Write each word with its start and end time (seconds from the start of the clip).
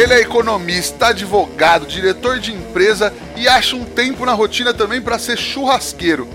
Ele 0.00 0.14
é 0.14 0.20
economista, 0.22 1.08
advogado, 1.08 1.86
diretor 1.86 2.38
de 2.38 2.54
empresa 2.54 3.12
e 3.36 3.46
acha 3.46 3.76
um 3.76 3.84
tempo 3.84 4.24
na 4.24 4.32
rotina 4.32 4.72
também 4.72 4.98
para 4.98 5.18
ser 5.18 5.36
churrasqueiro. 5.36 6.26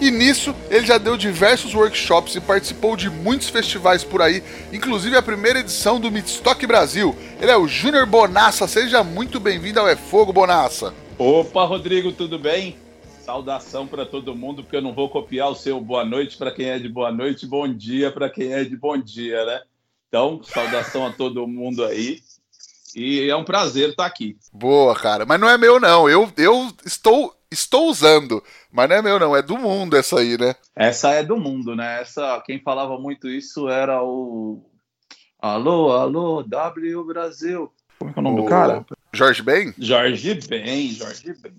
E 0.00 0.10
nisso, 0.10 0.52
ele 0.68 0.84
já 0.84 0.98
deu 0.98 1.16
diversos 1.16 1.72
workshops 1.72 2.34
e 2.34 2.40
participou 2.40 2.96
de 2.96 3.08
muitos 3.08 3.48
festivais 3.48 4.02
por 4.02 4.20
aí, 4.20 4.42
inclusive 4.72 5.16
a 5.16 5.22
primeira 5.22 5.60
edição 5.60 6.00
do 6.00 6.10
Midstock 6.10 6.66
Brasil. 6.66 7.14
Ele 7.40 7.52
é 7.52 7.56
o 7.56 7.68
Júnior 7.68 8.06
Bonassa, 8.06 8.66
seja 8.66 9.04
muito 9.04 9.38
bem-vindo 9.38 9.78
ao 9.78 9.86
É 9.86 9.94
Fogo, 9.94 10.32
Bonassa. 10.32 10.92
Opa, 11.16 11.64
Rodrigo, 11.64 12.10
tudo 12.10 12.40
bem? 12.40 12.76
Saudação 13.24 13.86
para 13.86 14.04
todo 14.04 14.34
mundo, 14.34 14.64
porque 14.64 14.78
eu 14.78 14.82
não 14.82 14.92
vou 14.92 15.08
copiar 15.08 15.48
o 15.48 15.54
seu 15.54 15.80
boa 15.80 16.04
noite 16.04 16.36
para 16.36 16.50
quem 16.50 16.70
é 16.70 16.78
de 16.80 16.88
boa 16.88 17.12
noite, 17.12 17.46
bom 17.46 17.72
dia 17.72 18.10
para 18.10 18.28
quem 18.28 18.52
é 18.52 18.64
de 18.64 18.76
bom 18.76 18.98
dia, 18.98 19.46
né? 19.46 19.60
Então, 20.08 20.40
saudação 20.42 21.06
a 21.06 21.12
todo 21.12 21.46
mundo 21.46 21.84
aí. 21.84 22.20
E 22.94 23.28
é 23.28 23.36
um 23.36 23.44
prazer 23.44 23.90
estar 23.90 24.06
aqui. 24.06 24.36
Boa, 24.52 24.94
cara. 24.94 25.24
Mas 25.24 25.40
não 25.40 25.48
é 25.48 25.56
meu, 25.56 25.80
não. 25.80 26.08
Eu, 26.08 26.30
eu 26.36 26.70
estou, 26.84 27.34
estou 27.50 27.88
usando. 27.88 28.42
Mas 28.70 28.88
não 28.88 28.96
é 28.96 29.02
meu, 29.02 29.18
não. 29.18 29.36
É 29.36 29.42
do 29.42 29.56
mundo 29.56 29.96
essa 29.96 30.20
aí, 30.20 30.38
né? 30.38 30.54
Essa 30.74 31.10
é 31.12 31.22
do 31.22 31.36
mundo, 31.36 31.74
né? 31.74 32.00
Essa, 32.00 32.40
quem 32.44 32.60
falava 32.60 32.98
muito 32.98 33.28
isso 33.28 33.68
era 33.68 34.02
o. 34.02 34.64
Alô, 35.38 35.92
alô, 35.92 36.42
W 36.42 37.04
Brasil. 37.04 37.72
Como 37.98 38.10
é, 38.10 38.14
é 38.16 38.20
o 38.20 38.22
nome 38.22 38.40
o... 38.40 38.42
do 38.44 38.48
cara? 38.48 38.84
Jorge 39.12 39.42
Ben? 39.42 39.74
Jorge 39.78 40.34
Ben, 40.48 40.90
Jorge 40.90 41.34
Ben. 41.40 41.52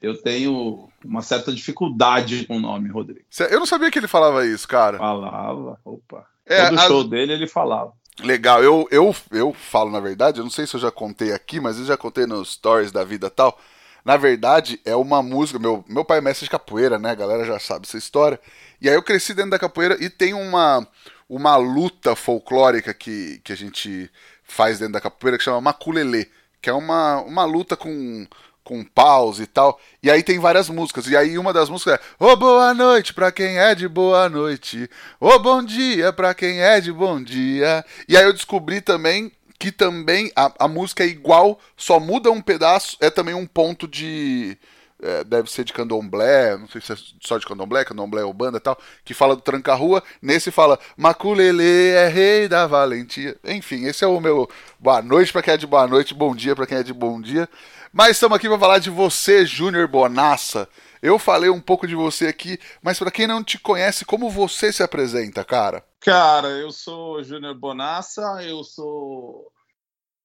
Eu 0.00 0.20
tenho 0.20 0.88
uma 1.02 1.22
certa 1.22 1.50
dificuldade 1.50 2.46
com 2.46 2.58
o 2.58 2.60
nome, 2.60 2.90
Rodrigo. 2.90 3.24
Eu 3.50 3.58
não 3.58 3.66
sabia 3.66 3.90
que 3.90 3.98
ele 3.98 4.06
falava 4.06 4.46
isso, 4.46 4.68
cara. 4.68 4.98
Falava, 4.98 5.78
opa. 5.82 6.26
É, 6.44 6.68
Todo 6.68 6.80
show 6.80 7.04
dele 7.04 7.32
ele 7.32 7.46
falava. 7.46 7.92
Legal, 8.20 8.62
eu, 8.62 8.86
eu, 8.92 9.14
eu 9.32 9.52
falo 9.52 9.90
na 9.90 9.98
verdade, 9.98 10.38
eu 10.38 10.44
não 10.44 10.50
sei 10.50 10.66
se 10.66 10.74
eu 10.74 10.80
já 10.80 10.90
contei 10.90 11.32
aqui, 11.32 11.58
mas 11.60 11.78
eu 11.78 11.84
já 11.84 11.96
contei 11.96 12.26
nos 12.26 12.52
stories 12.52 12.92
da 12.92 13.02
vida 13.02 13.28
tal. 13.28 13.58
Na 14.04 14.16
verdade, 14.16 14.80
é 14.84 14.94
uma 14.94 15.22
música. 15.22 15.58
Meu, 15.58 15.84
meu 15.88 16.04
pai 16.04 16.18
é 16.18 16.20
mestre 16.20 16.44
de 16.44 16.50
capoeira, 16.50 16.98
né? 16.98 17.10
A 17.10 17.14
galera 17.14 17.44
já 17.44 17.58
sabe 17.58 17.86
essa 17.86 17.96
história. 17.96 18.38
E 18.80 18.88
aí 18.88 18.94
eu 18.94 19.02
cresci 19.02 19.34
dentro 19.34 19.50
da 19.50 19.58
capoeira 19.58 19.96
e 20.02 20.10
tem 20.10 20.34
uma, 20.34 20.86
uma 21.28 21.56
luta 21.56 22.14
folclórica 22.14 22.92
que, 22.94 23.40
que 23.42 23.52
a 23.52 23.56
gente 23.56 24.10
faz 24.44 24.78
dentro 24.78 24.92
da 24.94 25.00
capoeira 25.00 25.38
que 25.38 25.44
chama 25.44 25.60
maculelê, 25.60 26.28
que 26.60 26.68
é 26.70 26.72
uma, 26.72 27.20
uma 27.22 27.44
luta 27.44 27.76
com 27.76 28.26
com 28.64 28.82
paus 28.82 29.38
e 29.38 29.46
tal. 29.46 29.78
E 30.02 30.10
aí 30.10 30.22
tem 30.22 30.38
várias 30.38 30.68
músicas. 30.70 31.06
E 31.06 31.16
aí 31.16 31.38
uma 31.38 31.52
das 31.52 31.68
músicas 31.68 31.94
é 31.94 32.24
Ô 32.24 32.30
oh, 32.30 32.36
boa 32.36 32.72
noite 32.72 33.12
pra 33.12 33.30
quem 33.30 33.58
é 33.58 33.74
de 33.74 33.86
boa 33.86 34.28
noite. 34.28 34.90
Ô 35.20 35.28
oh, 35.28 35.38
bom 35.38 35.62
dia 35.62 36.12
pra 36.12 36.34
quem 36.34 36.60
é 36.60 36.80
de 36.80 36.90
bom 36.90 37.22
dia. 37.22 37.84
E 38.08 38.16
aí 38.16 38.24
eu 38.24 38.32
descobri 38.32 38.80
também 38.80 39.30
que 39.58 39.70
também 39.70 40.32
a, 40.34 40.52
a 40.58 40.68
música 40.68 41.04
é 41.04 41.06
igual, 41.06 41.58
só 41.76 41.98
muda 41.98 42.30
um 42.30 42.42
pedaço, 42.42 42.96
é 43.00 43.10
também 43.10 43.34
um 43.34 43.46
ponto 43.46 43.86
de. 43.86 44.58
É, 45.02 45.24
deve 45.24 45.50
ser 45.50 45.64
de 45.64 45.72
candomblé, 45.72 46.56
não 46.56 46.68
sei 46.68 46.80
se 46.80 46.92
é 46.92 46.96
só 47.20 47.36
de 47.36 47.44
candomblé, 47.44 47.84
candomblé 47.84 48.24
ou 48.24 48.32
banda 48.32 48.56
e 48.56 48.60
tal, 48.60 48.78
que 49.04 49.12
fala 49.12 49.34
do 49.34 49.42
tranca-rua. 49.42 50.02
Nesse 50.22 50.50
fala 50.50 50.78
Maculele 50.96 51.88
é 51.90 52.08
rei 52.08 52.48
da 52.48 52.66
valentia. 52.66 53.36
Enfim, 53.44 53.84
esse 53.84 54.04
é 54.04 54.06
o 54.06 54.20
meu 54.20 54.48
boa 54.78 55.02
noite 55.02 55.32
para 55.32 55.42
quem 55.42 55.54
é 55.54 55.56
de 55.56 55.66
boa 55.66 55.86
noite, 55.86 56.14
bom 56.14 56.34
dia 56.34 56.54
para 56.54 56.66
quem 56.66 56.78
é 56.78 56.82
de 56.82 56.92
bom 56.94 57.20
dia. 57.20 57.48
Mas 57.96 58.16
estamos 58.16 58.34
aqui 58.34 58.48
para 58.48 58.58
falar 58.58 58.80
de 58.80 58.90
você, 58.90 59.46
Júnior 59.46 59.86
Bonassa. 59.86 60.68
Eu 61.00 61.16
falei 61.16 61.48
um 61.48 61.60
pouco 61.60 61.86
de 61.86 61.94
você 61.94 62.26
aqui, 62.26 62.58
mas 62.82 62.98
para 62.98 63.08
quem 63.08 63.24
não 63.24 63.44
te 63.44 63.56
conhece, 63.56 64.04
como 64.04 64.28
você 64.28 64.72
se 64.72 64.82
apresenta, 64.82 65.44
cara? 65.44 65.86
Cara, 66.00 66.48
eu 66.48 66.72
sou 66.72 67.22
Júnior 67.22 67.54
Bonassa, 67.54 68.42
eu 68.42 68.64
sou 68.64 69.48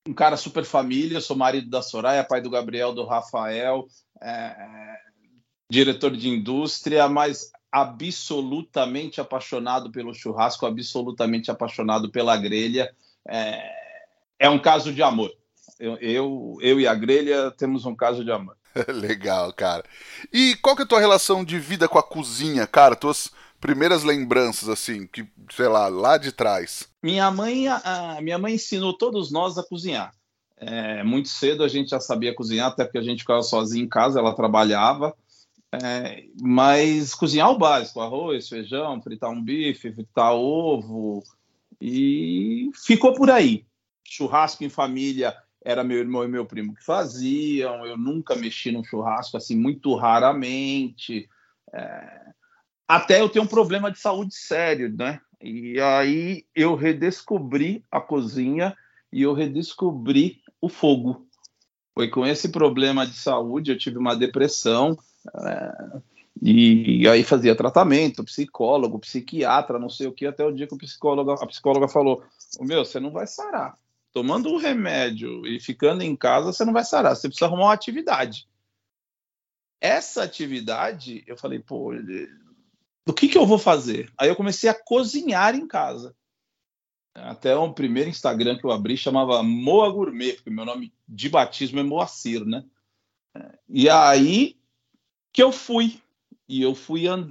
um 0.07 0.15
cara 0.15 0.35
super 0.35 0.65
família, 0.65 1.21
sou 1.21 1.37
marido 1.37 1.69
da 1.69 1.83
Soraya, 1.83 2.23
pai 2.23 2.41
do 2.41 2.49
Gabriel, 2.49 2.91
do 2.91 3.05
Rafael, 3.05 3.85
é, 4.19 4.97
diretor 5.71 6.17
de 6.17 6.27
indústria, 6.27 7.07
mas 7.07 7.51
absolutamente 7.71 9.21
apaixonado 9.21 9.91
pelo 9.91 10.15
churrasco, 10.15 10.65
absolutamente 10.65 11.51
apaixonado 11.51 12.09
pela 12.09 12.35
grelha. 12.35 12.91
É, 13.27 13.61
é 14.39 14.49
um 14.49 14.57
caso 14.57 14.91
de 14.91 15.03
amor. 15.03 15.31
Eu, 15.79 15.95
eu, 15.97 16.57
eu 16.61 16.79
e 16.79 16.87
a 16.87 16.93
grelha 16.93 17.51
temos 17.51 17.85
um 17.85 17.95
caso 17.95 18.23
de 18.23 18.31
amor. 18.31 18.57
Legal, 18.93 19.53
cara. 19.53 19.83
E 20.31 20.55
qual 20.57 20.75
que 20.75 20.81
é 20.81 20.85
a 20.85 20.87
tua 20.87 20.99
relação 20.99 21.43
de 21.43 21.57
vida 21.57 21.87
com 21.87 21.97
a 21.97 22.03
cozinha, 22.03 22.67
cara? 22.67 22.95
Tuas 22.95 23.31
primeiras 23.59 24.03
lembranças, 24.03 24.69
assim, 24.69 25.07
que, 25.07 25.25
sei 25.51 25.67
lá, 25.67 25.87
lá 25.87 26.17
de 26.17 26.31
trás. 26.31 26.87
Minha 27.01 27.31
mãe, 27.31 27.67
a, 27.67 28.19
minha 28.21 28.37
mãe 28.37 28.55
ensinou 28.55 28.93
todos 28.93 29.31
nós 29.31 29.57
a 29.57 29.63
cozinhar. 29.63 30.13
É, 30.57 31.03
muito 31.03 31.29
cedo 31.29 31.63
a 31.63 31.67
gente 31.69 31.89
já 31.89 31.99
sabia 32.01 32.35
cozinhar, 32.35 32.67
até 32.67 32.83
porque 32.83 32.97
a 32.97 33.03
gente 33.03 33.19
ficava 33.19 33.41
sozinho 33.41 33.85
em 33.85 33.89
casa, 33.89 34.19
ela 34.19 34.35
trabalhava. 34.35 35.15
É, 35.71 36.23
mas 36.41 37.13
cozinhar 37.13 37.49
o 37.51 37.57
básico, 37.57 38.01
arroz, 38.01 38.49
feijão, 38.49 39.01
fritar 39.01 39.29
um 39.29 39.41
bife, 39.41 39.93
fritar 39.93 40.33
ovo, 40.33 41.23
e 41.79 42.69
ficou 42.73 43.13
por 43.13 43.29
aí. 43.29 43.65
Churrasco 44.03 44.63
em 44.63 44.69
família, 44.69 45.35
era 45.63 45.83
meu 45.83 45.97
irmão 45.97 46.23
e 46.23 46.27
meu 46.27 46.45
primo 46.45 46.73
que 46.73 46.83
faziam, 46.83 47.85
eu 47.85 47.97
nunca 47.97 48.35
mexi 48.35 48.71
num 48.71 48.83
churrasco 48.83 49.37
assim, 49.37 49.55
muito 49.55 49.93
raramente. 49.95 51.27
É... 51.73 52.29
Até 52.87 53.21
eu 53.21 53.29
ter 53.29 53.39
um 53.39 53.47
problema 53.47 53.91
de 53.91 53.99
saúde 53.99 54.33
sério, 54.35 54.95
né? 54.95 55.19
E 55.41 55.79
aí 55.79 56.45
eu 56.55 56.75
redescobri 56.75 57.83
a 57.91 58.01
cozinha 58.01 58.75
e 59.11 59.21
eu 59.21 59.33
redescobri 59.33 60.41
o 60.61 60.69
fogo. 60.69 61.27
Foi 61.93 62.09
com 62.09 62.25
esse 62.25 62.49
problema 62.49 63.05
de 63.05 63.13
saúde, 63.13 63.71
eu 63.71 63.77
tive 63.77 63.97
uma 63.97 64.15
depressão, 64.15 64.97
é... 65.35 66.01
e 66.41 67.07
aí 67.07 67.23
fazia 67.23 67.55
tratamento, 67.55 68.23
psicólogo, 68.23 68.99
psiquiatra, 68.99 69.77
não 69.77 69.89
sei 69.89 70.07
o 70.07 70.13
que, 70.13 70.25
até 70.25 70.45
o 70.45 70.53
dia 70.53 70.67
que 70.67 70.73
o 70.73 70.77
psicólogo, 70.77 71.31
a 71.31 71.45
psicóloga 71.45 71.89
falou: 71.89 72.23
meu, 72.61 72.85
você 72.85 72.99
não 72.99 73.11
vai 73.11 73.27
sarar 73.27 73.75
tomando 74.19 74.49
o 74.49 74.57
remédio 74.57 75.47
e 75.47 75.61
ficando 75.61 76.03
em 76.03 76.13
casa, 76.13 76.51
você 76.51 76.65
não 76.65 76.73
vai 76.73 76.83
sarar, 76.83 77.15
você 77.15 77.29
precisa 77.29 77.45
arrumar 77.45 77.67
uma 77.67 77.73
atividade. 77.73 78.49
Essa 79.79 80.23
atividade, 80.23 81.23
eu 81.25 81.37
falei, 81.37 81.59
pô, 81.59 81.93
do 83.05 83.13
que, 83.13 83.29
que 83.29 83.37
eu 83.37 83.45
vou 83.45 83.57
fazer? 83.57 84.11
Aí 84.17 84.27
eu 84.27 84.35
comecei 84.35 84.69
a 84.69 84.73
cozinhar 84.73 85.55
em 85.55 85.65
casa. 85.65 86.13
Até 87.15 87.55
o 87.55 87.71
primeiro 87.71 88.09
Instagram 88.09 88.57
que 88.57 88.65
eu 88.65 88.71
abri 88.71 88.97
chamava 88.97 89.41
Moa 89.41 89.89
Gourmet, 89.89 90.33
porque 90.33 90.49
meu 90.49 90.65
nome 90.65 90.93
de 91.07 91.29
batismo 91.29 91.79
é 91.79 91.83
Moacir, 91.83 92.43
né? 92.43 92.65
E 93.69 93.89
aí 93.89 94.57
que 95.31 95.41
eu 95.41 95.53
fui. 95.53 96.01
E 96.45 96.61
eu 96.61 96.75
fui 96.75 97.07
and... 97.07 97.29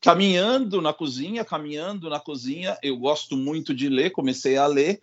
caminhando 0.00 0.80
na 0.80 0.94
cozinha, 0.94 1.44
caminhando 1.44 2.08
na 2.08 2.18
cozinha. 2.18 2.78
Eu 2.82 2.96
gosto 2.96 3.36
muito 3.36 3.74
de 3.74 3.90
ler, 3.90 4.10
comecei 4.10 4.56
a 4.56 4.66
ler 4.66 4.98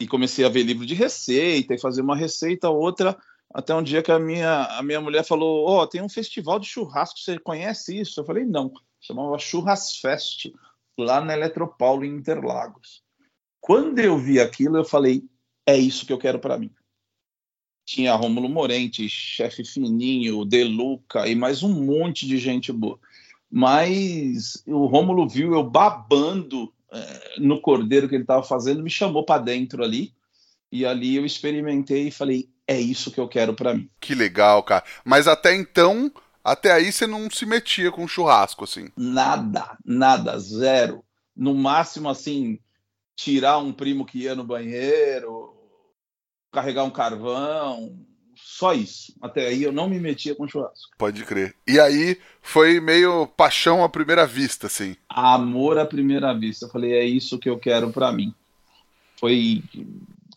e 0.00 0.06
comecei 0.06 0.44
a 0.44 0.48
ver 0.48 0.62
livro 0.62 0.84
de 0.84 0.94
receita 0.94 1.74
e 1.74 1.80
fazer 1.80 2.02
uma 2.02 2.16
receita 2.16 2.68
outra 2.68 3.16
até 3.52 3.74
um 3.74 3.82
dia 3.82 4.02
que 4.02 4.12
a 4.12 4.18
minha 4.18 4.64
a 4.78 4.82
minha 4.82 5.00
mulher 5.00 5.24
falou 5.24 5.66
ó 5.66 5.82
oh, 5.82 5.86
tem 5.86 6.02
um 6.02 6.08
festival 6.08 6.58
de 6.58 6.66
churrasco 6.66 7.18
você 7.18 7.38
conhece 7.38 7.98
isso? 7.98 8.20
Eu 8.20 8.24
falei 8.24 8.44
não 8.44 8.72
chamava 9.00 9.38
Churrasfest 9.38 10.52
lá 10.98 11.20
na 11.20 11.34
Eletropaulo 11.34 12.04
em 12.04 12.16
Interlagos. 12.16 13.02
Quando 13.60 13.98
eu 13.98 14.18
vi 14.18 14.40
aquilo 14.40 14.76
eu 14.76 14.84
falei 14.84 15.24
é 15.66 15.76
isso 15.76 16.06
que 16.06 16.12
eu 16.12 16.18
quero 16.18 16.38
para 16.38 16.58
mim. 16.58 16.70
Tinha 17.84 18.14
Rômulo 18.14 18.48
Morente, 18.48 19.08
chefe 19.08 19.64
Fininho, 19.64 20.44
Deluca 20.44 21.28
e 21.28 21.34
mais 21.34 21.62
um 21.62 21.72
monte 21.84 22.26
de 22.26 22.36
gente 22.36 22.72
boa. 22.72 22.98
Mas 23.48 24.62
o 24.66 24.86
Rômulo 24.86 25.28
viu 25.28 25.54
eu 25.54 25.62
babando 25.62 26.72
no 27.38 27.60
cordeiro 27.60 28.08
que 28.08 28.14
ele 28.14 28.24
estava 28.24 28.42
fazendo, 28.42 28.82
me 28.82 28.90
chamou 28.90 29.24
para 29.24 29.42
dentro 29.42 29.82
ali. 29.82 30.14
E 30.70 30.84
ali 30.84 31.16
eu 31.16 31.24
experimentei 31.24 32.08
e 32.08 32.12
falei: 32.12 32.48
é 32.66 32.78
isso 32.78 33.10
que 33.10 33.20
eu 33.20 33.28
quero 33.28 33.54
para 33.54 33.74
mim. 33.74 33.88
Que 34.00 34.14
legal, 34.14 34.62
cara. 34.62 34.84
Mas 35.04 35.28
até 35.28 35.54
então, 35.54 36.10
até 36.42 36.72
aí 36.72 36.90
você 36.90 37.06
não 37.06 37.30
se 37.30 37.46
metia 37.46 37.90
com 37.90 38.08
churrasco, 38.08 38.64
assim? 38.64 38.88
Nada, 38.96 39.76
nada, 39.84 40.38
zero. 40.38 41.04
No 41.34 41.54
máximo, 41.54 42.08
assim, 42.08 42.58
tirar 43.14 43.58
um 43.58 43.72
primo 43.72 44.04
que 44.04 44.20
ia 44.20 44.34
no 44.34 44.44
banheiro, 44.44 45.54
carregar 46.52 46.84
um 46.84 46.90
carvão, 46.90 47.98
só 48.46 48.72
isso. 48.72 49.12
Até 49.20 49.48
aí 49.48 49.64
eu 49.64 49.72
não 49.72 49.88
me 49.88 49.98
metia 49.98 50.32
com 50.32 50.46
churrasco. 50.46 50.92
Pode 50.96 51.24
crer. 51.24 51.56
E 51.66 51.80
aí 51.80 52.16
foi 52.40 52.78
meio 52.78 53.26
paixão 53.26 53.82
à 53.82 53.88
primeira 53.88 54.24
vista, 54.24 54.68
assim. 54.68 54.96
Amor 55.08 55.76
à 55.78 55.84
primeira 55.84 56.32
vista. 56.32 56.64
Eu 56.66 56.70
falei, 56.70 56.92
é 56.92 57.04
isso 57.04 57.40
que 57.40 57.50
eu 57.50 57.58
quero 57.58 57.90
para 57.90 58.12
mim. 58.12 58.32
Foi, 59.18 59.64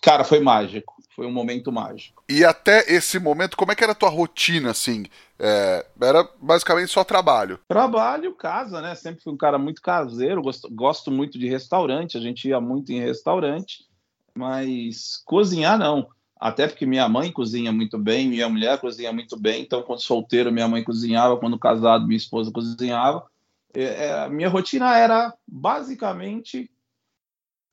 cara, 0.02 0.24
foi 0.24 0.40
mágico. 0.40 0.96
Foi 1.16 1.28
um 1.28 1.32
momento 1.32 1.72
mágico. 1.72 2.24
E 2.28 2.44
até 2.44 2.92
esse 2.92 3.20
momento, 3.20 3.56
como 3.56 3.72
é 3.72 3.76
que 3.76 3.84
era 3.84 3.92
a 3.92 3.96
tua 3.96 4.10
rotina, 4.10 4.72
assim? 4.72 5.06
É, 5.38 5.86
era 6.02 6.28
basicamente 6.42 6.92
só 6.92 7.04
trabalho. 7.04 7.60
Trabalho, 7.68 8.34
casa, 8.34 8.82
né? 8.82 8.96
Sempre 8.96 9.22
fui 9.22 9.34
um 9.34 9.38
cara 9.38 9.60
muito 9.60 9.84
caseiro, 9.84 10.42
gosto, 10.42 10.68
gosto 10.72 11.12
muito 11.12 11.38
de 11.38 11.48
restaurante, 11.48 12.18
a 12.18 12.22
gente 12.22 12.48
ia 12.48 12.60
muito 12.60 12.92
em 12.92 13.02
restaurante, 13.02 13.86
mas 14.34 15.22
cozinhar 15.26 15.78
não. 15.78 16.08
Até 16.40 16.68
porque 16.68 16.86
minha 16.86 17.08
mãe 17.10 17.32
cozinha 17.32 17.72
muito 17.72 17.98
bem, 17.98 18.30
minha 18.30 18.48
mulher 18.48 18.80
cozinha 18.80 19.12
muito 19.12 19.38
bem, 19.38 19.62
então 19.62 19.84
quando 19.84 20.02
solteiro 20.02 20.52
minha 20.52 20.68
mãe 20.68 20.84
cozinhava, 20.84 21.38
quando 21.38 21.60
casado 21.60 22.08
minha 22.08 22.18
esposa 22.18 22.52
cozinhava. 22.52 23.26
É, 23.74 24.08
é, 24.08 24.30
minha 24.30 24.50
rotina 24.50 24.98
era 24.98 25.34
basicamente 25.46 26.72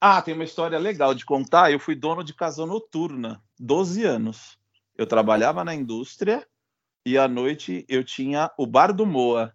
ah, 0.00 0.20
tem 0.20 0.34
uma 0.34 0.44
história 0.44 0.78
legal 0.78 1.14
de 1.14 1.24
contar. 1.24 1.72
Eu 1.72 1.80
fui 1.80 1.94
dono 1.94 2.22
de 2.22 2.34
casa 2.34 2.66
noturna, 2.66 3.42
12 3.58 4.04
anos. 4.04 4.58
Eu 4.96 5.06
trabalhava 5.06 5.64
na 5.64 5.74
indústria 5.74 6.46
e 7.04 7.16
à 7.16 7.26
noite 7.26 7.84
eu 7.88 8.04
tinha 8.04 8.50
o 8.58 8.66
Bar 8.66 8.92
do 8.92 9.06
Moa. 9.06 9.54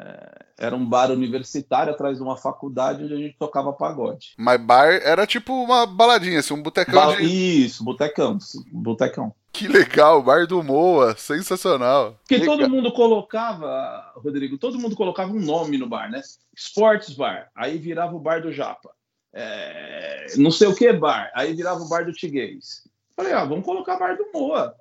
É, 0.00 0.66
era 0.66 0.76
um 0.76 0.84
bar 0.84 1.10
universitário 1.10 1.92
atrás 1.92 2.16
de 2.16 2.22
uma 2.22 2.36
faculdade 2.36 3.04
onde 3.04 3.14
a 3.14 3.16
gente 3.16 3.36
tocava 3.38 3.72
pagode. 3.72 4.34
Mas 4.38 4.60
bar 4.60 4.88
era 5.02 5.26
tipo 5.26 5.52
uma 5.52 5.84
baladinha, 5.84 6.38
assim, 6.38 6.54
um 6.54 6.62
botecão 6.62 6.94
ba 6.94 7.16
de... 7.16 7.24
Isso, 7.64 7.84
botecão, 7.84 8.38
botecão. 8.72 9.34
Que 9.52 9.66
legal, 9.68 10.22
bar 10.22 10.46
do 10.46 10.62
Moa, 10.62 11.16
sensacional. 11.16 12.16
Porque 12.20 12.38
legal. 12.38 12.56
todo 12.56 12.70
mundo 12.70 12.92
colocava, 12.92 14.12
Rodrigo, 14.16 14.56
todo 14.56 14.78
mundo 14.78 14.96
colocava 14.96 15.32
um 15.32 15.40
nome 15.40 15.76
no 15.76 15.88
bar, 15.88 16.10
né? 16.10 16.22
Sports 16.56 17.14
Bar, 17.14 17.50
aí 17.54 17.78
virava 17.78 18.14
o 18.14 18.20
bar 18.20 18.40
do 18.40 18.52
Japa 18.52 18.90
é, 19.32 20.26
não 20.36 20.50
sei 20.50 20.68
o 20.68 20.74
que 20.74 20.92
bar. 20.92 21.30
Aí 21.34 21.54
virava 21.54 21.80
o 21.80 21.88
bar 21.88 22.04
do 22.04 22.12
Tiguês. 22.12 22.88
Falei, 23.14 23.32
ah, 23.32 23.44
vamos 23.44 23.64
colocar 23.64 23.98
bar 23.98 24.16
do 24.16 24.26
Moa. 24.32 24.74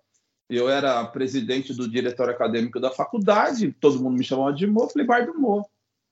Eu 0.50 0.68
era 0.70 1.06
presidente 1.06 1.74
do 1.74 1.88
diretório 1.88 2.34
acadêmico 2.34 2.80
da 2.80 2.90
faculdade, 2.90 3.76
todo 3.80 4.02
mundo 4.02 4.18
me 4.18 4.24
chamava 4.24 4.52
de 4.52 4.66
Moa, 4.66 4.90
falei 4.90 5.06
bar 5.06 5.26
do 5.26 5.40
Moa. 5.40 5.64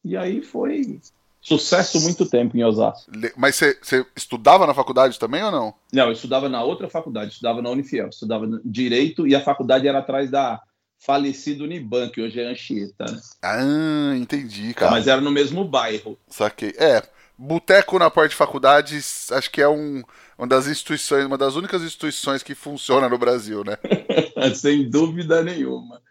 E 0.03 0.15
aí 0.15 0.41
foi 0.41 0.99
sucesso 1.41 1.99
muito 2.01 2.29
tempo 2.29 2.55
em 2.55 2.63
Osasco. 2.63 3.11
Mas 3.35 3.55
você 3.55 4.05
estudava 4.15 4.67
na 4.67 4.73
faculdade 4.73 5.17
também 5.17 5.43
ou 5.43 5.51
não? 5.51 5.73
Não, 5.91 6.05
eu 6.05 6.11
estudava 6.11 6.47
na 6.47 6.63
outra 6.63 6.87
faculdade, 6.87 7.31
estudava 7.31 7.61
na 7.61 7.69
Unifiel, 7.69 8.09
estudava 8.09 8.47
Direito 8.63 9.25
e 9.27 9.33
a 9.33 9.41
faculdade 9.41 9.87
era 9.87 9.99
atrás 9.99 10.29
da 10.29 10.61
falecido 10.99 11.63
Uniban, 11.63 12.09
que 12.09 12.21
hoje 12.21 12.39
é 12.39 12.47
Anchieta. 12.47 13.05
Né? 13.05 13.19
Ah, 13.41 14.15
entendi, 14.15 14.73
cara. 14.73 14.91
Mas 14.91 15.07
era 15.07 15.21
no 15.21 15.31
mesmo 15.31 15.63
bairro. 15.63 16.17
Saquei. 16.27 16.73
É, 16.77 17.03
Boteco 17.37 17.99
na 17.99 18.09
parte 18.09 18.31
de 18.31 18.35
faculdade, 18.35 18.97
acho 19.31 19.51
que 19.51 19.61
é 19.61 19.69
um, 19.69 20.01
uma 20.37 20.47
das 20.47 20.65
instituições, 20.65 21.23
uma 21.23 21.37
das 21.37 21.55
únicas 21.55 21.83
instituições 21.83 22.41
que 22.41 22.55
funciona 22.55 23.07
no 23.07 23.17
Brasil, 23.17 23.63
né? 23.63 23.77
Sem 24.55 24.89
dúvida 24.89 25.43
nenhuma. 25.43 26.01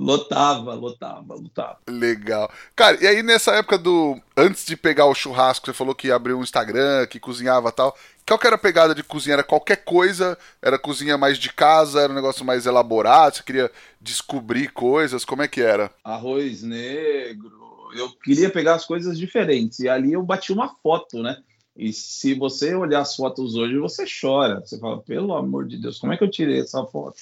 Lotava, 0.00 0.72
lotava, 0.72 1.34
lotava. 1.34 1.78
Legal. 1.86 2.50
Cara, 2.74 2.96
e 3.02 3.06
aí 3.06 3.22
nessa 3.22 3.52
época 3.52 3.76
do. 3.76 4.18
Antes 4.34 4.64
de 4.64 4.74
pegar 4.74 5.04
o 5.04 5.14
churrasco, 5.14 5.66
você 5.66 5.74
falou 5.74 5.94
que 5.94 6.10
abriu 6.10 6.38
um 6.38 6.42
Instagram, 6.42 7.06
que 7.06 7.20
cozinhava 7.20 7.70
tal. 7.70 7.94
Qual 8.26 8.38
que 8.38 8.46
era 8.46 8.56
a 8.56 8.58
pegada 8.58 8.94
de 8.94 9.02
cozinha? 9.02 9.34
Era 9.34 9.42
qualquer 9.42 9.84
coisa? 9.84 10.38
Era 10.62 10.78
cozinha 10.78 11.18
mais 11.18 11.36
de 11.36 11.52
casa? 11.52 12.00
Era 12.00 12.12
um 12.12 12.16
negócio 12.16 12.44
mais 12.46 12.64
elaborado? 12.64 13.36
Você 13.36 13.42
queria 13.42 13.70
descobrir 14.00 14.68
coisas? 14.72 15.24
Como 15.24 15.42
é 15.42 15.48
que 15.48 15.60
era? 15.60 15.90
Arroz 16.02 16.62
negro, 16.62 17.90
eu 17.94 18.10
queria 18.24 18.48
pegar 18.48 18.76
as 18.76 18.86
coisas 18.86 19.18
diferentes. 19.18 19.80
E 19.80 19.88
ali 19.88 20.14
eu 20.14 20.22
bati 20.22 20.50
uma 20.50 20.74
foto, 20.82 21.22
né? 21.22 21.42
E 21.80 21.94
se 21.94 22.34
você 22.34 22.74
olhar 22.74 23.00
as 23.00 23.16
fotos 23.16 23.54
hoje, 23.54 23.78
você 23.78 24.04
chora. 24.04 24.60
Você 24.60 24.78
fala, 24.78 25.00
pelo 25.00 25.34
amor 25.34 25.66
de 25.66 25.78
Deus, 25.78 25.98
como 25.98 26.12
é 26.12 26.16
que 26.18 26.22
eu 26.22 26.30
tirei 26.30 26.60
essa 26.60 26.84
foto? 26.84 27.16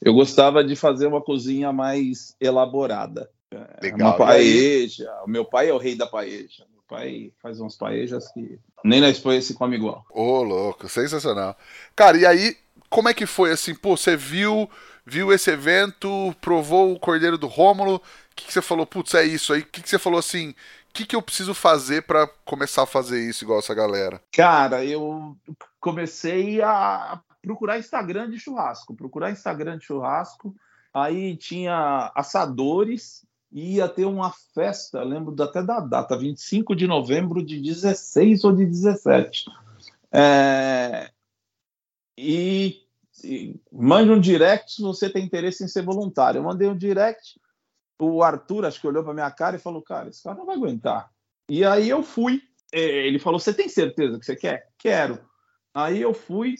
Eu 0.00 0.14
gostava 0.14 0.62
de 0.62 0.76
fazer 0.76 1.08
uma 1.08 1.20
cozinha 1.20 1.72
mais 1.72 2.36
elaborada. 2.40 3.28
É, 3.50 3.82
Legal, 3.82 4.10
uma 4.10 4.16
paeja. 4.16 5.12
O 5.24 5.28
meu 5.28 5.44
pai 5.44 5.70
é 5.70 5.74
o 5.74 5.78
rei 5.78 5.96
da 5.96 6.06
paeja. 6.06 6.64
Meu 6.72 6.82
pai 6.86 7.32
faz 7.42 7.58
umas 7.58 7.74
paejas 7.74 8.28
que 8.32 8.60
nem 8.84 9.00
na 9.00 9.10
Espanha 9.10 9.42
se 9.42 9.54
come 9.54 9.74
igual. 9.74 10.06
Ô, 10.14 10.22
oh, 10.22 10.42
louco, 10.44 10.88
sensacional. 10.88 11.56
Cara, 11.96 12.16
e 12.16 12.24
aí, 12.24 12.56
como 12.88 13.08
é 13.08 13.14
que 13.14 13.26
foi 13.26 13.50
assim? 13.50 13.74
Pô, 13.74 13.96
você 13.96 14.16
viu, 14.16 14.70
viu 15.04 15.32
esse 15.32 15.50
evento, 15.50 16.32
provou 16.40 16.92
o 16.92 17.00
Cordeiro 17.00 17.36
do 17.36 17.48
Rômulo 17.48 18.00
que, 18.36 18.44
que 18.44 18.52
você 18.52 18.60
falou, 18.60 18.86
putz, 18.86 19.14
é 19.14 19.24
isso 19.24 19.52
aí? 19.54 19.62
O 19.62 19.66
que, 19.66 19.82
que 19.82 19.88
você 19.88 19.98
falou 19.98 20.20
assim? 20.20 20.54
Que, 20.96 21.04
que 21.04 21.14
eu 21.14 21.20
preciso 21.20 21.52
fazer 21.52 22.06
para 22.06 22.26
começar 22.46 22.84
a 22.84 22.86
fazer 22.86 23.20
isso 23.20 23.44
igual 23.44 23.58
essa 23.58 23.74
galera? 23.74 24.18
Cara, 24.32 24.82
eu 24.82 25.36
comecei 25.78 26.62
a 26.62 27.20
procurar 27.42 27.78
Instagram 27.78 28.30
de 28.30 28.38
churrasco, 28.38 28.96
procurar 28.96 29.30
Instagram 29.30 29.76
de 29.76 29.84
churrasco. 29.84 30.56
Aí 30.94 31.36
tinha 31.36 32.10
assadores 32.14 33.26
e 33.52 33.74
ia 33.74 33.86
ter 33.86 34.06
uma 34.06 34.32
festa, 34.54 35.02
lembro 35.02 35.34
até 35.42 35.62
da 35.62 35.80
data, 35.80 36.16
25 36.16 36.74
de 36.74 36.86
novembro 36.86 37.44
de 37.44 37.60
16 37.60 38.44
ou 38.44 38.52
de 38.54 38.64
17. 38.64 39.44
É, 40.10 41.10
e, 42.16 42.80
e 43.22 43.54
mande 43.70 44.10
um 44.10 44.18
direct 44.18 44.72
se 44.72 44.80
você 44.80 45.10
tem 45.10 45.26
interesse 45.26 45.62
em 45.62 45.68
ser 45.68 45.82
voluntário. 45.82 46.38
Eu 46.38 46.44
mandei 46.44 46.66
um 46.66 46.76
direct, 46.76 47.38
o 47.98 48.22
Arthur, 48.22 48.66
acho 48.66 48.80
que 48.80 48.86
olhou 48.86 49.02
para 49.02 49.14
minha 49.14 49.30
cara 49.30 49.56
e 49.56 49.60
falou: 49.60 49.82
Cara, 49.82 50.08
esse 50.08 50.22
cara 50.22 50.36
não 50.36 50.46
vai 50.46 50.56
aguentar. 50.56 51.10
E 51.48 51.64
aí 51.64 51.88
eu 51.88 52.02
fui. 52.02 52.42
É, 52.72 53.06
ele 53.06 53.18
falou: 53.18 53.38
Você 53.38 53.52
tem 53.52 53.68
certeza 53.68 54.18
que 54.18 54.26
você 54.26 54.36
quer? 54.36 54.68
Quero. 54.78 55.18
Aí 55.74 56.00
eu 56.00 56.14
fui, 56.14 56.54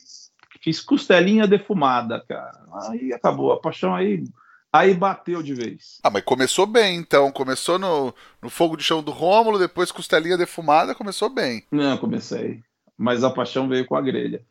fiz 0.62 0.80
costelinha 0.80 1.46
defumada, 1.46 2.22
cara. 2.26 2.64
Aí 2.88 3.12
acabou 3.12 3.52
a 3.52 3.60
paixão 3.60 3.94
aí. 3.94 4.24
Aí 4.72 4.92
bateu 4.92 5.42
de 5.42 5.54
vez. 5.54 5.98
Ah, 6.02 6.10
mas 6.10 6.22
começou 6.22 6.66
bem, 6.66 6.98
então. 6.98 7.32
Começou 7.32 7.78
no, 7.78 8.14
no 8.42 8.50
fogo 8.50 8.76
de 8.76 8.84
chão 8.84 9.02
do 9.02 9.10
Rômulo, 9.10 9.58
depois 9.58 9.90
costelinha 9.90 10.36
defumada, 10.36 10.94
começou 10.94 11.30
bem. 11.30 11.64
Não, 11.70 11.96
comecei. 11.96 12.62
Mas 12.96 13.24
a 13.24 13.30
paixão 13.30 13.68
veio 13.68 13.86
com 13.86 13.96
a 13.96 14.02
grelha. 14.02 14.44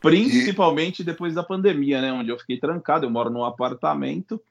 Principalmente 0.00 1.00
e... 1.00 1.04
depois 1.04 1.34
da 1.34 1.42
pandemia, 1.42 2.00
né? 2.00 2.12
Onde 2.12 2.30
eu 2.30 2.38
fiquei 2.38 2.58
trancado. 2.58 3.04
Eu 3.04 3.10
moro 3.10 3.30
num 3.30 3.44
apartamento 3.44 4.42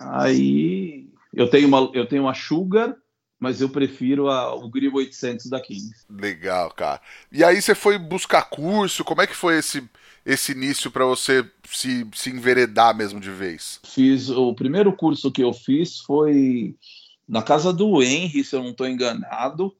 Aí 0.00 1.08
eu 1.32 1.48
tenho 1.48 1.68
uma, 1.68 1.90
eu 1.94 2.06
tenho 2.06 2.22
uma 2.22 2.34
Sugar, 2.34 2.94
mas 3.38 3.60
eu 3.60 3.68
prefiro 3.68 4.28
a, 4.28 4.54
o 4.54 4.68
Grill 4.68 4.94
800 4.94 5.46
da 5.46 5.60
Kings. 5.60 6.04
Legal, 6.08 6.70
cara. 6.70 7.00
E 7.30 7.42
aí 7.42 7.60
você 7.60 7.74
foi 7.74 7.98
buscar 7.98 8.48
curso? 8.48 9.04
Como 9.04 9.20
é 9.20 9.26
que 9.26 9.34
foi 9.34 9.58
esse, 9.58 9.82
esse 10.24 10.52
início 10.52 10.90
para 10.90 11.04
você 11.04 11.44
se, 11.68 12.06
se 12.14 12.30
enveredar 12.30 12.96
mesmo 12.96 13.18
de 13.18 13.30
vez? 13.30 13.80
Fiz 13.84 14.28
o 14.28 14.54
primeiro 14.54 14.92
curso 14.92 15.32
que 15.32 15.42
eu 15.42 15.52
fiz 15.52 15.98
foi 16.00 16.76
na 17.28 17.42
casa 17.42 17.72
do 17.72 18.02
Henry, 18.02 18.44
se 18.44 18.54
eu 18.54 18.62
não 18.62 18.70
estou 18.70 18.86
enganado. 18.86 19.74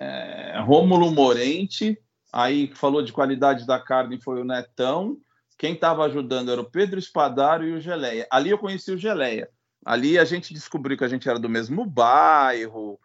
É, 0.00 0.60
Rômulo 0.64 1.10
Morente, 1.10 1.98
aí 2.32 2.70
falou 2.74 3.02
de 3.02 3.12
qualidade 3.12 3.66
da 3.66 3.78
carne 3.78 4.20
foi 4.20 4.40
o 4.40 4.44
Netão. 4.44 5.16
Quem 5.58 5.74
estava 5.74 6.04
ajudando 6.04 6.50
era 6.50 6.60
o 6.60 6.70
Pedro 6.70 6.98
Espadaro 6.98 7.64
e 7.64 7.72
o 7.72 7.80
Geleia. 7.80 8.26
Ali 8.30 8.50
eu 8.50 8.58
conheci 8.58 8.92
o 8.92 8.98
Geleia. 8.98 9.50
Ali 9.84 10.18
a 10.18 10.24
gente 10.24 10.52
descobriu 10.52 10.98
que 10.98 11.04
a 11.04 11.08
gente 11.08 11.28
era 11.28 11.38
do 11.38 11.48
mesmo 11.48 11.86
bairro. 11.86 13.00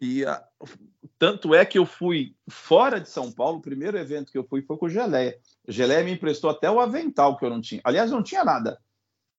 E 0.00 0.24
a... 0.24 0.44
tanto 1.18 1.54
é 1.54 1.64
que 1.64 1.78
eu 1.78 1.86
fui 1.86 2.36
fora 2.48 3.00
de 3.00 3.08
São 3.08 3.32
Paulo. 3.32 3.58
O 3.58 3.62
primeiro 3.62 3.96
evento 3.96 4.30
que 4.30 4.38
eu 4.38 4.44
fui 4.44 4.62
foi 4.62 4.76
com 4.76 4.86
o 4.86 4.90
Geleia. 4.90 5.38
O 5.66 5.72
Geleia 5.72 6.04
me 6.04 6.12
emprestou 6.12 6.50
até 6.50 6.70
o 6.70 6.80
avental 6.80 7.36
que 7.36 7.44
eu 7.44 7.50
não 7.50 7.60
tinha. 7.60 7.80
Aliás, 7.84 8.10
não 8.10 8.22
tinha 8.22 8.44
nada. 8.44 8.78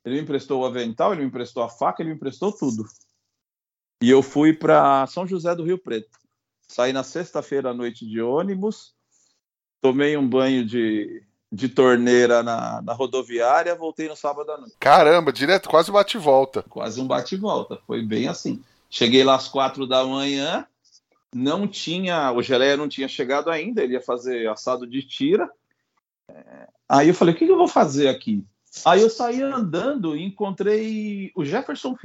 Ele 0.04 0.16
me 0.16 0.22
emprestou 0.22 0.62
o 0.62 0.66
avental, 0.66 1.12
ele 1.12 1.22
me 1.22 1.28
emprestou 1.28 1.62
a 1.62 1.70
faca, 1.70 2.02
ele 2.02 2.10
me 2.10 2.16
emprestou 2.16 2.52
tudo. 2.52 2.86
E 4.02 4.10
eu 4.10 4.24
fui 4.24 4.54
para 4.54 5.06
São 5.08 5.28
José 5.28 5.54
do 5.54 5.64
Rio 5.64 5.78
Preto. 5.78 6.18
Saí 6.68 6.94
na 6.94 7.04
sexta-feira 7.04 7.72
à 7.72 7.74
noite 7.74 8.08
de 8.08 8.22
ônibus, 8.22 8.96
tomei 9.82 10.16
um 10.16 10.28
banho 10.28 10.66
de 10.66 11.28
de 11.52 11.68
torneira 11.68 12.44
na, 12.44 12.82
na 12.82 12.94
rodoviária, 12.94 13.74
voltei 13.76 14.08
no 14.08 14.16
sábado 14.16 14.52
à 14.52 14.58
noite. 14.58 14.76
Caramba, 14.80 15.34
direto, 15.34 15.70
quase 15.70 15.92
bate 15.92 16.18
e 16.18 16.20
volta. 16.20 16.64
Quase 16.70 17.02
um 17.02 17.08
bate 17.08 17.36
e 17.36 17.38
volta, 17.38 17.80
foi 17.88 18.04
bem 18.04 18.28
assim. 18.28 18.64
Cheguei 18.90 19.24
lá 19.24 19.36
às 19.36 19.48
quatro 19.48 19.88
da 19.88 20.04
manhã, 20.04 20.66
não 21.34 21.68
tinha, 21.68 22.32
o 22.32 22.42
Geleia 22.42 22.78
não 22.78 22.88
tinha 22.88 23.08
chegado 23.08 23.50
ainda, 23.50 23.84
ele 23.84 23.94
ia 23.94 24.02
fazer 24.02 24.48
assado 24.48 24.86
de 24.86 25.02
tira. 25.02 25.50
É, 26.30 26.68
aí 26.88 27.08
eu 27.08 27.14
falei, 27.14 27.34
o 27.34 27.38
que, 27.38 27.46
que 27.46 27.52
eu 27.52 27.58
vou 27.58 27.68
fazer 27.68 28.10
aqui? 28.10 28.44
Aí 28.86 29.02
eu 29.02 29.10
saí 29.10 29.42
andando 29.42 30.16
e 30.16 30.24
encontrei 30.24 31.32
o 31.36 31.44
Jefferson 31.44 31.96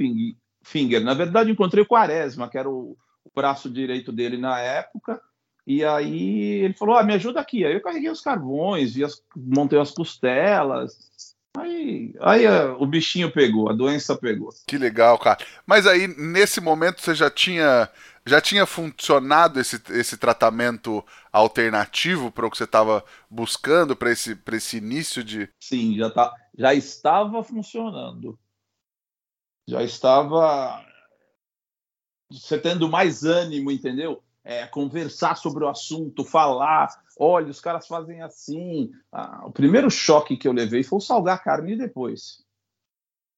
Finger. 0.63 1.03
Na 1.03 1.13
verdade, 1.13 1.51
encontrei 1.51 1.83
o 1.83 1.87
Quaresma, 1.87 2.49
que 2.49 2.57
era 2.57 2.69
o 2.69 2.97
braço 3.35 3.69
direito 3.69 4.11
dele 4.11 4.37
na 4.37 4.59
época. 4.59 5.21
E 5.65 5.83
aí 5.83 6.63
ele 6.63 6.73
falou: 6.73 6.95
ah, 6.95 7.03
me 7.03 7.13
ajuda 7.13 7.39
aqui. 7.39 7.65
Aí 7.65 7.73
eu 7.73 7.81
carreguei 7.81 8.09
os 8.09 8.21
carvões, 8.21 8.99
as, 9.01 9.21
montei 9.35 9.79
as 9.79 9.91
costelas. 9.91 11.15
Aí, 11.57 12.13
aí 12.19 12.45
uh, 12.45 12.75
o 12.81 12.85
bichinho 12.85 13.31
pegou, 13.31 13.69
a 13.69 13.73
doença 13.73 14.15
pegou. 14.15 14.49
Que 14.67 14.77
legal, 14.77 15.17
cara. 15.17 15.39
Mas 15.65 15.87
aí, 15.87 16.07
nesse 16.07 16.59
momento, 16.59 17.01
você 17.01 17.15
já 17.15 17.29
tinha 17.29 17.89
já 18.27 18.41
tinha 18.41 18.65
funcionado 18.65 19.59
esse, 19.59 19.79
esse 19.91 20.17
tratamento 20.17 21.05
alternativo 21.31 22.31
para 22.31 22.47
o 22.47 22.49
que 22.49 22.57
você 22.57 22.63
estava 22.63 23.05
buscando 23.29 23.95
para 23.95 24.11
esse, 24.11 24.37
esse 24.53 24.77
início 24.77 25.23
de. 25.23 25.47
Sim, 25.61 25.95
já, 25.95 26.09
tá, 26.09 26.33
já 26.57 26.73
estava 26.73 27.43
funcionando. 27.43 28.37
Já 29.67 29.83
estava 29.83 30.83
você 32.31 32.57
tendo 32.57 32.89
mais 32.89 33.23
ânimo, 33.23 33.71
entendeu? 33.71 34.23
É, 34.47 34.67
conversar 34.67 35.35
sobre 35.35 35.63
o 35.63 35.67
assunto, 35.67 36.23
falar. 36.23 36.87
Olha, 37.19 37.49
os 37.49 37.59
caras 37.59 37.87
fazem 37.87 38.21
assim. 38.21 38.91
Ah, 39.11 39.43
o 39.45 39.51
primeiro 39.51 39.89
choque 39.89 40.37
que 40.37 40.47
eu 40.47 40.53
levei 40.53 40.83
foi 40.83 41.01
salgar 41.01 41.35
a 41.35 41.39
carne 41.39 41.75
depois. 41.75 42.45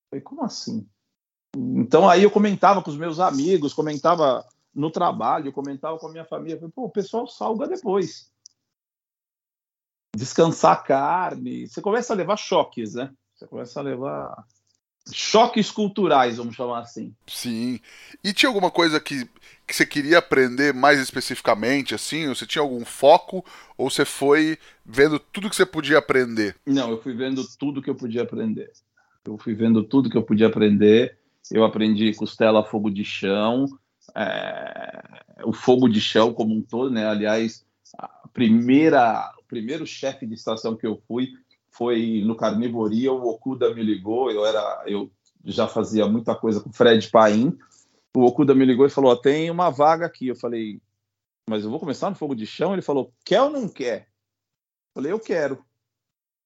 Falei, 0.09 0.21
como 0.21 0.43
assim? 0.43 0.85
Então 1.55 2.09
aí 2.09 2.23
eu 2.23 2.29
comentava 2.29 2.83
com 2.83 2.91
os 2.91 2.97
meus 2.97 3.19
amigos, 3.19 3.73
comentava 3.73 4.45
no 4.75 4.91
trabalho, 4.91 5.51
comentava 5.51 5.97
com 5.97 6.07
a 6.07 6.11
minha 6.11 6.25
família, 6.25 6.57
falei, 6.57 6.71
pô, 6.75 6.83
o 6.83 6.91
pessoal 6.91 7.25
salga 7.25 7.67
depois. 7.67 8.31
Descansar 10.15 10.73
a 10.73 10.81
carne. 10.81 11.67
Você 11.67 11.81
começa 11.81 12.13
a 12.13 12.15
levar 12.15 12.37
choques, 12.37 12.93
né? 12.93 13.11
Você 13.33 13.47
começa 13.47 13.79
a 13.79 13.83
levar 13.83 14.45
choques 15.11 15.71
culturais, 15.71 16.37
vamos 16.37 16.55
chamar 16.55 16.79
assim. 16.79 17.15
Sim. 17.27 17.79
E 18.23 18.33
tinha 18.33 18.49
alguma 18.49 18.69
coisa 18.69 18.99
que, 18.99 19.29
que 19.67 19.75
você 19.75 19.85
queria 19.85 20.19
aprender 20.19 20.73
mais 20.73 20.97
especificamente, 20.99 21.93
assim? 21.93 22.27
Você 22.29 22.47
tinha 22.47 22.61
algum 22.61 22.85
foco? 22.85 23.43
Ou 23.77 23.89
você 23.89 24.05
foi 24.05 24.57
vendo 24.85 25.19
tudo 25.19 25.49
que 25.49 25.55
você 25.55 25.65
podia 25.65 25.97
aprender? 25.97 26.55
Não, 26.65 26.89
eu 26.89 27.01
fui 27.01 27.13
vendo 27.13 27.43
tudo 27.59 27.81
que 27.81 27.89
eu 27.89 27.95
podia 27.95 28.23
aprender. 28.23 28.71
Eu 29.25 29.37
fui 29.37 29.53
vendo 29.53 29.83
tudo 29.83 30.09
que 30.09 30.17
eu 30.17 30.23
podia 30.23 30.47
aprender. 30.47 31.17
Eu 31.51 31.65
aprendi 31.65 32.13
costela 32.13 32.63
fogo 32.63 32.89
de 32.89 33.03
chão, 33.03 33.67
é, 34.15 35.03
o 35.43 35.51
fogo 35.51 35.87
de 35.87 35.99
chão 35.99 36.33
como 36.33 36.55
um 36.55 36.61
todo, 36.61 36.89
né? 36.89 37.05
Aliás, 37.05 37.65
a 37.97 38.27
primeira, 38.33 39.31
o 39.37 39.43
primeiro 39.43 39.85
chefe 39.85 40.25
de 40.25 40.33
estação 40.33 40.75
que 40.75 40.87
eu 40.87 41.01
fui 41.07 41.33
foi 41.69 42.23
no 42.25 42.35
Carnivoria, 42.35 43.11
o 43.11 43.27
Okuda 43.27 43.73
me 43.73 43.83
ligou, 43.83 44.31
eu 44.31 44.45
era, 44.45 44.83
eu 44.87 45.11
já 45.45 45.67
fazia 45.67 46.07
muita 46.07 46.33
coisa 46.35 46.59
com 46.59 46.71
Fred 46.71 47.07
Paim. 47.09 47.57
O 48.17 48.25
Okuda 48.25 48.55
me 48.55 48.65
ligou 48.65 48.83
e 48.83 48.89
falou: 48.89 49.15
"Tem 49.15 49.51
uma 49.51 49.69
vaga 49.69 50.07
aqui". 50.07 50.27
Eu 50.27 50.35
falei: 50.35 50.81
"Mas 51.47 51.63
eu 51.63 51.69
vou 51.69 51.79
começar 51.79 52.09
no 52.09 52.15
fogo 52.15 52.33
de 52.33 52.47
chão?". 52.47 52.73
Ele 52.73 52.81
falou: 52.81 53.13
"Quer 53.23 53.43
ou 53.43 53.51
não 53.51 53.69
quer?". 53.69 54.07
Eu 54.07 54.93
falei: 54.95 55.11
"Eu 55.11 55.19
quero". 55.19 55.63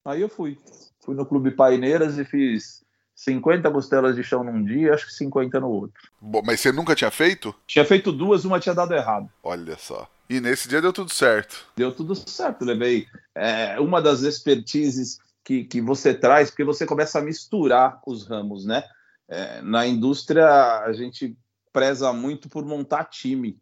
Aí 0.04 0.20
eu 0.20 0.28
fui. 0.28 0.60
Fui 1.00 1.16
no 1.16 1.26
Clube 1.26 1.52
Paineiras 1.52 2.18
e 2.18 2.26
fiz 2.26 2.84
50 3.16 3.72
costelas 3.72 4.18
de 4.18 4.24
chão 4.24 4.44
num 4.44 4.66
dia, 4.66 4.94
acho 4.94 5.06
que 5.06 5.14
50 5.14 5.62
no 5.62 5.70
outro. 5.70 6.12
Bom, 6.20 6.42
mas 6.46 6.60
você 6.60 6.74
nunca 6.74 6.94
tinha 6.94 7.10
feito? 7.10 7.56
Tinha 7.66 7.86
feito 7.86 8.12
duas, 8.12 8.44
uma 8.44 8.60
tinha 8.60 8.76
dado 8.76 8.94
errado. 8.94 9.30
Olha 9.42 9.78
só. 9.78 10.12
E 10.30 10.42
nesse 10.42 10.68
dia 10.68 10.82
deu 10.82 10.92
tudo 10.92 11.14
certo. 11.14 11.66
Deu 11.78 11.96
tudo 11.96 12.16
certo. 12.16 12.66
Levei 12.66 13.08
é, 13.34 13.80
uma 13.80 14.02
das 14.02 14.24
expertises 14.24 15.20
que, 15.42 15.64
que 15.64 15.80
você 15.80 16.14
traz, 16.14 16.50
porque 16.50 16.66
você 16.66 16.86
começa 16.86 17.20
a 17.20 17.22
misturar 17.22 18.02
os 18.06 18.28
ramos, 18.28 18.66
né? 18.66 18.84
É, 19.30 19.62
na 19.62 19.88
indústria, 19.88 20.80
a 20.80 20.92
gente 20.92 21.38
preza 21.72 22.12
muito 22.14 22.50
por 22.50 22.66
montar 22.66 23.06
time. 23.06 23.60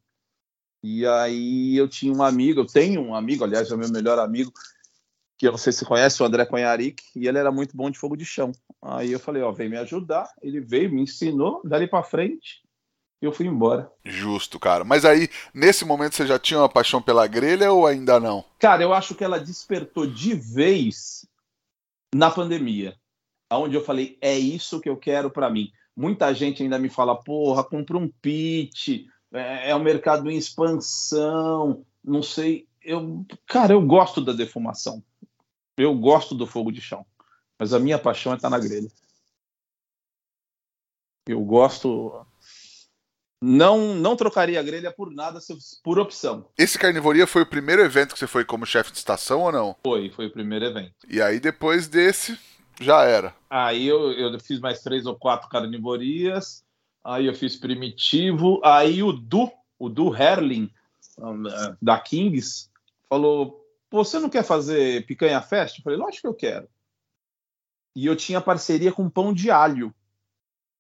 E 0.82 1.06
aí 1.06 1.76
eu 1.76 1.88
tinha 1.88 2.14
um 2.14 2.24
amigo, 2.24 2.62
eu 2.62 2.66
tenho 2.66 3.02
um 3.02 3.14
amigo, 3.14 3.44
aliás, 3.44 3.70
é 3.70 3.76
o 3.76 3.78
meu 3.78 3.90
melhor 3.90 4.18
amigo, 4.18 4.52
que 5.38 5.48
eu 5.48 5.52
não 5.52 5.58
sei 5.58 5.74
se 5.74 5.86
conhece, 5.86 6.22
o 6.22 6.26
André 6.26 6.46
Conharic, 6.46 7.04
e 7.16 7.28
ele 7.28 7.38
era 7.38 7.52
muito 7.52 7.76
bom 7.76 7.90
de 7.90 7.98
fogo 7.98 8.16
de 8.16 8.26
chão. 8.26 8.52
Aí 8.82 9.12
eu 9.12 9.20
falei, 9.20 9.42
ó, 9.42 9.52
vem 9.52 9.70
me 9.70 9.78
ajudar. 9.78 10.30
Ele 10.42 10.60
veio, 10.60 10.92
me 10.92 11.02
ensinou, 11.02 11.62
dali 11.64 11.88
para 11.88 12.04
frente, 12.04 12.62
e 13.22 13.26
eu 13.26 13.32
fui 13.32 13.46
embora. 13.46 13.92
Justo, 14.06 14.60
cara. 14.60 14.84
Mas 14.84 15.04
aí, 15.04 15.30
nesse 15.54 15.84
momento, 15.84 16.16
você 16.16 16.26
já 16.26 16.40
tinha 16.40 16.60
uma 16.60 16.70
paixão 16.70 17.02
pela 17.02 17.28
grelha 17.28 17.72
ou 17.72 17.86
ainda 17.86 18.20
não? 18.20 18.44
Cara, 18.58 18.82
eu 18.82 18.94
acho 18.94 19.16
que 19.16 19.24
ela 19.24 19.40
despertou 19.40 20.08
de 20.08 20.34
vez 20.34 21.26
na 22.14 22.32
pandemia, 22.32 22.96
aonde 23.50 23.76
eu 23.76 23.84
falei, 23.84 24.18
é 24.22 24.38
isso 24.38 24.80
que 24.80 24.90
eu 24.90 24.98
quero 24.98 25.30
para 25.30 25.50
mim. 25.50 25.72
Muita 26.00 26.34
gente 26.34 26.64
ainda 26.64 26.80
me 26.80 26.88
fala, 26.88 27.14
porra, 27.14 27.62
compra 27.62 27.98
um 27.98 28.08
pitch, 28.08 29.06
é, 29.34 29.72
é 29.72 29.76
um 29.76 29.84
mercado 29.84 30.32
em 30.32 30.38
expansão, 30.38 31.86
não 32.02 32.24
sei. 32.24 32.70
Eu, 32.82 33.26
cara, 33.46 33.74
eu 33.74 33.82
gosto 33.82 34.22
da 34.22 34.32
defumação. 34.32 35.04
Eu 35.78 35.94
gosto 35.94 36.34
do 36.34 36.48
fogo 36.48 36.72
de 36.72 36.80
chão, 36.80 37.06
mas 37.60 37.74
a 37.74 37.80
minha 37.80 38.00
paixão 38.00 38.32
é 38.32 38.38
estar 38.38 38.50
tá 38.50 38.58
na 38.58 38.64
grelha. 38.64 38.88
Eu 41.28 41.42
gosto. 41.42 42.26
Não, 43.42 43.94
não 43.94 44.16
trocaria 44.16 44.58
a 44.58 44.64
grelha 44.64 44.94
por 44.94 45.12
nada, 45.12 45.42
por 45.84 46.00
opção. 46.00 46.50
Esse 46.58 46.80
Carnivoria 46.80 47.28
foi 47.28 47.42
o 47.42 47.46
primeiro 47.46 47.82
evento 47.82 48.14
que 48.14 48.20
você 48.20 48.28
foi 48.28 48.46
como 48.46 48.66
chefe 48.66 48.94
de 48.94 49.00
estação 49.00 49.42
ou 49.42 49.52
não? 49.52 49.76
Foi, 49.84 50.10
foi 50.12 50.28
o 50.28 50.32
primeiro 50.32 50.64
evento. 50.64 50.96
E 51.10 51.22
aí 51.22 51.42
depois 51.42 51.90
desse, 51.90 52.40
já 52.80 53.04
era. 53.04 53.36
Aí 53.50 53.88
eu, 53.88 54.12
eu 54.14 54.40
fiz 54.40 54.60
mais 54.60 54.82
três 54.82 55.06
ou 55.06 55.16
quatro 55.16 55.50
carnivorias, 55.50 56.64
aí 57.04 57.26
eu 57.26 57.34
fiz 57.34 57.56
primitivo, 57.56 58.62
aí 58.64 59.04
o 59.04 59.12
Du, 59.12 59.52
o 59.78 59.90
Du 59.90 60.16
Herling, 60.16 60.72
da 61.82 62.00
Kings, 62.00 62.70
falou: 63.10 63.66
você 63.92 64.20
não 64.20 64.30
quer 64.30 64.44
fazer 64.44 65.06
picanha 65.06 65.42
fest? 65.42 65.78
Eu 65.78 65.84
falei, 65.84 66.00
lógico 66.00 66.22
que 66.22 66.28
eu 66.28 66.34
quero. 66.34 66.70
E 67.96 68.06
eu 68.06 68.16
tinha 68.16 68.40
parceria 68.40 68.92
com 68.92 69.10
pão 69.10 69.34
de 69.34 69.50
alho. 69.50 69.94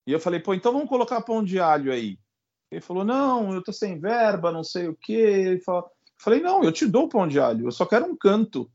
E 0.05 0.11
eu 0.11 0.19
falei, 0.19 0.39
pô, 0.39 0.53
então 0.53 0.71
vamos 0.71 0.89
colocar 0.89 1.21
pão 1.21 1.43
de 1.43 1.59
alho 1.59 1.91
aí. 1.91 2.17
Ele 2.71 2.81
falou, 2.81 3.03
não, 3.03 3.53
eu 3.53 3.63
tô 3.63 3.73
sem 3.73 3.99
verba, 3.99 4.51
não 4.51 4.63
sei 4.63 4.87
o 4.87 4.95
quê. 4.95 5.59
Eu 5.67 5.83
falei, 6.17 6.39
não, 6.39 6.63
eu 6.63 6.71
te 6.71 6.85
dou 6.85 7.09
pão 7.09 7.27
de 7.27 7.39
alho, 7.39 7.67
eu 7.67 7.71
só 7.71 7.85
quero 7.85 8.05
um 8.05 8.15
canto. 8.15 8.71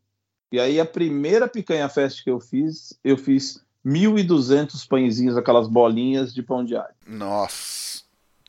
E 0.54 0.61
aí 0.61 0.78
a 0.78 0.87
primeira 0.87 1.49
picanha 1.49 1.88
fest 1.88 2.23
que 2.23 2.30
eu 2.30 2.38
fiz, 2.38 2.96
eu 3.02 3.18
fiz 3.18 3.61
1.200 3.84 4.87
pãezinhos, 4.87 5.37
aquelas 5.37 5.66
bolinhas 5.66 6.32
de 6.32 6.44
pão 6.44 6.64
de 6.64 6.76
alho. 6.76 6.94
Nossa! 7.04 8.04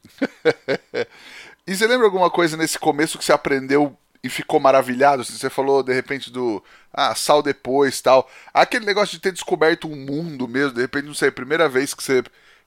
e 1.66 1.76
você 1.76 1.88
lembra 1.88 2.06
alguma 2.06 2.30
coisa 2.30 2.56
nesse 2.56 2.78
começo 2.78 3.18
que 3.18 3.26
você 3.26 3.34
aprendeu 3.34 3.98
e 4.24 4.30
ficou 4.30 4.60
maravilhado? 4.60 5.26
Você 5.26 5.50
falou 5.50 5.82
de 5.82 5.94
repente 5.94 6.32
do 6.32 6.64
ah, 6.94 7.16
sal 7.16 7.42
depois 7.42 8.00
tal. 8.02 8.30
Aquele 8.54 8.86
negócio 8.86 9.16
de 9.16 9.20
ter 9.20 9.32
descoberto 9.32 9.88
um 9.88 9.96
mundo 9.96 10.48
mesmo, 10.48 10.74
de 10.74 10.82
repente, 10.82 11.08
não 11.08 11.16
sei, 11.16 11.32
primeira 11.32 11.68
vez 11.68 11.96
que 11.96 12.04
você 12.04 12.24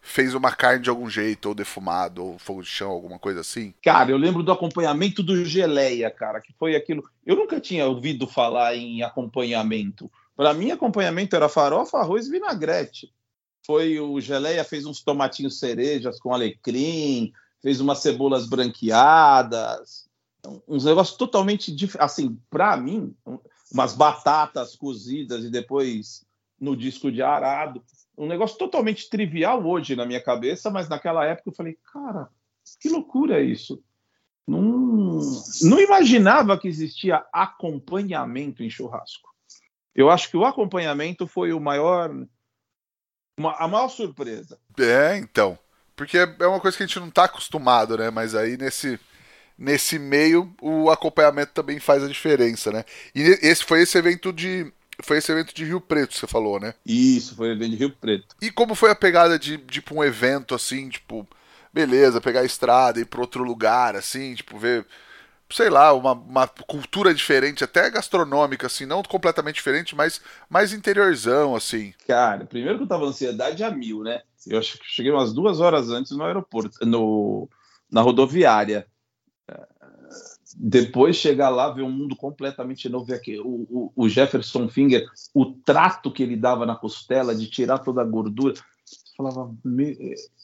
fez 0.09 0.35
uma 0.35 0.51
carne 0.51 0.83
de 0.83 0.91
algum 0.91 1.09
jeito, 1.09 1.51
ou 1.51 1.55
defumado, 1.55 2.25
ou 2.25 2.39
fogo 2.39 2.63
de 2.63 2.69
chão, 2.69 2.91
alguma 2.91 3.19
coisa 3.19 3.41
assim? 3.41 3.75
Cara, 3.83 4.11
eu 4.11 4.17
lembro 4.17 4.43
do 4.43 4.51
acompanhamento 4.51 5.23
do 5.23 5.45
geleia, 5.45 6.11
cara, 6.11 6.41
que 6.41 6.53
foi 6.59 6.75
aquilo. 6.75 7.09
Eu 7.27 7.37
nunca 7.37 7.61
tinha 7.61 7.87
ouvido 7.87 8.27
falar 8.27 8.75
em 8.75 9.03
acompanhamento. 9.03 10.11
Para 10.35 10.55
mim, 10.55 10.71
acompanhamento 10.71 11.37
era 11.37 11.49
farofa, 11.49 11.99
arroz 11.99 12.27
e 12.27 12.31
vinagrete. 12.31 13.13
Foi 13.67 14.01
o 14.01 14.19
geleia 14.19 14.65
fez 14.65 14.87
uns 14.87 15.03
tomatinhos 15.03 15.59
cerejas 15.59 16.19
com 16.19 16.33
alecrim, 16.33 17.33
fez 17.61 17.81
umas 17.81 17.99
cebolas 17.99 18.47
branqueadas, 18.47 20.09
uns 20.67 20.85
negócios 20.85 21.19
totalmente 21.19 21.77
assim, 21.99 22.39
para 22.49 22.77
mim, 22.77 23.15
umas 23.71 23.95
batatas 23.95 24.75
cozidas 24.75 25.45
e 25.45 25.51
depois 25.51 26.25
no 26.59 26.77
disco 26.77 27.13
de 27.13 27.21
arado, 27.21 27.83
um 28.19 28.27
negócio 28.27 28.59
totalmente 28.59 29.09
trivial 29.09 29.65
hoje 29.65 29.95
na 29.95 30.05
minha 30.05 30.23
cabeça, 30.23 30.71
mas 30.71 30.89
naquela 30.89 31.25
época 31.25 31.51
eu 31.51 31.55
falei, 31.55 31.79
cara, 31.93 32.29
que 32.81 32.89
loucura 32.89 33.41
é 33.41 33.45
isso. 33.45 33.83
Não, 34.47 35.21
não 35.63 35.81
imaginava 35.81 36.59
que 36.59 36.67
existia 36.67 37.25
acompanhamento 37.33 38.63
em 38.63 38.71
churrasco. 38.71 39.29
Eu 39.95 40.11
acho 40.11 40.31
que 40.31 40.37
o 40.37 40.45
acompanhamento 40.45 41.27
foi 41.27 41.53
o 41.53 41.61
maior, 41.61 42.11
uma, 43.39 43.53
a 43.57 43.69
maior 43.69 43.89
surpresa. 43.89 44.59
É, 44.79 45.17
então. 45.17 45.59
Porque 45.95 46.17
é 46.17 46.47
uma 46.47 46.61
coisa 46.61 46.77
que 46.77 46.83
a 46.83 46.87
gente 46.87 47.01
não 47.01 47.09
está 47.09 47.25
acostumado, 47.25 47.97
né? 47.97 48.11
Mas 48.11 48.35
aí 48.35 48.57
nesse, 48.57 48.99
nesse 49.57 49.99
meio 49.99 50.55
o 50.63 50.91
acompanhamento 50.91 51.53
também 51.53 51.81
faz 51.81 52.03
a 52.03 52.09
diferença, 52.09 52.71
né? 52.71 52.85
E 53.15 53.23
esse 53.43 53.65
foi 53.65 53.83
esse 53.83 53.99
evento 53.99 54.33
de 54.33 54.73
foi 55.03 55.19
esse 55.19 55.31
evento 55.31 55.55
de 55.55 55.65
Rio 55.65 55.81
Preto, 55.81 56.15
você 56.15 56.27
falou, 56.27 56.59
né? 56.59 56.75
Isso, 56.85 57.35
foi 57.35 57.49
o 57.49 57.53
evento 57.53 57.71
de 57.71 57.77
Rio 57.77 57.91
Preto. 57.91 58.37
E 58.41 58.51
como 58.51 58.75
foi 58.75 58.91
a 58.91 58.97
pegada 58.97 59.39
de, 59.39 59.59
tipo, 59.59 59.95
um 59.95 60.05
evento 60.05 60.55
assim, 60.55 60.89
tipo, 60.89 61.27
beleza, 61.73 62.21
pegar 62.21 62.41
a 62.41 62.45
estrada 62.45 62.99
e 62.99 63.03
ir 63.03 63.07
pra 63.07 63.21
outro 63.21 63.45
lugar, 63.45 63.95
assim, 63.95 64.35
tipo, 64.35 64.59
ver, 64.59 64.85
sei 65.51 65.71
lá, 65.71 65.93
uma, 65.93 66.13
uma 66.13 66.49
cultura 66.49 67.15
diferente, 67.15 67.65
até 67.65 67.89
gastronômica, 67.91 68.67
assim, 68.67 68.87
não 68.87 69.03
completamente 69.03 69.57
diferente, 69.57 69.95
mas 69.95 70.21
mais 70.51 70.73
interiorzão, 70.73 71.55
assim. 71.55 71.95
Cara, 72.07 72.45
primeiro 72.45 72.79
que 72.79 72.85
eu 72.85 72.89
tava 72.89 73.07
ansiedade 73.07 73.63
a 73.63 73.71
mil, 73.71 74.03
né? 74.03 74.23
Eu 74.47 74.59
acho 74.59 74.79
que 74.79 74.87
cheguei 74.87 75.13
umas 75.13 75.33
duas 75.33 75.61
horas 75.61 75.91
antes 75.91 76.13
no 76.13 76.25
aeroporto, 76.25 76.85
no, 76.85 77.49
na 77.91 78.01
rodoviária 78.01 78.87
depois 80.57 81.17
chegar 81.17 81.49
lá, 81.49 81.71
ver 81.71 81.83
um 81.83 81.91
mundo 81.91 82.17
completamente 82.17 82.89
novo, 82.89 83.05
ver 83.05 83.15
aqui, 83.15 83.39
o, 83.39 83.67
o, 83.69 83.93
o, 83.95 84.09
Jefferson 84.09 84.69
Finger, 84.69 85.07
o 85.35 85.47
trato 85.47 86.11
que 86.11 86.23
ele 86.23 86.37
dava 86.37 86.65
na 86.65 86.77
costela 86.77 87.35
de 87.35 87.49
tirar 87.49 87.79
toda 87.79 88.01
a 88.01 88.05
gordura, 88.05 88.55
falava, 89.17 89.55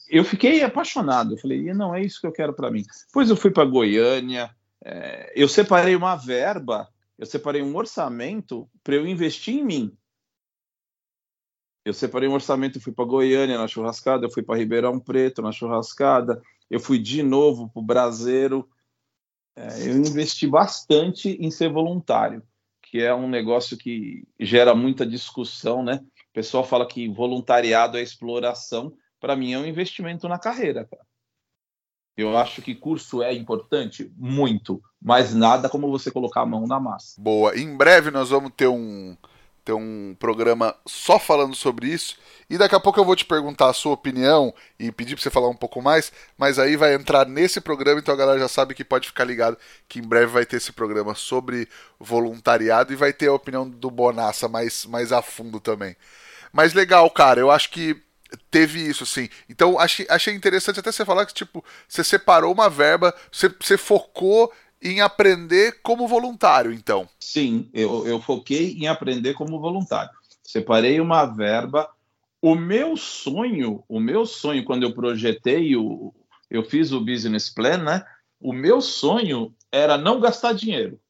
eu 0.09 0.23
fiquei 0.23 0.61
apaixonado, 0.63 1.33
eu 1.33 1.37
falei, 1.37 1.73
não, 1.73 1.95
é 1.95 2.03
isso 2.03 2.21
que 2.21 2.27
eu 2.27 2.31
quero 2.31 2.53
para 2.53 2.69
mim. 2.69 2.83
Depois 3.07 3.29
eu 3.29 3.35
fui 3.35 3.49
para 3.49 3.65
Goiânia, 3.65 4.53
é, 4.83 5.31
eu 5.35 5.47
separei 5.47 5.95
uma 5.95 6.15
verba, 6.15 6.87
eu 7.17 7.25
separei 7.25 7.61
um 7.61 7.75
orçamento 7.75 8.69
para 8.83 8.95
eu 8.95 9.07
investir 9.07 9.55
em 9.55 9.63
mim. 9.63 9.97
Eu 11.83 11.93
separei 11.93 12.27
um 12.27 12.33
orçamento, 12.33 12.81
fui 12.81 12.91
para 12.91 13.05
Goiânia 13.05 13.57
na 13.57 13.67
churrascada, 13.67 14.25
eu 14.25 14.31
fui 14.31 14.43
para 14.43 14.57
Ribeirão 14.57 14.99
Preto 14.99 15.41
na 15.41 15.51
churrascada, 15.51 16.41
eu 16.69 16.79
fui 16.79 16.97
de 16.97 17.21
novo 17.23 17.69
para 17.69 17.79
o 17.79 17.85
Braseiro, 17.85 18.67
é, 19.55 19.87
eu 19.87 19.97
investi 19.97 20.47
bastante 20.47 21.29
em 21.39 21.49
ser 21.49 21.69
voluntário, 21.69 22.43
que 22.81 23.01
é 23.01 23.13
um 23.13 23.29
negócio 23.29 23.77
que 23.77 24.27
gera 24.39 24.75
muita 24.75 25.05
discussão, 25.05 25.83
né? 25.83 26.01
O 26.03 26.33
pessoal 26.33 26.63
fala 26.63 26.85
que 26.85 27.07
voluntariado 27.07 27.97
é 27.97 28.01
exploração. 28.01 28.93
Para 29.19 29.35
mim, 29.35 29.53
é 29.53 29.57
um 29.57 29.65
investimento 29.65 30.27
na 30.27 30.37
carreira, 30.37 30.85
cara. 30.85 31.05
Eu 32.17 32.37
acho 32.37 32.61
que 32.61 32.73
curso 32.73 33.21
é 33.21 33.33
importante, 33.33 34.09
muito, 34.15 34.81
mas 35.01 35.33
nada 35.33 35.67
como 35.67 35.91
você 35.91 36.09
colocar 36.09 36.41
a 36.41 36.45
mão 36.45 36.65
na 36.65 36.79
massa. 36.79 37.21
Boa. 37.21 37.57
Em 37.57 37.75
breve 37.75 38.09
nós 38.09 38.29
vamos 38.29 38.51
ter 38.55 38.67
um, 38.67 39.17
ter 39.65 39.73
um 39.73 40.15
programa 40.19 40.75
só 40.85 41.19
falando 41.19 41.55
sobre 41.55 41.87
isso. 41.87 42.15
E 42.47 42.57
daqui 42.57 42.75
a 42.75 42.79
pouco 42.79 42.99
eu 42.99 43.03
vou 43.03 43.15
te 43.15 43.25
perguntar 43.25 43.69
a 43.69 43.73
sua 43.73 43.93
opinião 43.93 44.53
e 44.79 44.91
pedir 44.91 45.15
para 45.15 45.23
você 45.23 45.31
falar 45.31 45.49
um 45.49 45.55
pouco 45.55 45.81
mais, 45.81 46.11
mas 46.37 46.59
aí 46.59 46.77
vai 46.77 46.93
entrar 46.93 47.27
nesse 47.27 47.59
programa, 47.59 47.99
então 47.99 48.13
a 48.13 48.17
galera 48.17 48.39
já 48.39 48.47
sabe 48.47 48.75
que 48.75 48.85
pode 48.85 49.07
ficar 49.07 49.23
ligado 49.23 49.57
que 49.89 49.97
em 49.97 50.03
breve 50.03 50.27
vai 50.27 50.45
ter 50.45 50.57
esse 50.57 50.71
programa 50.71 51.15
sobre 51.15 51.67
voluntariado 51.99 52.93
e 52.93 52.95
vai 52.95 53.11
ter 53.11 53.27
a 53.27 53.33
opinião 53.33 53.67
do 53.67 53.89
Bonassa 53.89 54.47
mais, 54.47 54.85
mais 54.85 55.11
a 55.11 55.23
fundo 55.23 55.59
também. 55.59 55.95
Mas 56.53 56.73
legal, 56.73 57.09
cara, 57.09 57.39
eu 57.39 57.49
acho 57.49 57.71
que 57.71 57.99
teve 58.51 58.79
isso, 58.79 59.03
assim. 59.03 59.29
Então 59.49 59.79
achei, 59.79 60.05
achei 60.09 60.33
interessante 60.33 60.79
até 60.79 60.91
você 60.91 61.03
falar 61.03 61.25
que, 61.25 61.33
tipo, 61.33 61.63
você 61.87 62.03
separou 62.03 62.53
uma 62.53 62.69
verba, 62.69 63.13
você, 63.31 63.49
você 63.59 63.77
focou 63.77 64.51
em 64.85 65.01
aprender 65.01 65.81
como 65.81 66.07
voluntário, 66.07 66.71
então. 66.71 67.09
Sim, 67.19 67.67
eu, 67.73 68.05
eu 68.07 68.21
foquei 68.21 68.73
em 68.73 68.87
aprender 68.87 69.33
como 69.33 69.59
voluntário. 69.59 70.11
Separei 70.43 71.01
uma 71.01 71.25
verba. 71.25 71.89
O 72.39 72.53
meu 72.53 72.95
sonho, 72.95 73.83
o 73.89 73.99
meu 73.99 74.27
sonho, 74.27 74.63
quando 74.63 74.83
eu 74.83 74.93
projetei, 74.93 75.75
o, 75.75 76.13
eu 76.51 76.63
fiz 76.63 76.91
o 76.91 77.03
business 77.03 77.49
plan, 77.49 77.77
né? 77.77 78.05
O 78.39 78.53
meu 78.53 78.79
sonho 78.79 79.55
era 79.71 79.97
não 79.97 80.19
gastar 80.19 80.53
dinheiro. 80.53 81.01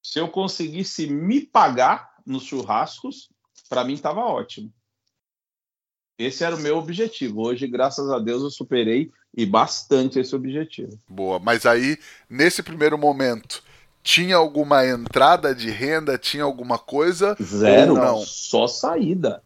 Se 0.00 0.20
eu 0.20 0.28
conseguisse 0.28 1.08
me 1.08 1.40
pagar 1.40 2.14
nos 2.24 2.44
churrascos, 2.44 3.30
para 3.68 3.82
mim 3.82 3.94
estava 3.94 4.20
ótimo. 4.20 4.72
Esse 6.16 6.44
era 6.44 6.54
o 6.54 6.60
meu 6.60 6.76
objetivo. 6.76 7.48
Hoje, 7.48 7.66
graças 7.66 8.08
a 8.10 8.20
Deus, 8.20 8.44
eu 8.44 8.50
superei 8.50 9.10
e 9.36 9.44
bastante 9.44 10.18
esse 10.18 10.34
objetivo. 10.34 10.98
Boa, 11.08 11.38
mas 11.38 11.66
aí, 11.66 11.98
nesse 12.28 12.62
primeiro 12.62 12.96
momento, 12.96 13.62
tinha 14.02 14.36
alguma 14.36 14.86
entrada 14.86 15.54
de 15.54 15.70
renda? 15.70 16.18
Tinha 16.18 16.44
alguma 16.44 16.78
coisa? 16.78 17.36
Zero, 17.42 17.94
não. 17.94 18.18
Só 18.18 18.66
saída. 18.66 19.42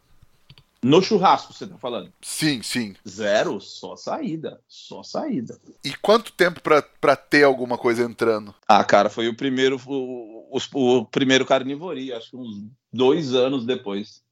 No 0.81 1.03
churrasco, 1.03 1.53
você 1.53 1.67
tá 1.67 1.77
falando? 1.77 2.12
Sim, 2.21 2.62
sim. 2.62 2.95
Zero, 3.07 3.61
só 3.61 3.97
saída. 3.97 4.61
Só 4.69 5.03
saída. 5.03 5.59
E 5.83 5.93
quanto 5.95 6.33
tempo 6.33 6.61
para 6.61 7.17
ter 7.17 7.43
alguma 7.43 7.77
coisa 7.77 8.05
entrando? 8.05 8.55
Ah, 8.67 8.85
cara, 8.85 9.11
foi 9.11 9.29
o 9.29 9.37
primeiro 9.37 9.81
o, 9.87 10.57
o, 10.57 10.99
o 10.99 11.07
primeiro 11.07 11.45
carnivoria, 11.45 12.17
acho 12.17 12.31
que 12.31 12.37
uns 12.37 12.65
dois 12.93 13.35
anos 13.35 13.67
depois. 13.67 14.23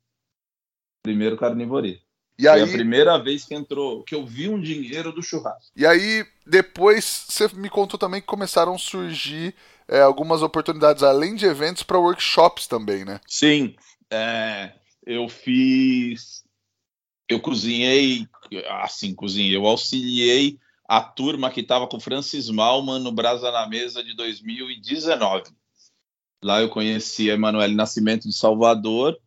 Primeiro 1.03 1.37
carnivoria. 1.37 2.01
E 2.39 2.43
Foi 2.43 2.53
aí, 2.53 2.63
a 2.63 2.67
primeira 2.67 3.19
vez 3.19 3.45
que 3.45 3.55
entrou, 3.55 4.03
que 4.03 4.15
eu 4.15 4.27
vi 4.27 4.49
um 4.49 4.61
dinheiro 4.61 5.11
do 5.11 5.23
churrasco. 5.23 5.71
E 5.75 5.87
aí, 5.87 6.27
depois, 6.47 7.27
você 7.29 7.49
me 7.55 7.71
contou 7.71 7.99
também 7.99 8.21
que 8.21 8.27
começaram 8.27 8.75
a 8.75 8.79
surgir 8.79 9.55
é, 9.89 10.01
algumas 10.01 10.43
oportunidades, 10.43 11.03
além 11.03 11.35
de 11.35 11.47
eventos, 11.47 11.83
para 11.83 11.99
workshops 11.99 12.67
também, 12.67 13.05
né? 13.05 13.21
Sim. 13.27 13.75
É, 14.11 14.73
eu 15.07 15.29
fiz. 15.29 16.45
Eu 17.29 17.41
cozinhei, 17.41 18.29
assim, 18.83 19.15
cozinhei, 19.15 19.57
eu 19.57 19.67
auxiliei 19.67 20.59
a 20.89 21.01
turma 21.01 21.51
que 21.51 21.61
estava 21.61 21.89
com 21.89 21.99
Francis 21.99 22.49
Malman 22.49 23.01
no 23.01 23.11
Brasa 23.11 23.51
na 23.51 23.67
Mesa 23.67 24.05
de 24.05 24.15
2019. 24.15 25.51
Lá 26.43 26.61
eu 26.61 26.69
conheci 26.69 27.31
a 27.31 27.35
Emanuele 27.35 27.75
Nascimento 27.75 28.29
de 28.29 28.33
Salvador 28.33 29.19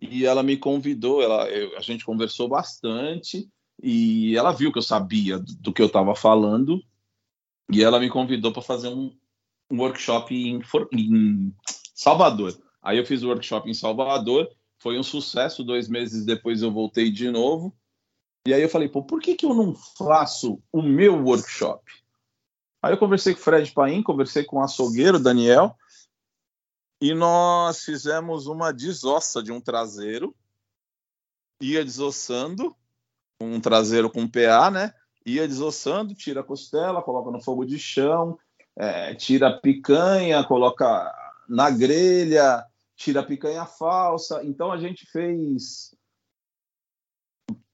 e 0.00 0.24
ela 0.24 0.42
me 0.42 0.56
convidou, 0.56 1.22
ela, 1.22 1.48
eu, 1.48 1.76
a 1.76 1.80
gente 1.80 2.04
conversou 2.04 2.48
bastante 2.48 3.48
e 3.82 4.36
ela 4.36 4.52
viu 4.52 4.72
que 4.72 4.78
eu 4.78 4.82
sabia 4.82 5.38
do, 5.38 5.72
que 5.72 5.80
eu 5.80 5.86
estava 5.86 6.14
falando 6.14 6.82
e 7.70 7.82
ela 7.82 7.98
me 7.98 8.10
convidou 8.10 8.52
para 8.52 8.62
fazer 8.62 8.88
um, 8.88 9.14
um 9.70 9.78
workshop 9.78 10.34
em, 10.34 10.60
em, 10.92 11.54
Salvador. 11.94 12.58
Aí 12.82 12.98
eu 12.98 13.06
fiz 13.06 13.22
o 13.22 13.28
workshop 13.28 13.68
em 13.68 13.74
Salvador, 13.74 14.48
foi 14.78 14.98
um 14.98 15.02
sucesso. 15.02 15.64
Dois 15.64 15.88
meses 15.88 16.24
depois 16.24 16.62
eu 16.62 16.72
voltei 16.72 17.10
de 17.10 17.30
novo 17.30 17.74
e 18.46 18.54
aí 18.54 18.62
eu 18.62 18.68
falei, 18.68 18.88
pô, 18.88 19.02
por 19.02 19.20
que, 19.20 19.34
que 19.34 19.44
eu 19.44 19.54
não 19.54 19.74
faço 19.74 20.62
o 20.72 20.82
meu 20.82 21.22
workshop? 21.22 21.82
Aí 22.82 22.92
eu 22.92 22.98
conversei 22.98 23.34
com 23.34 23.40
o 23.40 23.42
Fred 23.42 23.70
Paim, 23.72 24.02
conversei 24.02 24.44
com 24.44 24.56
o 24.56 24.62
açougueiro 24.62 25.18
Daniel 25.18 25.76
e 27.00 27.14
nós 27.14 27.82
fizemos 27.82 28.46
uma 28.46 28.72
desossa 28.72 29.42
de 29.42 29.50
um 29.50 29.60
traseiro, 29.60 30.34
ia 31.60 31.84
desossando, 31.84 32.76
um 33.40 33.58
traseiro 33.58 34.10
com 34.10 34.28
PA, 34.28 34.70
né? 34.70 34.92
Ia 35.24 35.48
desossando, 35.48 36.14
tira 36.14 36.40
a 36.40 36.44
costela, 36.44 37.02
coloca 37.02 37.30
no 37.30 37.42
fogo 37.42 37.64
de 37.64 37.78
chão, 37.78 38.38
é, 38.76 39.14
tira 39.14 39.48
a 39.48 39.58
picanha, 39.58 40.44
coloca 40.44 41.10
na 41.48 41.70
grelha, 41.70 42.64
tira 42.96 43.20
a 43.20 43.26
picanha 43.26 43.64
falsa. 43.64 44.44
Então 44.44 44.70
a 44.70 44.78
gente 44.78 45.06
fez 45.06 45.94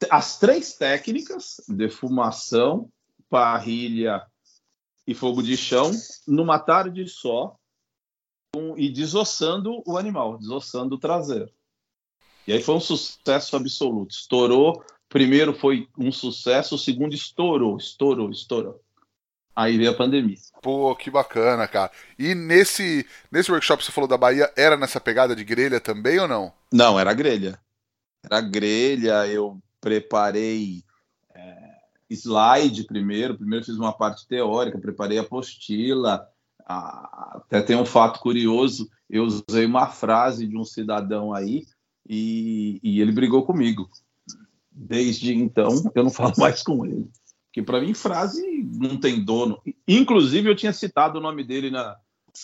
as 0.09 0.39
três 0.39 0.75
técnicas: 0.75 1.61
defumação, 1.69 2.91
parrilha 3.29 4.25
e 5.07 5.15
fogo 5.15 5.43
de 5.43 5.57
chão, 5.57 5.91
numa 6.27 6.59
tarde 6.59 7.09
só, 7.09 7.57
e 8.77 8.91
desossando 8.91 9.83
o 9.87 9.97
animal, 9.97 10.39
desossando 10.39 10.95
o 10.95 10.99
traseiro. 10.99 11.51
E 12.47 12.53
aí 12.53 12.63
foi 12.63 12.77
um 12.77 12.81
sucesso 12.81 13.57
absoluto. 13.57 14.15
Estourou. 14.15 14.85
Primeiro 15.09 15.55
foi 15.55 15.89
um 15.99 16.13
sucesso, 16.13 16.75
o 16.75 16.79
segundo 16.79 17.15
estourou, 17.15 17.77
estourou, 17.77 18.31
estourou. 18.31 18.81
Aí 19.55 19.79
veio 19.79 19.91
a 19.91 19.95
pandemia. 19.95 20.37
Pô, 20.61 20.95
que 20.95 21.11
bacana, 21.11 21.67
cara. 21.67 21.91
E 22.19 22.35
nesse, 22.35 23.07
nesse 23.33 23.51
workshop 23.51 23.79
que 23.79 23.87
você 23.87 23.93
falou 23.93 24.07
da 24.07 24.19
Bahia, 24.19 24.53
era 24.55 24.77
nessa 24.77 25.01
pegada 25.01 25.35
de 25.35 25.43
grelha 25.45 25.81
também 25.81 26.19
ou 26.19 26.29
não? 26.29 26.53
Não, 26.71 27.01
era 27.01 27.15
grelha. 27.15 27.59
Era 28.23 28.41
grelha, 28.41 29.27
eu 29.27 29.59
preparei 29.81 30.83
é, 31.35 31.77
slide 32.11 32.85
primeiro. 32.85 33.37
Primeiro 33.37 33.65
fiz 33.65 33.77
uma 33.77 33.93
parte 33.93 34.27
teórica, 34.27 34.79
preparei 34.79 35.19
a 35.19 35.25
até 36.67 37.63
tem 37.63 37.77
um 37.77 37.87
fato 37.87 38.19
curioso, 38.21 38.91
eu 39.09 39.25
usei 39.25 39.65
uma 39.65 39.87
frase 39.87 40.47
de 40.47 40.57
um 40.57 40.65
cidadão 40.65 41.33
aí 41.33 41.65
e, 42.09 42.81
e 42.83 43.01
ele 43.01 43.13
brigou 43.13 43.45
comigo. 43.45 43.89
Desde 44.71 45.33
então, 45.33 45.71
eu 45.95 46.03
não 46.03 46.11
falo 46.11 46.35
mais 46.37 46.63
com 46.63 46.85
ele. 46.85 47.09
Porque 47.47 47.63
para 47.63 47.81
mim, 47.81 47.95
frase 47.95 48.43
não 48.75 48.99
tem 48.99 49.25
dono. 49.25 49.63
Inclusive, 49.87 50.51
eu 50.51 50.57
tinha 50.57 50.73
citado 50.73 51.19
o 51.19 51.23
nome 51.23 51.45
dele 51.45 51.71
na, 51.71 51.97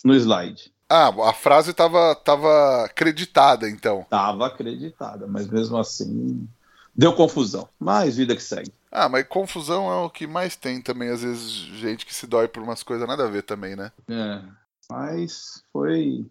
no 0.04 0.14
slide. 0.14 0.72
Ah, 0.88 1.08
a 1.28 1.32
frase 1.32 1.72
estava 1.72 2.14
tava 2.14 2.84
acreditada, 2.84 3.68
então. 3.68 4.02
Estava 4.02 4.46
acreditada, 4.46 5.26
mas 5.26 5.48
mesmo 5.48 5.76
assim 5.76 6.48
deu 6.94 7.12
confusão. 7.12 7.68
Mas 7.78 8.16
vida 8.16 8.34
que 8.34 8.42
segue. 8.42 8.72
Ah, 8.90 9.08
mas 9.08 9.26
confusão 9.26 9.90
é 9.90 9.96
o 10.04 10.10
que 10.10 10.26
mais 10.26 10.56
tem 10.56 10.80
também, 10.80 11.08
às 11.08 11.22
vezes, 11.22 11.50
gente 11.50 12.04
que 12.04 12.14
se 12.14 12.26
dói 12.26 12.46
por 12.46 12.62
umas 12.62 12.82
coisas 12.82 13.08
nada 13.08 13.24
a 13.24 13.30
ver 13.30 13.42
também, 13.42 13.74
né? 13.74 13.90
É, 14.08 14.42
mas 14.90 15.64
foi. 15.72 16.26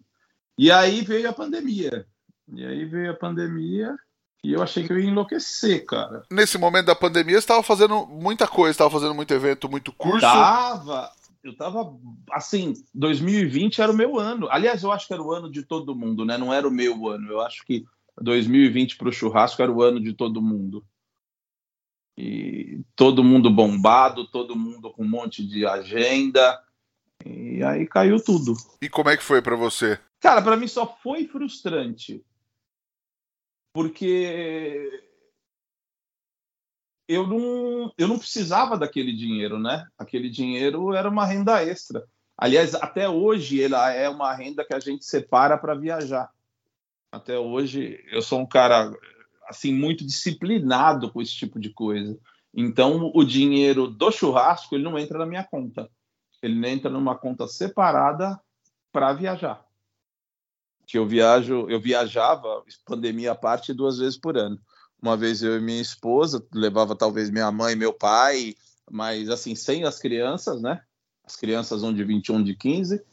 E 0.56 0.70
aí 0.70 1.02
veio 1.02 1.28
a 1.28 1.32
pandemia. 1.32 2.06
E 2.52 2.64
aí 2.64 2.84
veio 2.84 3.10
a 3.10 3.16
pandemia 3.16 3.96
e 4.44 4.52
eu 4.52 4.62
achei 4.62 4.84
que 4.84 4.92
eu 4.92 4.98
ia 4.98 5.08
enlouquecer, 5.08 5.86
cara. 5.86 6.24
Nesse 6.30 6.58
momento 6.58 6.86
da 6.86 6.96
pandemia, 6.96 7.34
você 7.34 7.38
estava 7.38 7.62
fazendo 7.62 8.06
muita 8.06 8.46
coisa, 8.48 8.72
estava 8.72 8.90
fazendo 8.90 9.14
muito 9.14 9.32
evento, 9.32 9.68
muito 9.68 9.92
curso. 9.92 10.20
Tava, 10.20 11.10
eu 11.44 11.56
tava 11.56 11.96
assim, 12.32 12.74
2020 12.92 13.80
era 13.80 13.92
o 13.92 13.96
meu 13.96 14.18
ano. 14.18 14.48
Aliás, 14.50 14.82
eu 14.82 14.90
acho 14.90 15.06
que 15.06 15.12
era 15.12 15.22
o 15.22 15.32
ano 15.32 15.50
de 15.50 15.62
todo 15.62 15.94
mundo, 15.94 16.24
né? 16.24 16.36
Não 16.36 16.52
era 16.52 16.66
o 16.66 16.72
meu 16.72 17.08
ano. 17.08 17.30
Eu 17.30 17.40
acho 17.40 17.64
que 17.64 17.84
2020 18.20 18.96
para 18.96 19.08
o 19.08 19.12
churrasco 19.12 19.62
era 19.62 19.72
o 19.72 19.82
ano 19.82 20.00
de 20.00 20.12
todo 20.12 20.42
mundo. 20.42 20.84
E 22.16 22.84
todo 22.94 23.24
mundo 23.24 23.50
bombado, 23.50 24.26
todo 24.26 24.56
mundo 24.56 24.90
com 24.90 25.02
um 25.02 25.08
monte 25.08 25.46
de 25.46 25.66
agenda. 25.66 26.62
E 27.24 27.62
aí 27.62 27.86
caiu 27.86 28.22
tudo. 28.22 28.54
E 28.80 28.88
como 28.88 29.08
é 29.08 29.16
que 29.16 29.22
foi 29.22 29.40
para 29.40 29.56
você? 29.56 29.98
Cara, 30.20 30.42
para 30.42 30.56
mim 30.56 30.68
só 30.68 30.86
foi 30.86 31.26
frustrante. 31.26 32.24
Porque 33.74 35.02
eu 37.08 37.26
não, 37.26 37.92
eu 37.96 38.06
não 38.08 38.18
precisava 38.18 38.76
daquele 38.76 39.12
dinheiro, 39.12 39.58
né? 39.58 39.86
Aquele 39.98 40.28
dinheiro 40.28 40.94
era 40.94 41.08
uma 41.08 41.24
renda 41.24 41.64
extra. 41.64 42.06
Aliás, 42.36 42.74
até 42.74 43.08
hoje 43.08 43.62
ela 43.62 43.90
é 43.92 44.08
uma 44.08 44.34
renda 44.34 44.64
que 44.64 44.74
a 44.74 44.80
gente 44.80 45.04
separa 45.04 45.56
para 45.56 45.74
viajar. 45.74 46.30
Até 47.12 47.38
hoje 47.38 48.02
eu 48.10 48.22
sou 48.22 48.40
um 48.40 48.46
cara 48.46 48.90
assim 49.46 49.70
muito 49.70 50.04
disciplinado 50.04 51.12
com 51.12 51.20
esse 51.20 51.34
tipo 51.34 51.60
de 51.60 51.68
coisa. 51.68 52.18
Então 52.54 53.12
o 53.14 53.22
dinheiro 53.22 53.86
do 53.86 54.10
churrasco 54.10 54.74
ele 54.74 54.84
não 54.84 54.98
entra 54.98 55.18
na 55.18 55.26
minha 55.26 55.44
conta. 55.44 55.90
Ele 56.42 56.66
entra 56.66 56.90
numa 56.90 57.16
conta 57.16 57.46
separada 57.46 58.40
para 58.90 59.12
viajar. 59.12 59.62
Que 60.86 60.98
eu 60.98 61.06
viajo, 61.06 61.68
eu 61.68 61.78
viajava 61.78 62.64
pandemia 62.86 63.32
à 63.32 63.34
parte 63.34 63.74
duas 63.74 63.98
vezes 63.98 64.18
por 64.18 64.38
ano. 64.38 64.58
Uma 65.00 65.16
vez 65.16 65.42
eu 65.42 65.56
e 65.58 65.60
minha 65.60 65.82
esposa 65.82 66.44
levava 66.52 66.96
talvez 66.96 67.28
minha 67.28 67.50
mãe, 67.52 67.76
meu 67.76 67.92
pai, 67.92 68.54
mas 68.90 69.28
assim 69.28 69.54
sem 69.54 69.84
as 69.84 69.98
crianças, 69.98 70.62
né? 70.62 70.82
As 71.24 71.36
crianças 71.36 71.82
um 71.82 71.92
de 71.92 72.02
21, 72.02 72.42
de 72.42 72.56
15, 72.56 73.04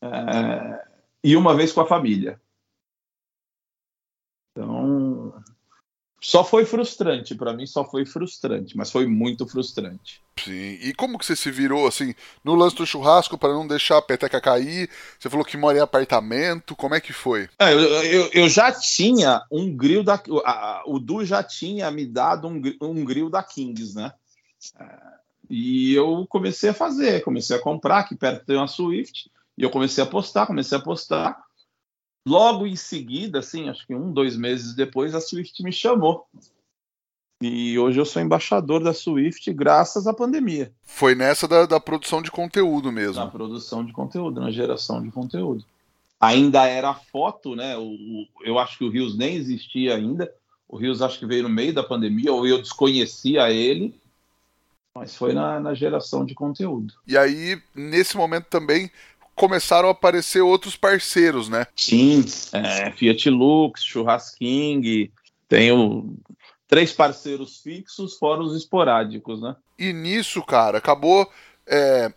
é... 0.00 0.86
e 1.22 1.36
uma 1.36 1.54
vez 1.54 1.72
com 1.72 1.80
a 1.80 1.86
família. 1.86 2.40
Então, 4.58 5.32
só 6.20 6.42
foi 6.42 6.64
frustrante 6.64 7.34
para 7.34 7.52
mim, 7.52 7.66
só 7.66 7.84
foi 7.84 8.04
frustrante, 8.04 8.76
mas 8.76 8.90
foi 8.90 9.06
muito 9.06 9.46
frustrante. 9.46 10.20
Sim. 10.42 10.78
E 10.80 10.92
como 10.94 11.18
que 11.18 11.24
você 11.24 11.36
se 11.36 11.50
virou 11.50 11.86
assim 11.86 12.14
no 12.44 12.54
lance 12.54 12.74
do 12.76 12.86
churrasco 12.86 13.38
para 13.38 13.52
não 13.52 13.66
deixar 13.66 13.98
a 13.98 14.02
peteca 14.02 14.40
cair? 14.40 14.90
Você 15.18 15.30
falou 15.30 15.44
que 15.44 15.56
mora 15.56 15.78
em 15.78 15.80
apartamento, 15.80 16.74
como 16.74 16.94
é 16.94 17.00
que 17.00 17.12
foi? 17.12 17.48
É, 17.58 17.72
eu, 17.72 17.80
eu, 17.80 18.30
eu, 18.32 18.48
já 18.48 18.72
tinha 18.72 19.42
um 19.50 19.74
grill 19.76 20.02
da 20.02 20.20
a, 20.44 20.82
o 20.86 20.98
Du 20.98 21.24
já 21.24 21.42
tinha 21.42 21.90
me 21.90 22.04
dado 22.04 22.48
um, 22.48 22.60
um 22.80 23.04
grill 23.04 23.30
da 23.30 23.42
Kings, 23.42 23.94
né? 23.94 24.12
É, 24.78 25.18
e 25.48 25.94
eu 25.94 26.26
comecei 26.28 26.70
a 26.70 26.74
fazer, 26.74 27.22
comecei 27.22 27.56
a 27.56 27.60
comprar, 27.60 28.00
aqui 28.00 28.16
perto 28.16 28.44
tem 28.44 28.56
uma 28.56 28.66
Swift, 28.66 29.30
e 29.56 29.62
eu 29.62 29.70
comecei 29.70 30.02
a 30.02 30.06
postar, 30.06 30.46
comecei 30.46 30.76
a 30.76 30.80
postar. 30.80 31.47
Logo 32.28 32.66
em 32.66 32.76
seguida, 32.76 33.38
assim, 33.38 33.70
acho 33.70 33.86
que 33.86 33.94
um, 33.94 34.12
dois 34.12 34.36
meses 34.36 34.74
depois, 34.74 35.14
a 35.14 35.20
Swift 35.20 35.62
me 35.62 35.72
chamou. 35.72 36.26
E 37.40 37.78
hoje 37.78 37.98
eu 37.98 38.04
sou 38.04 38.20
embaixador 38.20 38.84
da 38.84 38.92
Swift 38.92 39.50
graças 39.54 40.06
à 40.06 40.12
pandemia. 40.12 40.70
Foi 40.82 41.14
nessa 41.14 41.48
da, 41.48 41.64
da 41.64 41.80
produção 41.80 42.20
de 42.20 42.30
conteúdo 42.30 42.92
mesmo. 42.92 43.24
Na 43.24 43.30
produção 43.30 43.82
de 43.82 43.94
conteúdo, 43.94 44.42
na 44.42 44.50
geração 44.50 45.02
de 45.02 45.10
conteúdo. 45.10 45.64
Ainda 46.20 46.66
era 46.66 46.92
foto, 46.92 47.56
né? 47.56 47.78
O, 47.78 47.84
o, 47.84 48.26
eu 48.42 48.58
acho 48.58 48.76
que 48.76 48.84
o 48.84 48.90
Rios 48.90 49.16
nem 49.16 49.36
existia 49.36 49.94
ainda. 49.94 50.30
O 50.68 50.76
Rios 50.76 51.00
acho 51.00 51.18
que 51.18 51.26
veio 51.26 51.44
no 51.44 51.48
meio 51.48 51.72
da 51.72 51.82
pandemia, 51.82 52.30
ou 52.30 52.46
eu 52.46 52.58
desconhecia 52.58 53.50
ele. 53.50 53.98
Mas 54.94 55.16
foi 55.16 55.32
na, 55.32 55.58
na 55.60 55.72
geração 55.72 56.26
de 56.26 56.34
conteúdo. 56.34 56.92
E 57.06 57.16
aí, 57.16 57.58
nesse 57.74 58.18
momento 58.18 58.48
também, 58.50 58.90
começaram 59.38 59.88
a 59.88 59.92
aparecer 59.92 60.40
outros 60.42 60.76
parceiros, 60.76 61.48
né? 61.48 61.66
Sim, 61.74 62.24
é, 62.52 62.90
Fiat 62.90 63.30
Lux, 63.30 63.82
Churrasking, 63.82 65.10
tenho 65.48 66.16
três 66.66 66.92
parceiros 66.92 67.58
fixos, 67.58 68.18
fora 68.18 68.42
os 68.42 68.54
esporádicos, 68.56 69.40
né? 69.40 69.56
E 69.78 69.92
nisso, 69.92 70.42
cara, 70.42 70.78
acabou 70.78 71.30
é, 71.66 72.12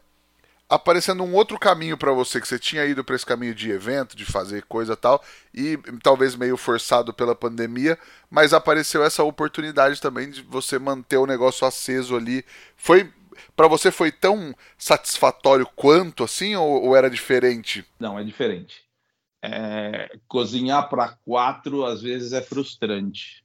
aparecendo 0.67 1.23
um 1.23 1.35
outro 1.35 1.59
caminho 1.59 1.97
para 1.97 2.11
você, 2.11 2.41
que 2.41 2.47
você 2.47 2.57
tinha 2.57 2.85
ido 2.85 3.03
para 3.03 3.15
esse 3.15 3.25
caminho 3.25 3.53
de 3.53 3.69
evento, 3.69 4.15
de 4.15 4.25
fazer 4.25 4.63
coisa 4.63 4.95
tal, 4.95 5.23
e 5.53 5.77
talvez 6.01 6.35
meio 6.35 6.57
forçado 6.57 7.13
pela 7.13 7.35
pandemia, 7.35 7.99
mas 8.29 8.53
apareceu 8.53 9.03
essa 9.03 9.23
oportunidade 9.23 10.01
também 10.01 10.31
de 10.31 10.41
você 10.41 10.79
manter 10.79 11.17
o 11.17 11.25
negócio 11.25 11.67
aceso 11.67 12.15
ali. 12.15 12.43
Foi 12.75 13.11
para 13.55 13.67
você 13.67 13.91
foi 13.91 14.11
tão 14.11 14.53
satisfatório 14.77 15.67
quanto 15.75 16.23
assim 16.23 16.55
ou, 16.55 16.83
ou 16.83 16.95
era 16.95 17.09
diferente? 17.09 17.85
Não, 17.99 18.17
é 18.17 18.23
diferente. 18.23 18.83
É, 19.43 20.17
cozinhar 20.27 20.87
para 20.89 21.17
quatro 21.25 21.83
às 21.85 22.01
vezes 22.01 22.33
é 22.33 22.41
frustrante. 22.41 23.43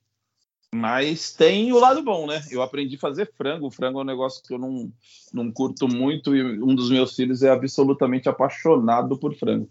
Mas 0.75 1.33
tem 1.33 1.73
o 1.73 1.79
lado 1.79 2.03
bom, 2.03 2.27
né? 2.27 2.45
Eu 2.51 2.61
aprendi 2.61 2.97
a 2.97 2.99
fazer 2.99 3.33
frango. 3.37 3.67
O 3.67 3.71
frango 3.71 4.01
é 4.01 4.03
um 4.03 4.07
negócio 4.07 4.43
que 4.43 4.53
eu 4.53 4.59
não, 4.59 4.93
não 5.33 5.51
curto 5.51 5.89
muito 5.89 6.37
e 6.37 6.43
um 6.61 6.75
dos 6.75 6.91
meus 6.91 7.15
filhos 7.15 7.43
é 7.43 7.51
absolutamente 7.51 8.29
apaixonado 8.29 9.17
por 9.17 9.35
frango. 9.35 9.71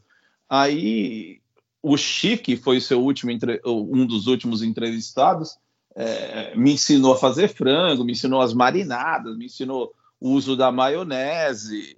Aí 0.49 1.41
o 1.81 1.95
Chique 1.97 2.57
foi 2.57 2.81
seu 2.81 3.01
último 3.01 3.31
um 3.65 4.05
dos 4.05 4.25
últimos 4.25 4.63
entrevistados. 4.63 5.57
É, 5.95 6.55
me 6.55 6.73
ensinou 6.73 7.13
a 7.13 7.17
fazer 7.17 7.49
frango, 7.49 8.03
me 8.03 8.13
ensinou 8.13 8.41
as 8.41 8.53
marinadas, 8.53 9.37
me 9.37 9.45
ensinou 9.45 9.93
o 10.25 10.31
uso 10.31 10.55
da 10.55 10.71
maionese. 10.71 11.95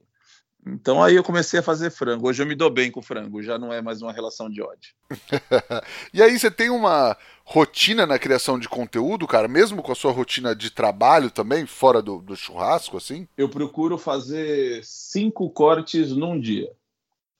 Então 0.65 1.01
aí 1.01 1.15
eu 1.15 1.23
comecei 1.23 1.61
a 1.61 1.63
fazer 1.63 1.89
frango. 1.89 2.27
Hoje 2.27 2.43
eu 2.43 2.45
me 2.45 2.55
dou 2.55 2.69
bem 2.69 2.91
com 2.91 3.01
frango, 3.01 3.41
já 3.41 3.57
não 3.57 3.71
é 3.71 3.81
mais 3.81 4.01
uma 4.01 4.11
relação 4.11 4.49
de 4.49 4.61
ódio. 4.61 4.93
e 6.13 6.21
aí 6.21 6.37
você 6.37 6.51
tem 6.51 6.69
uma 6.69 7.15
rotina 7.45 8.05
na 8.05 8.19
criação 8.19 8.59
de 8.59 8.67
conteúdo, 8.67 9.25
cara, 9.25 9.47
mesmo 9.47 9.81
com 9.81 9.93
a 9.93 9.95
sua 9.95 10.11
rotina 10.11 10.53
de 10.53 10.69
trabalho 10.69 11.31
também, 11.31 11.65
fora 11.65 12.01
do, 12.01 12.21
do 12.21 12.35
churrasco, 12.35 12.97
assim? 12.97 13.25
Eu 13.37 13.47
procuro 13.47 13.97
fazer 13.97 14.83
cinco 14.83 15.49
cortes 15.49 16.11
num 16.11 16.37
dia. 16.37 16.69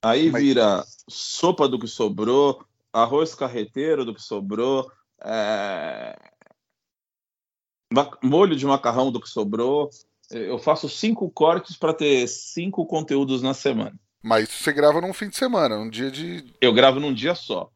Aí 0.02 0.32
Mas... 0.32 0.42
vira 0.42 0.86
sopa 1.10 1.68
do 1.68 1.78
que 1.78 1.88
sobrou, 1.88 2.64
arroz 2.94 3.36
carreteiro 3.36 4.06
do 4.06 4.16
que 4.16 4.22
sobrou, 4.22 4.90
é... 5.22 6.18
molho 8.24 8.56
de 8.56 8.66
macarrão 8.66 9.12
do 9.12 9.20
que 9.20 9.28
sobrou, 9.28 9.90
eu 10.32 10.60
faço 10.60 10.90
cinco 10.90 11.30
cortes 11.30 11.78
para 11.78 11.94
ter 11.94 12.28
cinco 12.28 12.86
conteúdos 12.86 13.42
na 13.42 13.54
semana. 13.54 13.94
Mas 14.22 14.50
você 14.50 14.74
grava 14.74 15.00
num 15.00 15.14
fim 15.14 15.30
de 15.30 15.38
semana, 15.38 15.78
num 15.78 15.90
dia 15.90 16.12
de. 16.12 16.44
Eu 16.60 16.74
gravo 16.74 17.00
num 17.00 17.14
dia 17.14 17.36
só. 17.36 17.70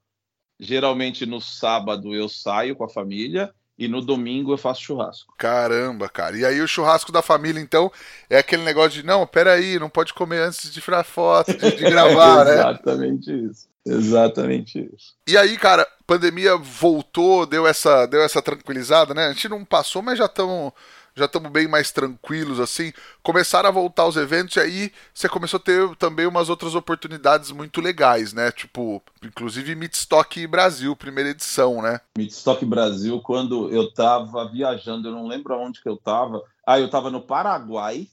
Geralmente 0.59 1.25
no 1.25 1.39
sábado 1.39 2.13
eu 2.13 2.27
saio 2.27 2.75
com 2.75 2.83
a 2.83 2.89
família 2.89 3.53
e 3.77 3.87
no 3.87 4.01
domingo 4.01 4.53
eu 4.53 4.57
faço 4.57 4.83
churrasco. 4.83 5.33
Caramba, 5.37 6.07
cara. 6.07 6.37
E 6.37 6.45
aí 6.45 6.61
o 6.61 6.67
churrasco 6.67 7.11
da 7.11 7.21
família, 7.21 7.59
então, 7.59 7.91
é 8.29 8.37
aquele 8.37 8.63
negócio 8.63 8.91
de 8.91 9.03
não, 9.03 9.25
peraí, 9.25 9.79
não 9.79 9.89
pode 9.89 10.13
comer 10.13 10.41
antes 10.41 10.71
de 10.71 10.79
tirar 10.79 11.03
foto, 11.03 11.51
de, 11.51 11.77
de 11.77 11.83
gravar, 11.89 12.45
né? 12.45 12.53
Exatamente 12.53 13.31
isso. 13.31 13.67
Exatamente 13.83 14.89
isso. 14.93 15.15
E 15.27 15.35
aí, 15.35 15.57
cara, 15.57 15.87
pandemia 16.05 16.55
voltou, 16.57 17.47
deu 17.47 17.65
essa, 17.65 18.05
deu 18.05 18.21
essa 18.21 18.39
tranquilizada, 18.39 19.15
né? 19.15 19.27
A 19.27 19.33
gente 19.33 19.49
não 19.49 19.65
passou, 19.65 20.03
mas 20.03 20.19
já 20.19 20.25
estamos 20.25 20.71
já 21.15 21.25
estamos 21.25 21.51
bem 21.51 21.67
mais 21.67 21.91
tranquilos 21.91 22.59
assim. 22.59 22.93
Começaram 23.21 23.69
a 23.69 23.71
voltar 23.71 24.07
os 24.07 24.15
eventos 24.15 24.55
e 24.55 24.59
aí 24.59 24.91
você 25.13 25.27
começou 25.27 25.57
a 25.57 25.63
ter 25.63 25.95
também 25.97 26.25
umas 26.25 26.49
outras 26.49 26.75
oportunidades 26.75 27.51
muito 27.51 27.81
legais, 27.81 28.33
né? 28.33 28.51
Tipo, 28.51 29.01
inclusive 29.23 29.75
Midstock 29.75 30.45
Brasil, 30.47 30.95
primeira 30.95 31.29
edição, 31.29 31.81
né? 31.81 31.99
Midstock 32.17 32.65
Brasil, 32.65 33.19
quando 33.21 33.69
eu 33.71 33.93
tava 33.93 34.49
viajando, 34.49 35.07
eu 35.07 35.11
não 35.11 35.27
lembro 35.27 35.53
aonde 35.53 35.81
que 35.81 35.89
eu 35.89 35.97
tava. 35.97 36.41
Ah, 36.65 36.79
eu 36.79 36.89
tava 36.89 37.09
no 37.09 37.21
Paraguai. 37.21 38.07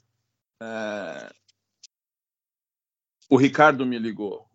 É... 0.61 1.31
O 3.31 3.37
Ricardo 3.37 3.87
me 3.87 3.99
ligou. 3.99 4.47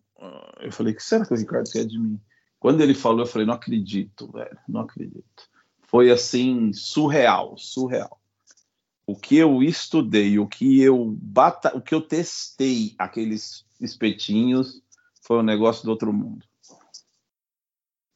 Eu 0.60 0.72
falei, 0.72 0.92
o 0.92 0.96
que 0.96 1.02
será 1.02 1.24
que 1.24 1.34
o 1.34 1.36
Ricardo 1.36 1.70
quer 1.70 1.84
de 1.84 1.98
mim? 1.98 2.20
Quando 2.58 2.80
ele 2.80 2.94
falou, 2.94 3.20
eu 3.20 3.26
falei, 3.26 3.46
não 3.46 3.54
acredito, 3.54 4.30
velho, 4.32 4.58
não 4.66 4.80
acredito. 4.80 5.48
Foi 5.82 6.10
assim, 6.10 6.72
surreal, 6.72 7.56
surreal 7.58 8.18
o 9.06 9.14
que 9.14 9.36
eu 9.36 9.62
estudei, 9.62 10.38
o 10.38 10.46
que 10.46 10.80
eu 10.80 11.14
bata, 11.20 11.76
o 11.76 11.80
que 11.80 11.94
eu 11.94 12.00
testei 12.00 12.94
aqueles 12.98 13.64
espetinhos 13.80 14.82
foi 15.22 15.38
um 15.38 15.42
negócio 15.42 15.84
do 15.84 15.90
outro 15.90 16.12
mundo. 16.12 16.44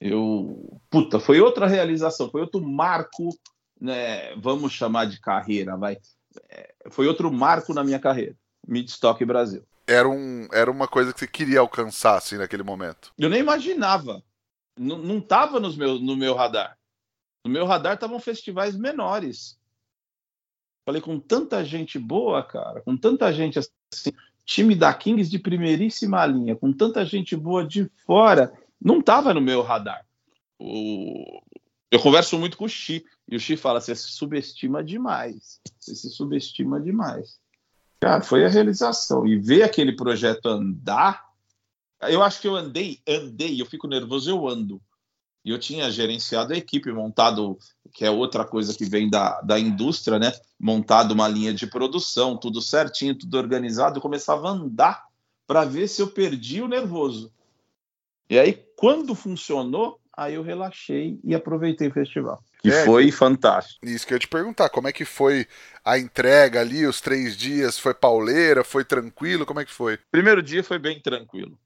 Eu, 0.01 0.81
puta, 0.89 1.19
foi 1.19 1.41
outra 1.41 1.67
realização, 1.67 2.31
foi 2.31 2.41
outro 2.41 2.61
marco, 2.61 3.37
né, 3.81 4.35
vamos 4.37 4.73
chamar 4.73 5.07
de 5.07 5.21
carreira, 5.21 5.77
vai. 5.77 5.99
É, 6.49 6.75
foi 6.91 7.07
outro 7.09 7.33
marco 7.33 7.75
na 7.75 7.83
minha 7.83 7.99
carreira, 7.99 8.37
Midstock 8.67 9.25
Brasil. 9.25 9.65
Era, 9.87 10.09
um, 10.09 10.47
era 10.53 10.71
uma 10.71 10.87
coisa 10.87 11.13
que 11.13 11.21
você 11.21 11.27
queria 11.27 11.61
alcançar, 11.61 12.17
assim, 12.17 12.37
naquele 12.37 12.63
momento. 12.63 13.13
Eu 13.19 13.31
nem 13.31 13.41
imaginava. 13.41 14.23
Não, 14.79 14.99
não 14.99 15.21
tava 15.21 15.59
nos 15.59 15.77
meu, 15.77 15.99
no 15.99 16.15
meu 16.15 16.35
radar. 16.35 16.79
No 17.45 17.51
meu 17.51 17.65
radar 17.65 17.95
estavam 17.95 18.21
festivais 18.21 18.77
menores. 18.77 19.59
Falei, 20.89 21.03
com 21.03 21.21
tanta 21.21 21.63
gente 21.63 21.99
boa, 21.99 22.43
cara, 22.43 22.81
com 22.81 22.97
tanta 22.97 23.31
gente 23.31 23.59
assim, 23.59 24.11
time 24.43 24.75
da 24.75 24.95
Kings 24.95 25.31
de 25.31 25.39
primeiríssima 25.39 26.25
linha, 26.25 26.57
com 26.57 26.73
tanta 26.73 27.05
gente 27.05 27.37
boa 27.37 27.63
de 27.63 27.91
fora, 28.07 28.51
não 28.81 29.01
estava 29.01 29.35
no 29.35 29.41
meu 29.43 29.61
radar. 29.61 30.07
O... 30.59 31.43
Eu 31.91 32.01
converso 32.01 32.39
muito 32.39 32.57
com 32.57 32.65
o 32.65 32.69
Xi, 32.71 33.05
e 33.31 33.37
o 33.37 33.39
Xi 33.39 33.55
fala: 33.55 33.83
você 33.83 33.95
se 33.95 34.09
subestima 34.13 34.83
demais. 34.83 35.61
Você 35.79 35.95
se 35.95 36.09
subestima 36.09 36.81
demais. 36.81 37.39
Cara, 38.01 38.23
foi 38.23 38.47
a 38.47 38.49
realização. 38.49 39.27
E 39.27 39.39
ver 39.39 39.65
aquele 39.65 39.95
projeto 39.95 40.47
andar, 40.47 41.23
eu 42.09 42.23
acho 42.23 42.41
que 42.41 42.49
eu 42.49 42.57
andei, 42.57 42.99
andei, 43.07 43.61
eu 43.61 43.67
fico 43.67 43.87
nervoso, 43.87 44.31
eu 44.31 44.49
ando. 44.49 44.81
E 45.49 45.51
eu 45.51 45.59
tinha 45.59 45.91
gerenciado 45.91 46.53
a 46.53 46.57
equipe, 46.59 46.93
montado, 46.93 47.59
que 47.95 48.05
é 48.05 48.11
outra 48.11 48.45
coisa 48.45 48.77
que 48.77 48.85
vem 48.85 49.09
da, 49.09 49.41
da 49.41 49.59
indústria, 49.59 50.19
né? 50.19 50.31
Montado 50.61 51.13
uma 51.13 51.27
linha 51.27 51.55
de 51.55 51.67
produção, 51.67 52.37
tudo 52.37 52.61
certinho, 52.61 53.15
tudo 53.15 53.39
organizado. 53.39 53.97
Eu 53.97 54.03
começava 54.03 54.47
a 54.47 54.51
andar 54.51 55.07
para 55.47 55.65
ver 55.65 55.89
se 55.89 56.03
eu 56.03 56.09
perdi 56.09 56.61
o 56.61 56.69
nervoso. 56.69 57.33
E 58.29 58.39
aí, 58.39 58.63
quando 58.77 59.15
funcionou, 59.15 59.99
aí 60.15 60.35
eu 60.35 60.43
relaxei 60.43 61.19
e 61.25 61.35
aproveitei 61.35 61.89
o 61.89 61.95
festival. 61.95 62.45
E 62.63 62.71
é, 62.71 62.85
foi 62.85 63.11
fantástico. 63.11 63.87
Isso 63.87 64.07
que 64.07 64.13
eu 64.13 64.17
ia 64.17 64.21
te 64.21 64.29
perguntar, 64.29 64.69
como 64.69 64.89
é 64.89 64.93
que 64.93 65.07
foi 65.07 65.47
a 65.83 65.99
entrega 65.99 66.61
ali, 66.61 66.87
os 66.87 67.01
três 67.01 67.35
dias? 67.35 67.79
Foi 67.79 67.95
pauleira? 67.95 68.63
Foi 68.63 68.85
tranquilo? 68.85 69.47
Como 69.47 69.61
é 69.61 69.65
que 69.65 69.73
foi? 69.73 69.99
Primeiro 70.11 70.43
dia 70.43 70.63
foi 70.63 70.79
bem 70.79 71.01
tranquilo. 71.01 71.59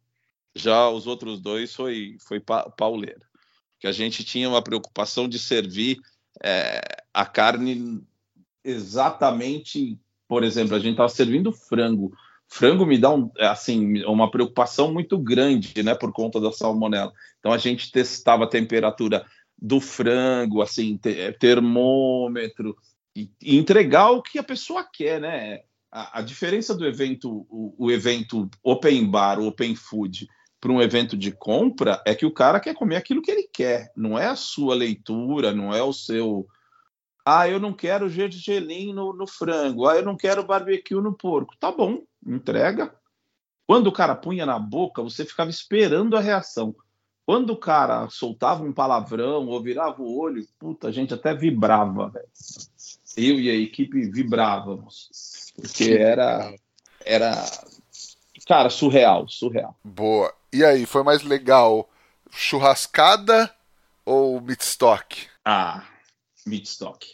Já 0.54 0.88
os 0.88 1.08
outros 1.08 1.40
dois 1.40 1.74
foi, 1.74 2.16
foi 2.20 2.38
pa 2.38 2.70
pauleira 2.70 3.31
que 3.82 3.88
a 3.88 3.92
gente 3.92 4.22
tinha 4.22 4.48
uma 4.48 4.62
preocupação 4.62 5.28
de 5.28 5.40
servir 5.40 5.98
é, 6.40 6.80
a 7.12 7.26
carne 7.26 8.00
exatamente, 8.62 9.98
por 10.28 10.44
exemplo, 10.44 10.76
a 10.76 10.78
gente 10.78 10.92
estava 10.92 11.08
servindo 11.08 11.50
frango. 11.50 12.12
Frango 12.46 12.86
me 12.86 12.96
dá 12.96 13.12
um, 13.12 13.28
assim, 13.40 14.04
uma 14.04 14.30
preocupação 14.30 14.92
muito 14.92 15.18
grande, 15.18 15.82
né, 15.82 15.96
por 15.96 16.12
conta 16.12 16.40
da 16.40 16.52
salmonela. 16.52 17.12
Então 17.40 17.52
a 17.52 17.58
gente 17.58 17.90
testava 17.90 18.44
a 18.44 18.48
temperatura 18.48 19.26
do 19.60 19.80
frango, 19.80 20.62
assim, 20.62 20.96
termômetro, 21.40 22.76
e, 23.16 23.28
e 23.42 23.58
entregar 23.58 24.12
o 24.12 24.22
que 24.22 24.38
a 24.38 24.44
pessoa 24.44 24.86
quer, 24.92 25.20
né? 25.20 25.62
A, 25.90 26.20
a 26.20 26.22
diferença 26.22 26.72
do 26.72 26.86
evento, 26.86 27.44
o, 27.50 27.74
o 27.76 27.90
evento 27.90 28.48
open 28.62 29.10
bar, 29.10 29.40
open 29.40 29.74
food, 29.74 30.28
para 30.62 30.70
um 30.70 30.80
evento 30.80 31.16
de 31.16 31.32
compra 31.32 32.00
é 32.06 32.14
que 32.14 32.24
o 32.24 32.30
cara 32.30 32.60
quer 32.60 32.72
comer 32.72 32.94
aquilo 32.94 33.20
que 33.20 33.32
ele 33.32 33.48
quer, 33.52 33.90
não 33.96 34.16
é 34.16 34.26
a 34.26 34.36
sua 34.36 34.76
leitura, 34.76 35.52
não 35.52 35.74
é 35.74 35.82
o 35.82 35.92
seu. 35.92 36.46
Ah, 37.26 37.48
eu 37.48 37.58
não 37.58 37.72
quero 37.72 38.08
gergelim 38.08 38.92
no, 38.92 39.12
no 39.12 39.26
frango, 39.26 39.88
ah, 39.88 39.96
eu 39.96 40.04
não 40.04 40.16
quero 40.16 40.46
barbecue 40.46 40.94
no 40.94 41.12
porco. 41.12 41.56
Tá 41.58 41.72
bom, 41.72 42.04
entrega. 42.24 42.94
Quando 43.66 43.88
o 43.88 43.92
cara 43.92 44.14
punha 44.14 44.46
na 44.46 44.56
boca, 44.56 45.02
você 45.02 45.24
ficava 45.24 45.50
esperando 45.50 46.16
a 46.16 46.20
reação. 46.20 46.74
Quando 47.26 47.50
o 47.50 47.56
cara 47.56 48.08
soltava 48.08 48.62
um 48.62 48.72
palavrão 48.72 49.48
ou 49.48 49.60
virava 49.60 50.00
o 50.00 50.16
olho, 50.16 50.46
puta, 50.60 50.88
a 50.88 50.92
gente 50.92 51.12
até 51.12 51.34
vibrava, 51.34 52.08
velho. 52.08 52.28
Eu 53.16 53.40
e 53.40 53.50
a 53.50 53.54
equipe 53.54 54.08
vibrávamos. 54.10 55.52
Porque 55.56 55.92
era, 55.92 56.54
era 57.04 57.32
Cara, 58.46 58.70
surreal, 58.70 59.28
surreal. 59.28 59.76
Boa. 59.84 60.32
E 60.52 60.62
aí, 60.64 60.84
foi 60.84 61.02
mais 61.02 61.22
legal 61.22 61.88
churrascada 62.30 63.54
ou 64.04 64.38
midstock? 64.40 65.26
Ah, 65.42 65.86
midstock. 66.46 67.06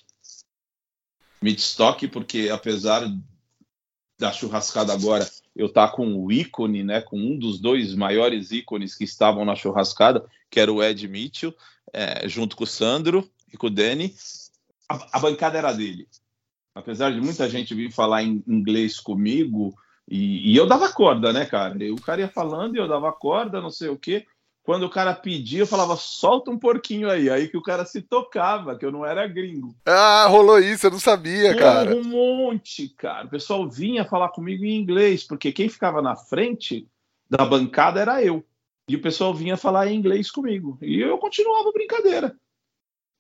Midstock, 1.41 2.09
porque 2.09 2.49
apesar 2.53 3.09
da 4.19 4.33
churrascada 4.33 4.93
agora 4.93 5.31
eu 5.55 5.73
tá 5.73 5.87
com 5.87 6.17
o 6.17 6.33
ícone, 6.33 6.83
né, 6.83 7.01
com 7.01 7.17
um 7.17 7.39
dos 7.39 7.61
dois 7.61 7.95
maiores 7.95 8.51
ícones 8.51 8.97
que 8.97 9.05
estavam 9.05 9.45
na 9.45 9.55
churrascada, 9.55 10.29
que 10.51 10.59
era 10.59 10.73
o 10.73 10.83
Ed 10.83 11.07
Mitchell, 11.07 11.55
é, 11.93 12.29
junto 12.29 12.57
com 12.57 12.65
o 12.65 12.67
Sandro 12.67 13.31
e 13.53 13.57
com 13.57 13.69
o 13.69 13.71
Danny, 13.71 14.17
a, 14.89 15.19
a 15.19 15.21
bancada 15.21 15.59
era 15.59 15.73
dele. 15.73 16.09
Apesar 16.75 17.13
de 17.13 17.21
muita 17.21 17.49
gente 17.49 17.75
vir 17.75 17.93
falar 17.93 18.23
em 18.23 18.43
inglês 18.47 18.99
comigo, 18.99 19.77
e, 20.11 20.53
e, 20.53 20.57
eu 20.57 20.67
dava 20.67 20.91
corda, 20.93 21.33
né, 21.33 21.45
cara? 21.45 21.83
E 21.85 21.91
o 21.91 22.01
cara 22.01 22.23
ia 22.23 22.29
falando 22.29 22.75
e 22.75 22.79
eu 22.79 22.89
dava 22.89 23.13
corda, 23.13 23.61
não 23.61 23.71
sei 23.71 23.89
o 23.89 23.99
quê. 23.99 24.27
Quando 24.63 24.83
o 24.85 24.91
cara 24.91 25.15
pedia, 25.15 25.61
eu 25.61 25.67
falava, 25.67 25.97
solta 25.97 26.51
um 26.51 26.59
porquinho 26.59 27.11
aí. 27.11 27.31
Aí 27.31 27.49
que 27.49 27.57
o 27.57 27.63
cara 27.63 27.85
se 27.87 28.03
tocava, 28.03 28.77
que 28.77 28.85
eu 28.85 28.93
não 28.93 29.05
era 29.05 29.27
gringo. 29.27 29.75
Ah, 29.87 30.27
rolou 30.29 30.59
isso, 30.59 30.87
eu 30.87 30.91
não 30.91 30.99
sabia, 30.99 31.53
Pô, 31.55 31.59
cara. 31.59 31.97
Um 31.97 32.05
monte, 32.05 32.89
cara. 32.89 33.27
O 33.27 33.31
pessoal 33.31 33.69
vinha 33.69 34.05
falar 34.05 34.29
comigo 34.29 34.65
em 34.65 34.79
inglês, 34.79 35.25
porque 35.25 35.53
quem 35.53 35.69
ficava 35.69 36.03
na 36.03 36.17
frente 36.17 36.87
da 37.31 37.45
bancada 37.45 38.01
era 38.01 38.23
eu. 38.23 38.45
E 38.89 38.97
o 38.97 39.03
pessoal 39.03 39.35
vinha 39.35 39.57
falar 39.57 39.89
em 39.89 39.97
inglês 39.97 40.31
comigo. 40.31 40.79
E 40.81 41.01
eu 41.01 41.19
continuava 41.19 41.69
a 41.69 41.73
brincadeira. 41.73 42.37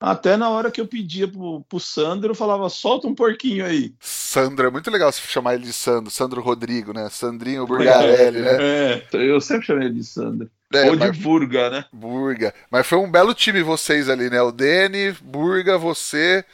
Até 0.00 0.37
na 0.37 0.48
hora 0.48 0.70
que 0.70 0.80
eu 0.80 0.87
pedia 0.87 1.26
pro, 1.26 1.62
pro 1.62 1.80
Sandro, 1.80 2.30
eu 2.30 2.34
falava, 2.34 2.68
solta 2.68 3.08
um 3.08 3.14
porquinho 3.14 3.66
aí. 3.66 3.92
Sandro, 4.00 4.68
é 4.68 4.70
muito 4.70 4.90
legal 4.90 5.11
se 5.11 5.20
chamar 5.22 5.54
ele 5.54 5.64
de 5.64 5.72
Sandro, 5.72 6.11
Sandro 6.11 6.40
Rodrigo, 6.40 6.92
né? 6.92 7.08
Sandrinho 7.11 7.66
Burgarelli, 7.66 8.38
é, 8.38 8.42
né? 8.42 8.58
É, 8.61 9.06
eu 9.12 9.40
sempre 9.40 9.66
chamei 9.66 9.88
ele 9.88 9.96
de 9.96 10.04
Sandro. 10.04 10.48
É, 10.72 10.90
Ou 10.90 10.96
de 10.96 11.11
Burga, 11.12 11.70
né? 11.70 11.84
Burga. 11.92 12.54
Mas 12.70 12.87
foi 12.87 12.98
um 12.98 13.11
belo 13.11 13.34
time 13.34 13.62
vocês 13.62 14.08
ali, 14.08 14.28
né? 14.30 14.40
O 14.42 14.52
Dene, 14.52 15.12
Burga, 15.22 15.78
você 15.78 16.44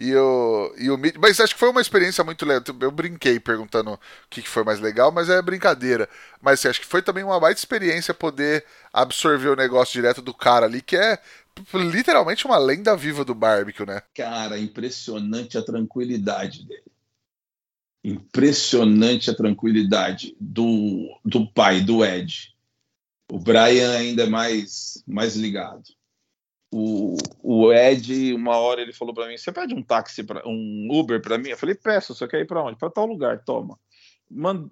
e 0.00 0.16
o, 0.16 0.74
e 0.78 0.90
o 0.90 0.98
Mas 1.18 1.38
acho 1.40 1.52
que 1.52 1.60
foi 1.60 1.68
uma 1.68 1.82
experiência 1.82 2.24
muito 2.24 2.46
legal. 2.46 2.64
Eu 2.80 2.90
brinquei 2.90 3.38
perguntando 3.38 3.92
o 3.92 3.98
que 4.30 4.40
foi 4.42 4.64
mais 4.64 4.80
legal, 4.80 5.12
mas 5.12 5.28
é 5.28 5.42
brincadeira. 5.42 6.08
Mas 6.40 6.58
assim, 6.58 6.68
acho 6.68 6.80
que 6.80 6.86
foi 6.86 7.02
também 7.02 7.22
uma 7.22 7.38
baita 7.38 7.60
experiência 7.60 8.14
poder 8.14 8.64
absorver 8.92 9.50
o 9.50 9.56
negócio 9.56 9.92
direto 9.92 10.22
do 10.22 10.32
cara 10.32 10.64
ali, 10.64 10.80
que 10.80 10.96
é 10.96 11.18
literalmente 11.74 12.46
uma 12.46 12.58
lenda 12.58 12.96
viva 12.96 13.24
do 13.24 13.34
barbecue, 13.34 13.86
né? 13.86 14.02
Cara, 14.14 14.58
impressionante 14.58 15.58
a 15.58 15.62
tranquilidade 15.62 16.64
dele. 16.66 16.90
Impressionante 18.02 19.30
a 19.30 19.34
tranquilidade 19.34 20.34
do, 20.40 21.18
do 21.24 21.46
pai, 21.52 21.80
do 21.80 22.04
Ed. 22.04 22.54
O 23.30 23.38
Brian 23.38 23.92
ainda 23.92 24.24
é 24.24 24.26
mais, 24.26 25.04
mais 25.06 25.36
ligado. 25.36 25.84
O, 26.72 27.16
o 27.42 27.72
Ed, 27.72 28.32
uma 28.32 28.56
hora 28.56 28.80
ele 28.80 28.92
falou 28.92 29.12
para 29.12 29.28
mim: 29.28 29.36
Você 29.36 29.52
pede 29.52 29.74
um 29.74 29.82
táxi, 29.82 30.22
pra, 30.22 30.42
um 30.46 30.88
Uber 30.90 31.20
para 31.20 31.36
mim? 31.36 31.50
Eu 31.50 31.58
falei: 31.58 31.74
Peço, 31.74 32.14
você 32.14 32.26
quer 32.26 32.40
ir 32.40 32.46
para 32.46 32.62
onde? 32.62 32.78
Para 32.78 32.90
tal 32.90 33.06
lugar, 33.06 33.44
toma. 33.44 33.78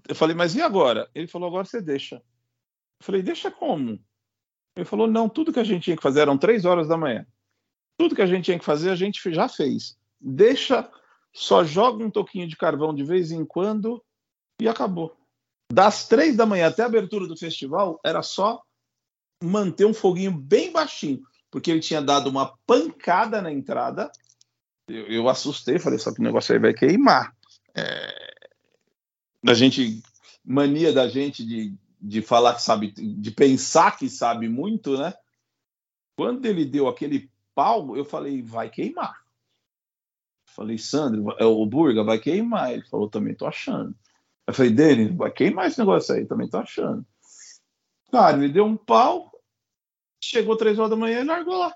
Eu 0.08 0.14
falei: 0.14 0.34
Mas 0.34 0.54
e 0.54 0.62
agora? 0.62 1.10
Ele 1.14 1.26
falou: 1.26 1.48
Agora 1.48 1.64
você 1.64 1.82
deixa. 1.82 2.16
Eu 2.16 2.22
falei: 3.00 3.22
Deixa 3.22 3.50
como? 3.50 4.00
Ele 4.78 4.84
falou: 4.84 5.08
não, 5.08 5.28
tudo 5.28 5.52
que 5.52 5.58
a 5.58 5.64
gente 5.64 5.82
tinha 5.82 5.96
que 5.96 6.02
fazer 6.02 6.20
eram 6.20 6.38
três 6.38 6.64
horas 6.64 6.86
da 6.86 6.96
manhã. 6.96 7.26
Tudo 7.98 8.14
que 8.14 8.22
a 8.22 8.26
gente 8.26 8.44
tinha 8.44 8.58
que 8.58 8.64
fazer, 8.64 8.90
a 8.90 8.94
gente 8.94 9.20
já 9.34 9.48
fez. 9.48 9.98
Deixa, 10.20 10.88
só 11.34 11.64
joga 11.64 12.04
um 12.04 12.10
toquinho 12.10 12.46
de 12.46 12.56
carvão 12.56 12.94
de 12.94 13.02
vez 13.02 13.32
em 13.32 13.44
quando 13.44 14.00
e 14.62 14.68
acabou. 14.68 15.16
Das 15.72 16.06
três 16.06 16.36
da 16.36 16.46
manhã 16.46 16.68
até 16.68 16.84
a 16.84 16.86
abertura 16.86 17.26
do 17.26 17.36
festival, 17.36 17.98
era 18.04 18.22
só 18.22 18.62
manter 19.42 19.84
um 19.84 19.92
foguinho 19.92 20.30
bem 20.30 20.70
baixinho, 20.70 21.22
porque 21.50 21.72
ele 21.72 21.80
tinha 21.80 22.00
dado 22.00 22.30
uma 22.30 22.56
pancada 22.64 23.42
na 23.42 23.52
entrada. 23.52 24.08
Eu, 24.86 25.08
eu 25.08 25.28
assustei, 25.28 25.80
falei: 25.80 25.98
só 25.98 26.14
que 26.14 26.20
o 26.20 26.24
negócio 26.24 26.54
aí 26.54 26.60
vai 26.60 26.72
queimar. 26.72 27.34
É... 27.74 28.28
Da 29.42 29.54
gente, 29.54 30.00
mania 30.44 30.92
da 30.92 31.08
gente 31.08 31.44
de 31.44 31.76
de 32.00 32.22
falar 32.22 32.54
que 32.54 32.62
sabe, 32.62 32.92
de 32.92 33.30
pensar 33.30 33.96
que 33.96 34.08
sabe 34.08 34.48
muito, 34.48 34.96
né? 34.96 35.14
Quando 36.16 36.44
ele 36.46 36.64
deu 36.64 36.88
aquele 36.88 37.30
pau, 37.54 37.96
eu 37.96 38.04
falei, 38.04 38.42
vai 38.42 38.70
queimar. 38.70 39.22
falei, 40.46 40.78
Sandro, 40.78 41.34
é 41.38 41.44
o 41.44 41.64
Burga 41.66 42.02
vai 42.02 42.18
queimar. 42.18 42.72
Ele 42.72 42.84
falou, 42.84 43.08
também 43.08 43.34
tô 43.34 43.46
achando. 43.46 43.94
Eu 44.46 44.54
falei, 44.54 44.72
Denis, 44.72 45.14
vai 45.14 45.30
queimar 45.30 45.66
esse 45.66 45.78
negócio 45.78 46.14
aí, 46.14 46.26
também 46.26 46.48
tô 46.48 46.58
achando. 46.58 47.04
Cara, 48.10 48.36
ele 48.38 48.52
deu 48.52 48.64
um 48.64 48.76
pau, 48.76 49.30
chegou 50.22 50.56
três 50.56 50.78
horas 50.78 50.90
da 50.90 50.96
manhã 50.96 51.20
e 51.20 51.24
largou 51.24 51.58
lá. 51.58 51.74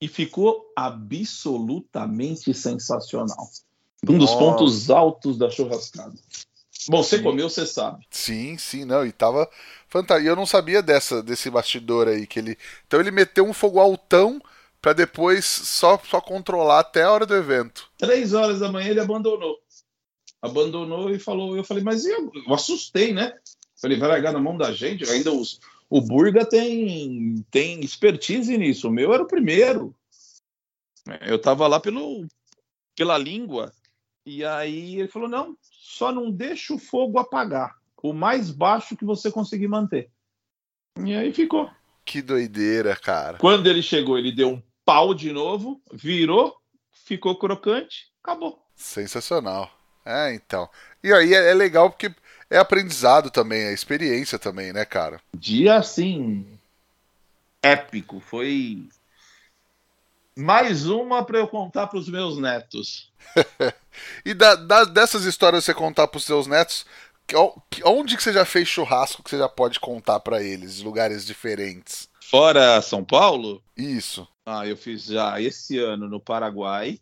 E 0.00 0.08
ficou 0.08 0.72
absolutamente 0.76 2.52
sensacional. 2.54 3.48
Um 4.08 4.18
dos 4.18 4.34
pontos 4.34 4.90
altos 4.90 5.36
da 5.36 5.50
churrascada. 5.50 6.14
Bom, 6.88 7.02
você 7.02 7.18
sim. 7.18 7.22
comeu, 7.22 7.48
você 7.48 7.66
sabe. 7.66 8.06
Sim, 8.10 8.56
sim, 8.56 8.84
não, 8.84 9.04
e 9.04 9.12
tava 9.12 9.48
fantástico. 9.88 10.26
E 10.26 10.30
eu 10.30 10.36
não 10.36 10.46
sabia 10.46 10.82
dessa 10.82 11.22
desse 11.22 11.50
bastidor 11.50 12.08
aí 12.08 12.26
que 12.26 12.38
ele. 12.38 12.56
Então 12.86 13.00
ele 13.00 13.10
meteu 13.10 13.44
um 13.44 13.52
fogo 13.52 13.78
altão 13.78 14.40
para 14.80 14.92
depois 14.92 15.44
só 15.44 16.00
só 16.08 16.20
controlar 16.20 16.80
até 16.80 17.02
a 17.02 17.12
hora 17.12 17.26
do 17.26 17.36
evento. 17.36 17.90
Três 17.98 18.32
horas 18.32 18.60
da 18.60 18.70
manhã 18.70 18.90
ele 18.90 19.00
abandonou. 19.00 19.58
Abandonou 20.40 21.10
e 21.10 21.18
falou, 21.18 21.54
eu 21.54 21.62
falei, 21.62 21.82
mas 21.82 22.06
eu, 22.06 22.32
eu 22.34 22.54
assustei, 22.54 23.12
né? 23.12 23.34
Falei, 23.80 23.98
vai 23.98 24.08
largar 24.08 24.32
na 24.32 24.40
mão 24.40 24.56
da 24.56 24.72
gente, 24.72 25.08
ainda 25.10 25.30
os, 25.32 25.60
O 25.88 26.00
Burga 26.00 26.46
tem, 26.46 27.44
tem 27.50 27.80
expertise 27.80 28.56
nisso. 28.56 28.88
O 28.88 28.92
meu 28.92 29.12
era 29.12 29.22
o 29.22 29.26
primeiro. 29.26 29.94
Eu 31.22 31.36
estava 31.36 31.66
lá 31.66 31.80
pelo, 31.80 32.26
pela 32.94 33.18
língua. 33.18 33.72
E 34.30 34.44
aí 34.44 35.00
ele 35.00 35.08
falou: 35.08 35.28
não, 35.28 35.56
só 35.60 36.12
não 36.12 36.30
deixa 36.30 36.72
o 36.72 36.78
fogo 36.78 37.18
apagar. 37.18 37.74
O 38.00 38.12
mais 38.12 38.48
baixo 38.48 38.96
que 38.96 39.04
você 39.04 39.28
conseguir 39.28 39.66
manter. 39.66 40.08
E 41.04 41.12
aí 41.12 41.32
ficou. 41.32 41.68
Que 42.04 42.22
doideira, 42.22 42.94
cara. 42.94 43.38
Quando 43.38 43.66
ele 43.66 43.82
chegou, 43.82 44.16
ele 44.16 44.30
deu 44.30 44.50
um 44.50 44.62
pau 44.84 45.12
de 45.12 45.32
novo, 45.32 45.82
virou, 45.92 46.56
ficou 46.92 47.36
crocante, 47.36 48.06
acabou. 48.22 48.64
Sensacional. 48.76 49.68
É, 50.06 50.32
então. 50.32 50.68
E 51.02 51.12
aí 51.12 51.34
é, 51.34 51.50
é 51.50 51.54
legal 51.54 51.90
porque 51.90 52.14
é 52.48 52.56
aprendizado 52.56 53.30
também, 53.30 53.62
é 53.62 53.72
experiência 53.72 54.38
também, 54.38 54.72
né, 54.72 54.84
cara? 54.84 55.20
Dia 55.34 55.76
assim 55.76 56.46
épico, 57.60 58.20
foi 58.20 58.88
mais 60.36 60.86
uma 60.86 61.24
para 61.24 61.38
eu 61.38 61.48
contar 61.48 61.88
para 61.88 61.98
os 61.98 62.08
meus 62.08 62.38
netos. 62.38 63.10
e 64.24 64.34
da, 64.34 64.54
da, 64.54 64.84
dessas 64.84 65.24
histórias 65.24 65.64
você 65.64 65.74
contar 65.74 66.08
para 66.08 66.18
os 66.18 66.24
seus 66.24 66.46
netos, 66.46 66.84
onde 67.84 68.16
que 68.16 68.22
você 68.22 68.32
já 68.32 68.44
fez 68.44 68.68
churrasco 68.68 69.22
que 69.22 69.30
você 69.30 69.38
já 69.38 69.48
pode 69.48 69.78
contar 69.78 70.20
para 70.20 70.42
eles, 70.42 70.80
lugares 70.80 71.24
diferentes? 71.24 72.08
Fora 72.30 72.80
São 72.80 73.04
Paulo? 73.04 73.62
Isso. 73.76 74.26
Ah, 74.46 74.66
eu 74.66 74.76
fiz 74.76 75.04
já 75.04 75.40
esse 75.40 75.78
ano 75.78 76.08
no 76.08 76.20
Paraguai. 76.20 76.98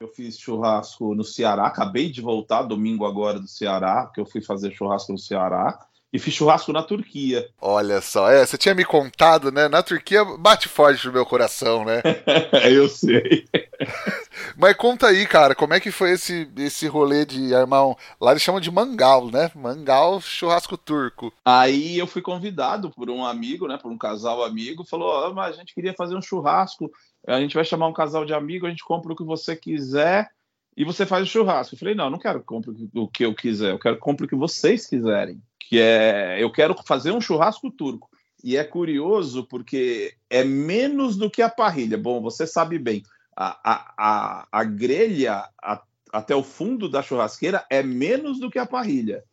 Eu 0.00 0.08
fiz 0.08 0.38
churrasco 0.38 1.14
no 1.14 1.24
Ceará. 1.24 1.66
Acabei 1.66 2.10
de 2.10 2.20
voltar 2.20 2.62
domingo 2.62 3.06
agora 3.06 3.38
do 3.38 3.46
Ceará, 3.46 4.10
que 4.12 4.20
eu 4.20 4.26
fui 4.26 4.42
fazer 4.42 4.72
churrasco 4.72 5.12
no 5.12 5.18
Ceará 5.18 5.78
e 6.12 6.18
fiz 6.18 6.34
churrasco 6.34 6.72
na 6.72 6.82
Turquia. 6.82 7.48
Olha 7.60 8.00
só, 8.02 8.30
é, 8.30 8.44
você 8.44 8.58
tinha 8.58 8.74
me 8.74 8.84
contado, 8.84 9.50
né? 9.50 9.66
Na 9.68 9.82
Turquia 9.82 10.24
bate 10.24 10.68
forte 10.68 11.06
no 11.06 11.12
meu 11.12 11.24
coração, 11.24 11.84
né? 11.84 12.02
Eu 12.70 12.88
sei. 12.88 13.46
Mas 14.56 14.76
conta 14.76 15.06
aí, 15.06 15.26
cara, 15.26 15.54
como 15.54 15.72
é 15.72 15.80
que 15.80 15.90
foi 15.90 16.12
esse, 16.12 16.48
esse 16.58 16.86
rolê 16.86 17.24
de 17.24 17.54
armar 17.54 17.88
um... 17.88 17.94
Lá 18.20 18.32
eles 18.32 18.42
chamam 18.42 18.60
de 18.60 18.70
mangal, 18.70 19.30
né? 19.30 19.50
Mangal 19.54 20.20
churrasco 20.20 20.76
turco. 20.76 21.32
Aí 21.44 21.98
eu 21.98 22.06
fui 22.06 22.20
convidado 22.20 22.90
por 22.90 23.08
um 23.08 23.24
amigo, 23.24 23.66
né? 23.66 23.78
Por 23.78 23.90
um 23.90 23.98
casal 23.98 24.44
amigo, 24.44 24.84
falou: 24.84 25.28
oh, 25.28 25.34
mas 25.34 25.54
a 25.54 25.58
gente 25.58 25.74
queria 25.74 25.94
fazer 25.94 26.14
um 26.14 26.22
churrasco, 26.22 26.90
a 27.26 27.40
gente 27.40 27.54
vai 27.54 27.64
chamar 27.64 27.88
um 27.88 27.92
casal 27.92 28.24
de 28.24 28.34
amigo, 28.34 28.66
a 28.66 28.70
gente 28.70 28.84
compra 28.84 29.12
o 29.12 29.16
que 29.16 29.24
você 29.24 29.56
quiser 29.56 30.30
e 30.76 30.84
você 30.84 31.04
faz 31.04 31.26
o 31.26 31.30
churrasco. 31.30 31.74
Eu 31.74 31.78
falei: 31.78 31.94
não, 31.94 32.10
não 32.10 32.18
quero 32.18 32.40
que 32.40 32.46
compre 32.46 32.72
o 32.94 33.08
que 33.08 33.24
eu 33.24 33.34
quiser, 33.34 33.70
eu 33.70 33.78
quero 33.78 33.96
que 33.96 34.02
compre 34.02 34.26
o 34.26 34.28
que 34.28 34.36
vocês 34.36 34.86
quiserem 34.86 35.40
que 35.72 35.80
é 35.80 36.36
eu 36.38 36.52
quero 36.52 36.76
fazer 36.84 37.12
um 37.12 37.20
churrasco 37.20 37.70
turco. 37.70 38.10
E 38.44 38.58
é 38.58 38.62
curioso 38.62 39.46
porque 39.46 40.12
é 40.28 40.44
menos 40.44 41.16
do 41.16 41.30
que 41.30 41.40
a 41.40 41.48
parrilha. 41.48 41.96
Bom, 41.96 42.20
você 42.20 42.46
sabe 42.46 42.78
bem, 42.78 43.02
a, 43.34 43.72
a, 43.72 43.94
a, 43.96 44.48
a 44.52 44.64
grelha 44.64 45.48
a, 45.62 45.82
até 46.12 46.36
o 46.36 46.42
fundo 46.42 46.90
da 46.90 47.02
churrasqueira 47.02 47.64
é 47.70 47.82
menos 47.82 48.38
do 48.38 48.50
que 48.50 48.58
a 48.58 48.66
parrilha. 48.66 49.24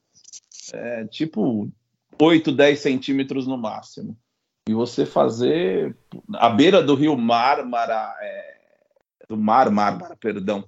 É 0.71 1.06
tipo 1.08 1.69
8, 2.21 2.54
10 2.54 2.80
centímetros 2.80 3.45
no 3.45 3.58
máximo. 3.58 4.17
E 4.69 4.73
você 4.73 5.06
fazer 5.06 5.93
à 6.36 6.49
beira 6.49 6.82
do 6.82 6.95
rio 6.95 7.17
Mármara, 7.17 8.15
é, 8.21 8.58
do 9.28 9.36
Mar 9.36 9.69
Mármara, 9.69 10.15
perdão, 10.15 10.63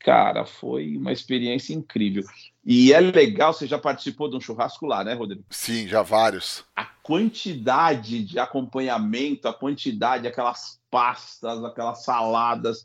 cara, 0.00 0.44
foi 0.44 0.96
uma 0.96 1.12
experiência 1.12 1.74
incrível. 1.74 2.24
E 2.64 2.92
é 2.92 3.00
legal, 3.00 3.52
você 3.52 3.66
já 3.66 3.78
participou 3.78 4.28
de 4.28 4.36
um 4.36 4.40
churrasco 4.40 4.86
lá, 4.86 5.04
né, 5.04 5.12
Rodrigo? 5.12 5.44
Sim, 5.50 5.86
já 5.86 6.02
vários. 6.02 6.64
A 6.74 6.84
quantidade 6.84 8.24
de 8.24 8.38
acompanhamento, 8.38 9.46
a 9.46 9.52
quantidade, 9.52 10.26
aquelas 10.26 10.80
pastas, 10.90 11.62
aquelas 11.62 12.04
saladas. 12.04 12.84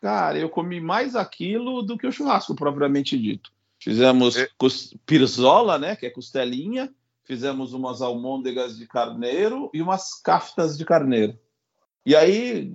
Cara, 0.00 0.38
eu 0.38 0.48
comi 0.48 0.80
mais 0.80 1.16
aquilo 1.16 1.82
do 1.82 1.98
que 1.98 2.06
o 2.06 2.12
churrasco 2.12 2.54
propriamente 2.54 3.18
dito. 3.18 3.50
Fizemos 3.80 4.36
é. 4.36 4.48
pirzola, 5.04 5.78
né, 5.78 5.96
que 5.96 6.06
é 6.06 6.10
costelinha, 6.10 6.92
fizemos 7.24 7.72
umas 7.72 8.00
almôndegas 8.00 8.76
de 8.76 8.86
carneiro 8.86 9.70
e 9.74 9.82
umas 9.82 10.14
caftas 10.20 10.78
de 10.78 10.84
carneiro. 10.84 11.38
E 12.04 12.14
aí, 12.14 12.72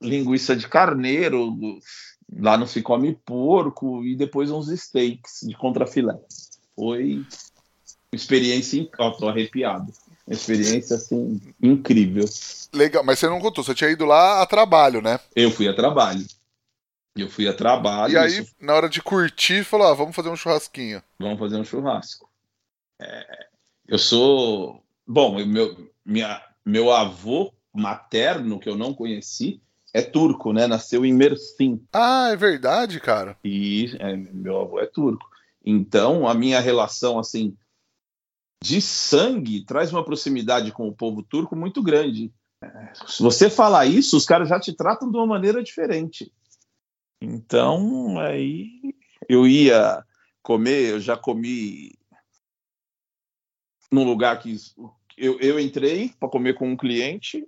linguiça 0.00 0.56
de 0.56 0.66
carneiro, 0.68 1.56
Lá 2.38 2.56
não 2.56 2.66
se 2.66 2.82
come 2.82 3.14
porco 3.26 4.04
e 4.04 4.16
depois 4.16 4.50
uns 4.50 4.68
steaks 4.68 5.40
de 5.42 5.54
contrafilé. 5.54 6.18
Foi 6.74 7.24
experiência, 8.12 8.88
ó, 8.98 9.10
tô 9.10 9.28
arrepiado. 9.28 9.92
Uma 10.26 10.34
experiência 10.34 10.96
assim 10.96 11.40
incrível. 11.60 12.24
Legal, 12.72 13.04
mas 13.04 13.18
você 13.18 13.28
não 13.28 13.40
contou, 13.40 13.62
você 13.62 13.74
tinha 13.74 13.90
ido 13.90 14.04
lá 14.04 14.40
a 14.40 14.46
trabalho, 14.46 15.02
né? 15.02 15.20
Eu 15.34 15.50
fui 15.50 15.68
a 15.68 15.74
trabalho. 15.74 16.24
Eu 17.14 17.28
fui 17.28 17.46
a 17.46 17.52
trabalho. 17.52 18.14
E 18.14 18.16
aí, 18.16 18.38
isso... 18.38 18.54
na 18.58 18.74
hora 18.74 18.88
de 18.88 19.02
curtir, 19.02 19.64
falou: 19.64 19.86
ah, 19.86 19.94
vamos 19.94 20.16
fazer 20.16 20.30
um 20.30 20.36
churrasquinho. 20.36 21.02
Vamos 21.18 21.38
fazer 21.38 21.56
um 21.56 21.64
churrasco. 21.64 22.28
É, 23.00 23.46
eu 23.86 23.98
sou. 23.98 24.82
Bom, 25.06 25.44
meu, 25.44 25.90
minha, 26.04 26.42
meu 26.64 26.90
avô 26.90 27.52
materno, 27.74 28.58
que 28.58 28.68
eu 28.68 28.76
não 28.76 28.94
conheci, 28.94 29.60
é 29.92 30.02
turco, 30.02 30.52
né? 30.52 30.66
Nasceu 30.66 31.04
em 31.04 31.12
Mersin. 31.12 31.84
Ah, 31.92 32.30
é 32.32 32.36
verdade, 32.36 32.98
cara. 33.00 33.36
E 33.44 33.94
é, 33.98 34.16
meu 34.16 34.60
avô 34.60 34.80
é 34.80 34.86
turco. 34.86 35.28
Então, 35.64 36.26
a 36.26 36.34
minha 36.34 36.60
relação, 36.60 37.18
assim, 37.18 37.56
de 38.62 38.80
sangue 38.80 39.64
traz 39.64 39.92
uma 39.92 40.04
proximidade 40.04 40.72
com 40.72 40.88
o 40.88 40.94
povo 40.94 41.22
turco 41.22 41.54
muito 41.54 41.82
grande. 41.82 42.32
Se 43.06 43.22
você 43.22 43.50
falar 43.50 43.86
isso, 43.86 44.16
os 44.16 44.24
caras 44.24 44.48
já 44.48 44.58
te 44.58 44.72
tratam 44.72 45.10
de 45.10 45.16
uma 45.16 45.26
maneira 45.26 45.62
diferente. 45.62 46.32
Então, 47.20 48.18
aí 48.18 48.94
eu 49.28 49.46
ia 49.46 50.04
comer, 50.42 50.90
eu 50.90 51.00
já 51.00 51.16
comi 51.16 51.92
num 53.90 54.04
lugar 54.04 54.38
que 54.38 54.56
eu, 55.16 55.38
eu 55.40 55.60
entrei 55.60 56.12
para 56.18 56.28
comer 56.28 56.54
com 56.54 56.70
um 56.70 56.76
cliente, 56.76 57.46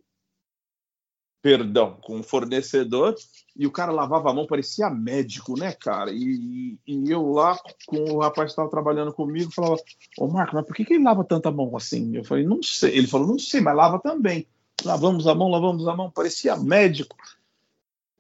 perdão, 1.44 1.98
com 2.00 2.20
o 2.20 2.22
fornecedor, 2.22 3.14
e 3.54 3.66
o 3.66 3.70
cara 3.70 3.92
lavava 3.92 4.30
a 4.30 4.32
mão, 4.32 4.46
parecia 4.46 4.88
médico, 4.88 5.58
né, 5.58 5.72
cara? 5.72 6.10
E, 6.10 6.78
e 6.86 7.10
eu 7.10 7.32
lá, 7.32 7.60
com 7.84 7.98
o 7.98 8.20
rapaz 8.20 8.46
que 8.46 8.52
estava 8.52 8.70
trabalhando 8.70 9.12
comigo, 9.12 9.52
falava, 9.52 9.76
ô 10.18 10.26
Marco, 10.26 10.56
mas 10.56 10.64
por 10.64 10.74
que, 10.74 10.86
que 10.86 10.94
ele 10.94 11.04
lava 11.04 11.22
tanta 11.22 11.50
mão 11.50 11.76
assim? 11.76 12.16
Eu 12.16 12.24
falei, 12.24 12.46
não 12.46 12.62
sei. 12.62 12.96
Ele 12.96 13.06
falou, 13.06 13.26
não 13.26 13.38
sei, 13.38 13.60
mas 13.60 13.76
lava 13.76 13.98
também. 13.98 14.48
Lavamos 14.82 15.26
a 15.26 15.34
mão, 15.34 15.50
lavamos 15.50 15.86
a 15.86 15.94
mão, 15.94 16.10
parecia 16.10 16.56
médico. 16.56 17.14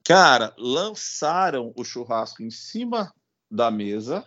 Cara, 0.04 0.52
lançaram 0.58 1.72
o 1.74 1.82
churrasco 1.82 2.42
em 2.42 2.50
cima 2.50 3.10
da 3.50 3.70
mesa, 3.70 4.22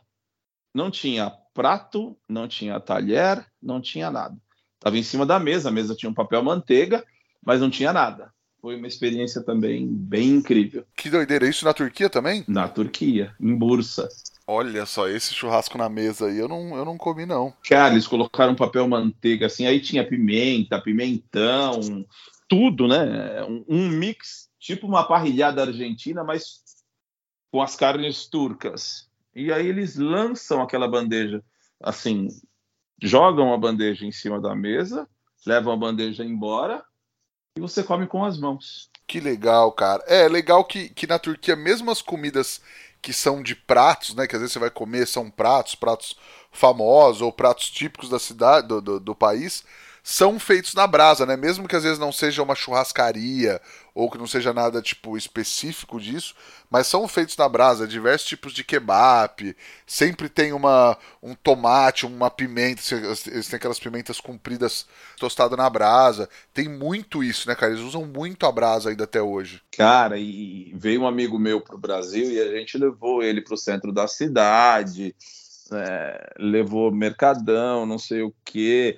não 0.74 0.90
tinha 0.90 1.30
prato, 1.54 2.18
não 2.28 2.48
tinha 2.48 2.80
talher, 2.80 3.46
não 3.62 3.80
tinha 3.80 4.10
nada. 4.10 4.36
Estava 4.74 4.98
em 4.98 5.04
cima 5.04 5.24
da 5.24 5.40
mesa, 5.40 5.70
a 5.70 5.72
mesa 5.72 5.94
tinha 5.94 6.10
um 6.10 6.16
papel 6.16 6.42
manteiga, 6.42 7.06
mas 7.46 7.62
não 7.62 7.70
tinha 7.70 7.94
nada 7.94 8.36
foi 8.68 8.76
uma 8.76 8.88
experiência 8.88 9.42
também 9.42 9.88
bem 9.88 10.28
incrível. 10.28 10.86
Que 10.94 11.10
doideira, 11.10 11.48
isso 11.48 11.64
na 11.64 11.74
Turquia 11.74 12.10
também? 12.10 12.44
Na 12.50 12.68
Turquia, 12.68 13.34
em 13.40 13.56
Bursa. 13.56 14.10
Olha 14.46 14.86
só, 14.86 15.08
esse 15.08 15.34
churrasco 15.34 15.78
na 15.78 15.88
mesa 15.88 16.28
aí 16.28 16.38
eu 16.38 16.50
não, 16.50 16.76
eu 16.76 16.84
não 16.84 16.98
comi, 16.98 17.26
não. 17.26 17.54
Cara, 17.66 17.94
eles 17.94 18.06
colocaram 18.06 18.58
papel 18.58 18.86
manteiga 18.86 19.46
assim, 19.46 19.66
aí 19.66 19.80
tinha 19.80 20.06
pimenta, 20.06 20.82
pimentão, 20.82 22.06
tudo, 22.50 22.90
né? 22.90 23.42
Um, 23.46 23.64
um 23.70 23.88
mix, 23.88 24.50
tipo 24.60 24.86
uma 24.86 25.08
parrilhada 25.08 25.62
argentina, 25.62 26.22
mas 26.26 26.62
com 27.50 27.62
as 27.62 27.74
carnes 27.74 28.28
turcas. 28.28 29.08
E 29.34 29.50
aí 29.50 29.66
eles 29.66 29.96
lançam 29.96 30.62
aquela 30.62 30.90
bandeja, 30.90 31.42
assim, 31.82 32.28
jogam 33.02 33.54
a 33.54 33.58
bandeja 33.58 34.06
em 34.06 34.12
cima 34.12 34.42
da 34.42 34.54
mesa, 34.54 35.08
levam 35.46 35.72
a 35.72 35.78
bandeja 35.78 36.26
embora 36.26 36.84
e 37.58 37.60
você 37.60 37.84
come 37.84 38.08
com 38.08 38.24
as 38.24 38.38
mãos. 38.38 38.90
Que 39.08 39.20
legal, 39.20 39.72
cara. 39.72 40.04
É 40.08 40.28
legal 40.28 40.64
que, 40.64 40.90
que 40.90 41.08
na 41.08 41.18
Turquia, 41.18 41.56
mesmo 41.56 41.90
as 41.90 42.02
comidas 42.02 42.62
que 43.02 43.12
são 43.12 43.42
de 43.42 43.56
pratos, 43.56 44.14
né? 44.14 44.28
Que 44.28 44.36
às 44.36 44.42
vezes 44.42 44.54
você 44.54 44.60
vai 44.60 44.70
comer, 44.70 45.08
são 45.08 45.30
pratos, 45.30 45.76
pratos 45.76 46.16
famosos 46.52 47.22
ou 47.22 47.32
pratos 47.32 47.70
típicos 47.70 48.10
da 48.10 48.20
cidade, 48.20 48.68
do, 48.68 48.82
do, 48.82 49.00
do 49.00 49.16
país 49.16 49.64
são 50.10 50.40
feitos 50.40 50.74
na 50.74 50.88
brasa, 50.88 51.26
né? 51.26 51.36
Mesmo 51.36 51.68
que 51.68 51.76
às 51.76 51.84
vezes 51.84 52.00
não 52.00 52.14
seja 52.14 52.42
uma 52.42 52.56
churrascaria 52.56 53.60
ou 53.94 54.10
que 54.10 54.18
não 54.18 54.26
seja 54.26 54.54
nada 54.54 54.82
tipo 54.82 55.18
específico 55.18 56.00
disso, 56.00 56.34
mas 56.70 56.88
são 56.88 57.06
feitos 57.10 57.36
na 57.36 57.50
brasa, 57.50 57.86
diversos 57.86 58.26
tipos 58.26 58.54
de 58.54 58.64
kebab, 58.64 59.54
sempre 59.86 60.30
tem 60.30 60.54
uma 60.54 60.98
um 61.22 61.36
tomate, 61.36 62.06
uma 62.06 62.32
pimenta, 62.32 62.82
eles 62.96 63.50
têm 63.50 63.58
aquelas 63.58 63.82
pimentas 63.82 64.22
compridas 64.22 64.88
tostadas 65.18 65.58
na 65.58 65.70
brasa. 65.70 66.30
Tem 66.54 66.70
muito 66.70 67.22
isso, 67.22 67.46
né, 67.50 67.54
cara? 67.54 67.74
Eles 67.74 67.84
usam 67.84 68.06
muito 68.06 68.46
a 68.46 68.52
brasa 68.52 68.90
ainda 68.90 69.04
até 69.04 69.22
hoje. 69.22 69.62
Cara, 69.76 70.18
e 70.18 70.72
veio 70.74 71.02
um 71.02 71.08
amigo 71.08 71.38
meu 71.38 71.60
pro 71.60 71.78
Brasil 71.78 72.32
e 72.32 72.40
a 72.40 72.58
gente 72.58 72.78
levou 72.78 73.22
ele 73.22 73.42
pro 73.42 73.58
centro 73.58 73.92
da 73.92 74.08
cidade, 74.08 75.14
é, 75.74 76.34
levou 76.40 76.94
mercadão, 76.94 77.86
não 77.86 78.00
sei 78.00 78.22
o 78.22 78.34
quê 78.46 78.98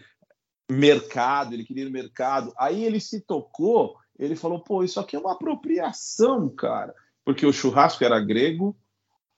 mercado, 0.70 1.54
ele 1.54 1.66
queria 1.66 1.84
ir 1.84 1.88
no 1.88 1.92
mercado. 1.92 2.54
Aí 2.58 2.84
ele 2.84 3.00
se 3.00 3.22
tocou, 3.22 3.98
ele 4.18 4.36
falou: 4.36 4.60
pô, 4.60 4.84
isso 4.84 5.00
aqui 5.00 5.16
é 5.16 5.20
uma 5.20 5.34
apropriação, 5.34 6.50
cara. 6.50 6.94
Porque 7.26 7.46
o 7.46 7.54
churrasco 7.54 8.04
era 8.04 8.20
grego, 8.20 8.78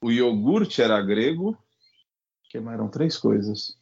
o 0.04 0.12
iogurte 0.12 0.82
era 0.82 1.02
grego, 1.02 1.58
que 2.50 2.60
mais 2.60 2.78
eram 2.78 2.90
três 2.90 3.18
coisas: 3.18 3.78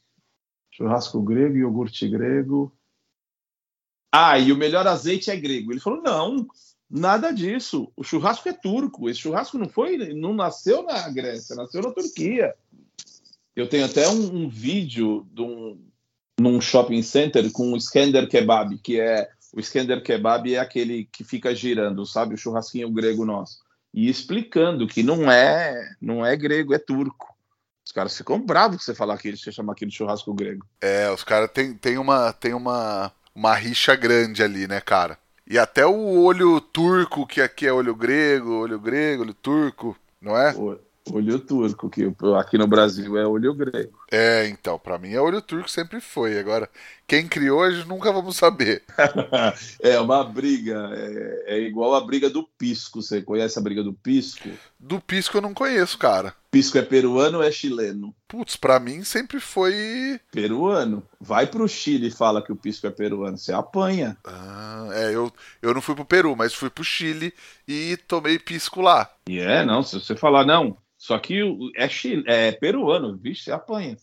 churrasco 0.72 1.22
grego, 1.22 1.58
iogurte 1.58 2.08
grego. 2.08 2.76
Ah, 4.12 4.40
e 4.40 4.52
o 4.52 4.58
melhor 4.58 4.88
azeite 4.88 5.32
é 5.32 5.36
grego. 5.36 5.72
Ele 5.72 5.80
falou: 5.80 6.02
não, 6.02 6.48
nada 6.90 7.32
disso. 7.32 7.92
O 7.96 8.04
churrasco 8.04 8.48
é 8.48 8.54
turco. 8.54 9.10
Esse 9.10 9.22
churrasco 9.22 9.58
não 9.58 9.70
foi, 9.70 10.14
não 10.14 10.34
nasceu 10.34 10.84
na 10.84 11.10
Grécia, 11.10 11.56
nasceu 11.56 11.82
na 11.82 11.92
Turquia. 11.92 12.56
Eu 13.56 13.68
tenho 13.68 13.86
até 13.86 14.08
um, 14.08 14.44
um 14.44 14.50
vídeo 14.50 15.28
de 15.32 15.42
um, 15.42 15.89
num 16.40 16.60
shopping 16.62 17.02
center 17.02 17.52
com 17.52 17.74
o 17.74 17.78
Skender 17.78 18.28
Kebab, 18.28 18.78
que 18.80 19.00
é 19.00 19.30
o 19.54 19.60
Skender 19.60 20.04
Kebab 20.04 20.54
é 20.54 20.60
aquele 20.60 21.08
que 21.12 21.24
fica 21.24 21.54
girando, 21.54 22.06
sabe, 22.06 22.36
o 22.36 22.38
churrasquinho 22.38 22.90
grego 22.90 23.26
nosso, 23.26 23.60
e 23.94 24.10
explicando 24.10 24.88
que 24.88 25.02
não 25.02 25.32
é, 25.32 25.90
não 26.02 26.26
é 26.26 26.36
grego, 26.36 26.74
é 26.74 26.80
turco. 26.80 27.36
Os 27.86 27.92
caras 27.92 28.16
ficam 28.16 28.40
bravos 28.40 28.78
que 28.78 28.84
você 28.84 28.94
falar 28.94 29.18
que 29.18 29.36
você 29.36 29.52
chama 29.52 29.74
aquilo 29.74 29.90
de 29.90 29.98
churrasco 29.98 30.32
grego. 30.34 30.64
É, 30.80 31.10
os 31.12 31.24
caras 31.24 31.50
tem, 31.52 31.74
tem 31.74 31.98
uma 31.98 32.32
tem 32.32 32.54
uma 32.54 33.12
uma 33.34 33.56
rixa 33.56 33.96
grande 33.96 34.44
ali, 34.44 34.68
né, 34.68 34.80
cara? 34.80 35.18
E 35.48 35.58
até 35.58 35.84
o 35.84 36.22
olho 36.22 36.62
turco, 36.62 37.26
que 37.26 37.42
aqui 37.42 37.66
é 37.66 37.74
olho 37.74 37.96
grego, 37.96 38.60
olho 38.60 38.80
grego, 38.80 39.24
olho 39.24 39.34
turco, 39.34 39.98
não 40.22 40.38
é? 40.38 40.54
Olho 41.12 41.40
turco, 41.40 41.90
que 41.90 42.12
aqui 42.38 42.58
no 42.58 42.68
Brasil 42.68 43.18
é 43.18 43.26
olho 43.26 43.54
grego. 43.54 44.00
É, 44.12 44.48
então, 44.48 44.78
para 44.78 44.98
mim 44.98 45.14
é 45.14 45.22
olho 45.22 45.42
turco 45.42 45.70
sempre 45.70 46.00
foi. 46.00 46.38
Agora, 46.38 46.70
quem 47.10 47.28
criou, 47.28 47.70
gente 47.72 47.88
nunca 47.88 48.14
vamos 48.14 48.38
saber. 48.38 48.84
é 49.82 50.00
uma 50.00 50.24
briga, 50.24 50.92
é, 50.94 51.56
é, 51.56 51.60
igual 51.62 51.96
a 51.96 52.02
briga 52.02 52.30
do 52.30 52.44
pisco. 52.44 53.02
Você 53.02 53.20
conhece 53.20 53.58
a 53.58 53.62
briga 53.64 53.84
do 53.84 53.92
pisco? 53.92 54.48
Do 54.80 55.02
pisco 55.02 55.38
eu 55.38 55.42
não 55.42 55.52
conheço, 55.52 55.98
cara. 55.98 56.36
Pisco 56.52 56.78
é 56.78 56.84
peruano 56.84 57.40
ou 57.40 57.44
é 57.44 57.52
chileno? 57.52 58.16
Putz, 58.28 58.56
pra 58.56 58.80
mim 58.80 59.04
sempre 59.04 59.40
foi. 59.40 60.22
Peruano. 60.32 61.04
Vai 61.20 61.48
pro 61.48 61.68
Chile 61.68 62.08
e 62.08 62.12
fala 62.12 62.44
que 62.44 62.52
o 62.52 62.56
pisco 62.56 62.86
é 62.86 62.92
peruano, 62.92 63.38
você 63.38 63.52
apanha. 63.52 64.16
Ah, 64.24 64.88
é, 64.94 65.16
eu, 65.16 65.34
eu 65.64 65.74
não 65.74 65.82
fui 65.82 65.96
pro 65.96 66.06
Peru, 66.06 66.36
mas 66.36 66.54
fui 66.54 66.70
pro 66.70 66.84
Chile 66.84 67.34
e 67.68 67.98
tomei 68.08 68.38
pisco 68.38 68.82
lá. 68.82 69.12
E 69.28 69.40
é, 69.40 69.66
não, 69.66 69.82
se 69.82 70.00
você 70.00 70.16
falar, 70.16 70.46
não, 70.46 70.78
só 70.96 71.18
que 71.18 71.42
é, 71.76 71.90
chile, 71.90 72.24
é 72.28 72.52
peruano, 72.52 73.18
vixe, 73.18 73.46
você 73.46 73.52
apanha. 73.52 73.98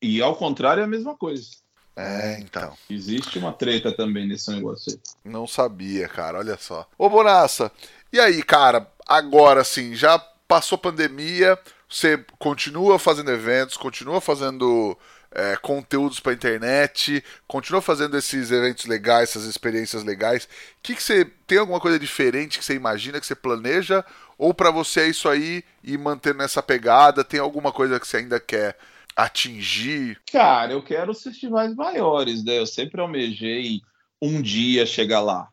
E 0.00 0.22
ao 0.22 0.36
contrário 0.36 0.80
é 0.80 0.84
a 0.84 0.88
mesma 0.88 1.16
coisa. 1.16 1.61
É, 1.94 2.38
então. 2.40 2.74
Existe 2.88 3.38
uma 3.38 3.52
treta 3.52 3.92
também 3.92 4.26
nesse 4.26 4.50
negócio 4.50 4.92
aí. 4.92 5.00
Não 5.30 5.46
sabia, 5.46 6.08
cara, 6.08 6.38
olha 6.38 6.56
só. 6.58 6.88
Ô, 6.96 7.08
Bonassa, 7.08 7.70
e 8.12 8.18
aí, 8.18 8.42
cara, 8.42 8.86
agora 9.06 9.62
sim, 9.62 9.94
já 9.94 10.18
passou 10.48 10.78
pandemia, 10.78 11.58
você 11.88 12.24
continua 12.38 12.98
fazendo 12.98 13.30
eventos, 13.30 13.76
continua 13.76 14.20
fazendo 14.20 14.96
é, 15.30 15.56
conteúdos 15.56 16.20
para 16.20 16.32
internet, 16.32 17.22
continua 17.46 17.80
fazendo 17.80 18.16
esses 18.16 18.50
eventos 18.50 18.86
legais, 18.86 19.30
essas 19.30 19.44
experiências 19.44 20.04
legais. 20.04 20.48
Que 20.82 20.94
que 20.94 21.02
você 21.02 21.24
tem 21.46 21.58
alguma 21.58 21.80
coisa 21.80 21.98
diferente 21.98 22.58
que 22.58 22.64
você 22.64 22.74
imagina, 22.74 23.20
que 23.20 23.26
você 23.26 23.34
planeja? 23.34 24.04
Ou 24.38 24.52
para 24.52 24.70
você 24.70 25.00
é 25.00 25.08
isso 25.08 25.28
aí 25.28 25.64
e 25.82 25.96
manter 25.96 26.34
nessa 26.34 26.62
pegada? 26.62 27.24
Tem 27.24 27.40
alguma 27.40 27.72
coisa 27.72 27.98
que 28.00 28.06
você 28.06 28.18
ainda 28.18 28.40
quer 28.40 28.76
atingir? 29.16 30.20
Cara, 30.30 30.72
eu 30.72 30.82
quero 30.82 31.12
os 31.12 31.22
festivais 31.22 31.74
maiores, 31.74 32.44
né? 32.44 32.58
Eu 32.58 32.66
sempre 32.66 33.00
almejei 33.00 33.80
um 34.20 34.40
dia 34.40 34.86
chegar 34.86 35.20
lá. 35.20 35.48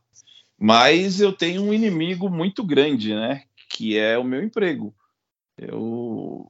Mas 0.57 1.21
eu 1.21 1.31
tenho 1.31 1.63
um 1.63 1.73
inimigo 1.73 2.29
muito 2.29 2.63
grande, 2.63 3.13
né? 3.13 3.43
Que 3.69 3.97
é 3.97 4.17
o 4.17 4.23
meu 4.23 4.43
emprego. 4.43 4.93
Eu. 5.57 6.49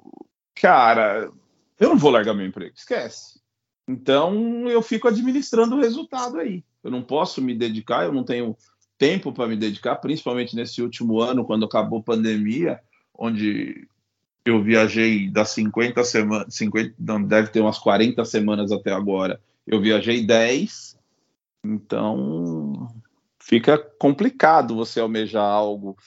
Cara, 0.55 1.32
eu 1.80 1.89
não 1.89 1.97
vou 1.97 2.12
largar 2.12 2.34
meu 2.34 2.45
emprego, 2.45 2.74
esquece. 2.76 3.39
Então 3.88 4.68
eu 4.70 4.82
fico 4.82 5.07
administrando 5.07 5.76
o 5.76 5.80
resultado 5.80 6.39
aí. 6.39 6.64
Eu 6.84 6.91
não 6.91 7.01
posso 7.01 7.41
me 7.41 7.55
dedicar, 7.55 8.03
eu 8.03 8.14
não 8.14 8.24
tenho 8.24 8.55
tempo 8.97 9.32
para 9.32 9.47
me 9.47 9.55
dedicar, 9.55 9.95
principalmente 9.95 10.55
nesse 10.55 10.82
último 10.82 11.22
ano, 11.22 11.45
quando 11.45 11.66
acabou 11.66 11.99
a 11.99 12.03
pandemia, 12.03 12.80
onde 13.18 13.88
eu 14.45 14.61
viajei 14.63 15.29
das 15.29 15.49
50 15.49 16.03
semanas, 16.03 16.55
50, 16.55 16.95
não, 16.99 17.21
deve 17.21 17.49
ter 17.49 17.61
umas 17.61 17.77
40 17.77 18.23
semanas 18.25 18.71
até 18.71 18.91
agora. 18.91 19.39
Eu 19.65 19.81
viajei 19.81 20.25
10, 20.25 20.97
então 21.63 22.91
fica 23.39 23.77
complicado 23.77 24.75
você 24.75 24.99
almejar 24.99 25.43
algo 25.43 25.97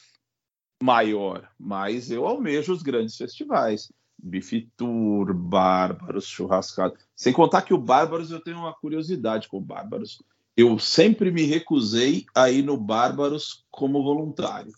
maior, 0.82 1.48
mas 1.58 2.10
eu 2.10 2.26
almejo 2.26 2.72
os 2.72 2.82
grandes 2.82 3.16
festivais. 3.16 3.92
Bife 4.22 4.68
Tour, 4.76 5.34
Bárbaros, 5.34 6.26
Churrascado. 6.26 6.94
Sem 7.14 7.32
contar 7.32 7.62
que 7.62 7.74
o 7.74 7.78
Bárbaros 7.78 8.30
eu 8.30 8.40
tenho 8.40 8.58
uma 8.58 8.72
curiosidade 8.72 9.48
com 9.48 9.58
o 9.58 9.60
Bárbaros. 9.60 10.22
Eu 10.56 10.78
sempre 10.78 11.30
me 11.32 11.42
recusei 11.44 12.24
a 12.34 12.48
ir 12.50 12.62
no 12.62 12.76
Bárbaros 12.76 13.64
como 13.70 14.02
voluntário. 14.02 14.72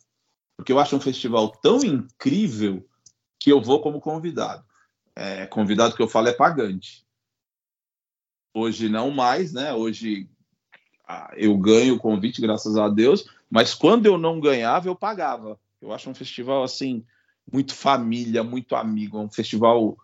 Porque 0.56 0.72
eu 0.72 0.78
acho 0.78 0.96
um 0.96 1.00
festival 1.00 1.50
tão 1.50 1.84
incrível 1.84 2.86
que 3.44 3.52
eu 3.52 3.60
vou 3.60 3.82
como 3.82 4.00
convidado. 4.00 4.64
É, 5.14 5.44
convidado 5.44 5.94
que 5.94 6.00
eu 6.00 6.08
falo 6.08 6.28
é 6.28 6.32
pagante. 6.32 7.04
Hoje 8.54 8.88
não 8.88 9.10
mais, 9.10 9.52
né? 9.52 9.74
Hoje 9.74 10.26
ah, 11.06 11.30
eu 11.36 11.54
ganho 11.58 11.96
o 11.96 11.98
convite, 11.98 12.40
graças 12.40 12.74
a 12.78 12.88
Deus, 12.88 13.28
mas 13.50 13.74
quando 13.74 14.06
eu 14.06 14.16
não 14.16 14.40
ganhava, 14.40 14.88
eu 14.88 14.96
pagava. 14.96 15.60
Eu 15.78 15.92
acho 15.92 16.08
um 16.08 16.14
festival 16.14 16.64
assim 16.64 17.04
muito 17.52 17.74
família, 17.74 18.42
muito 18.42 18.74
amigo. 18.74 19.18
É 19.18 19.20
um 19.20 19.30
festival, 19.30 19.94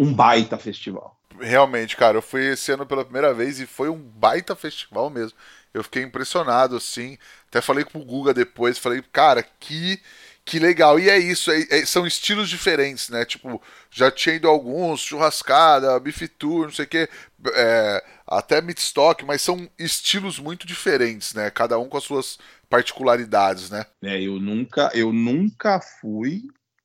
um 0.00 0.12
baita 0.12 0.58
festival. 0.58 1.16
Realmente, 1.38 1.96
cara, 1.96 2.18
eu 2.18 2.22
fui 2.22 2.46
esse 2.48 2.72
ano 2.72 2.84
pela 2.84 3.04
primeira 3.04 3.32
vez 3.32 3.60
e 3.60 3.66
foi 3.66 3.90
um 3.90 4.02
baita 4.02 4.56
festival 4.56 5.08
mesmo. 5.08 5.38
Eu 5.72 5.84
fiquei 5.84 6.02
impressionado, 6.02 6.74
assim. 6.74 7.16
Até 7.46 7.60
falei 7.60 7.84
com 7.84 8.00
o 8.00 8.04
Guga 8.04 8.34
depois, 8.34 8.76
falei, 8.76 9.00
cara, 9.12 9.40
que 9.40 10.02
que 10.44 10.58
legal. 10.58 10.98
E 10.98 11.08
é 11.08 11.18
isso, 11.18 11.50
é, 11.50 11.62
é, 11.70 11.86
são 11.86 12.06
estilos 12.06 12.48
diferentes, 12.48 13.08
né? 13.08 13.24
Tipo, 13.24 13.62
já 13.90 14.10
tinha 14.10 14.34
ido 14.34 14.48
alguns, 14.48 15.00
churrascada, 15.00 15.98
bife 16.00 16.28
tour, 16.28 16.66
não 16.66 16.72
sei 16.72 16.84
o 16.84 16.88
quê, 16.88 17.08
é, 17.54 18.04
até 18.26 18.60
midstock, 18.60 19.24
mas 19.24 19.42
são 19.42 19.68
estilos 19.78 20.38
muito 20.38 20.66
diferentes, 20.66 21.34
né? 21.34 21.50
Cada 21.50 21.78
um 21.78 21.88
com 21.88 21.96
as 21.96 22.04
suas 22.04 22.38
particularidades, 22.68 23.70
né? 23.70 23.86
É, 24.02 24.20
eu 24.20 24.40
nunca, 24.40 24.90
eu 24.94 25.12
nunca 25.12 25.80
fui 25.80 26.42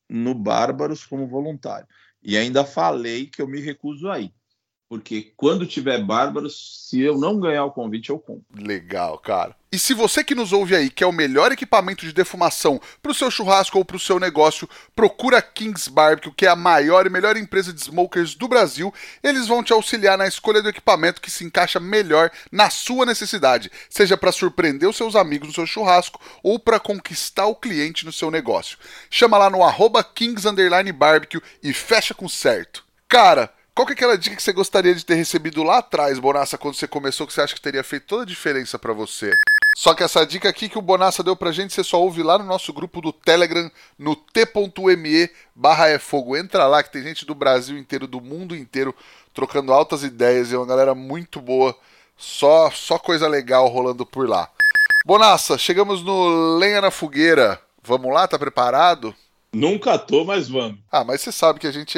no 0.10 0.34
Bárbaros 0.34 1.06
como 1.06 1.28
voluntário. 1.28 1.88
E 2.22 2.38
ainda 2.38 2.66
falei 2.66 3.28
que 3.28 3.42
eu 3.42 3.48
me 3.48 3.60
recuso 3.60 4.10
a 4.10 4.20
ir. 4.20 4.34
Porque 4.90 5.34
quando 5.36 5.66
tiver 5.66 6.02
Bárbaros, 6.02 6.88
se 6.90 7.02
eu 7.02 7.18
não 7.18 7.40
ganhar 7.40 7.66
o 7.66 7.72
convite, 7.72 8.10
eu 8.10 8.18
compro. 8.18 8.46
Legal, 8.56 9.18
cara. 9.18 9.54
E 9.70 9.78
se 9.78 9.94
você 9.94 10.24
que 10.24 10.34
nos 10.34 10.54
ouve 10.54 10.74
aí 10.74 10.90
quer 10.90 11.06
o 11.06 11.12
melhor 11.12 11.52
equipamento 11.52 12.06
de 12.06 12.14
defumação 12.14 12.80
para 13.02 13.12
o 13.12 13.16
seu 13.16 13.30
churrasco 13.30 13.78
ou 13.78 13.84
para 13.84 13.98
o 13.98 14.00
seu 14.00 14.18
negócio, 14.18 14.68
procura 14.96 15.42
Kings 15.42 15.90
Barbecue, 15.90 16.32
que 16.32 16.46
é 16.46 16.50
a 16.50 16.56
maior 16.56 17.06
e 17.06 17.10
melhor 17.10 17.36
empresa 17.36 17.74
de 17.74 17.82
smokers 17.82 18.34
do 18.34 18.48
Brasil. 18.48 18.94
Eles 19.22 19.46
vão 19.46 19.62
te 19.62 19.74
auxiliar 19.74 20.18
na 20.18 20.26
escolha 20.26 20.62
do 20.62 20.70
equipamento 20.70 21.20
que 21.20 21.30
se 21.30 21.44
encaixa 21.44 21.82
melhor 21.82 22.32
na 22.50 22.70
sua 22.70 23.06
necessidade, 23.06 23.70
seja 23.90 24.16
para 24.16 24.32
surpreender 24.32 24.88
os 24.88 24.96
seus 24.96 25.18
amigos 25.18 25.50
no 25.50 25.54
seu 25.54 25.68
churrasco 25.68 26.22
ou 26.42 26.58
para 26.58 26.80
conquistar 26.80 27.48
o 27.48 27.56
cliente 27.56 28.06
no 28.06 28.14
seu 28.14 28.32
negócio. 28.32 28.78
Chama 29.10 29.38
lá 29.38 29.50
no 29.50 29.64
arroba 29.64 30.02
Kings 30.02 30.48
Barbecue 30.96 31.42
e 31.62 31.74
fecha 31.74 32.14
com 32.14 32.30
certo. 32.30 32.86
Cara, 33.10 33.52
qual 33.78 33.86
que 33.86 33.94
é 33.94 33.96
aquela 33.96 34.18
dica 34.18 34.36
que 34.36 34.42
você 34.42 34.52
gostaria 34.52 34.96
de 34.96 35.06
ter 35.06 35.14
recebido 35.14 35.62
lá 35.62 35.78
atrás, 35.78 36.18
Bonassa, 36.18 36.58
quando 36.58 36.74
você 36.74 36.88
começou, 36.88 37.28
que 37.28 37.34
você 37.34 37.42
acha 37.42 37.54
que 37.54 37.62
teria 37.62 37.84
feito 37.84 38.08
toda 38.08 38.24
a 38.24 38.26
diferença 38.26 38.80
para 38.80 38.92
você? 38.92 39.32
Só 39.78 39.94
que 39.94 40.02
essa 40.02 40.26
dica 40.26 40.50
aqui 40.50 40.68
que 40.68 40.80
o 40.80 40.82
Bonassa 40.82 41.22
deu 41.22 41.36
pra 41.36 41.52
gente, 41.52 41.76
você 41.76 41.84
só 41.84 42.02
ouve 42.02 42.24
lá 42.24 42.40
no 42.40 42.44
nosso 42.44 42.74
grupo 42.74 43.00
do 43.00 43.14
Telegram, 43.14 43.70
no 43.96 44.16
t.me 44.16 45.30
barra 45.56 45.90
é 45.90 46.00
fogo. 46.00 46.36
Entra 46.36 46.66
lá 46.66 46.82
que 46.82 46.92
tem 46.92 47.04
gente 47.04 47.24
do 47.24 47.36
Brasil 47.36 47.78
inteiro, 47.78 48.08
do 48.08 48.20
mundo 48.20 48.56
inteiro, 48.56 48.96
trocando 49.32 49.72
altas 49.72 50.02
ideias 50.02 50.52
e 50.52 50.56
é 50.56 50.58
uma 50.58 50.66
galera 50.66 50.96
muito 50.96 51.40
boa. 51.40 51.78
Só, 52.18 52.72
só 52.72 52.98
coisa 52.98 53.28
legal 53.28 53.68
rolando 53.68 54.08
por 54.08 54.28
lá. 54.28 54.50
Bonassa, 55.06 55.56
chegamos 55.56 56.04
no 56.04 56.58
Lenha 56.58 56.82
na 56.82 56.90
Fogueira. 56.90 57.62
Vamos 57.84 58.12
lá, 58.12 58.28
tá 58.28 58.40
preparado? 58.40 59.14
Nunca 59.58 59.98
tô, 59.98 60.24
mas 60.24 60.48
vamos. 60.48 60.80
Ah, 60.92 61.04
mas 61.04 61.22
você 61.22 61.32
sabe 61.32 61.60
que 61.60 61.68
a 61.68 61.72
gente 61.72 61.98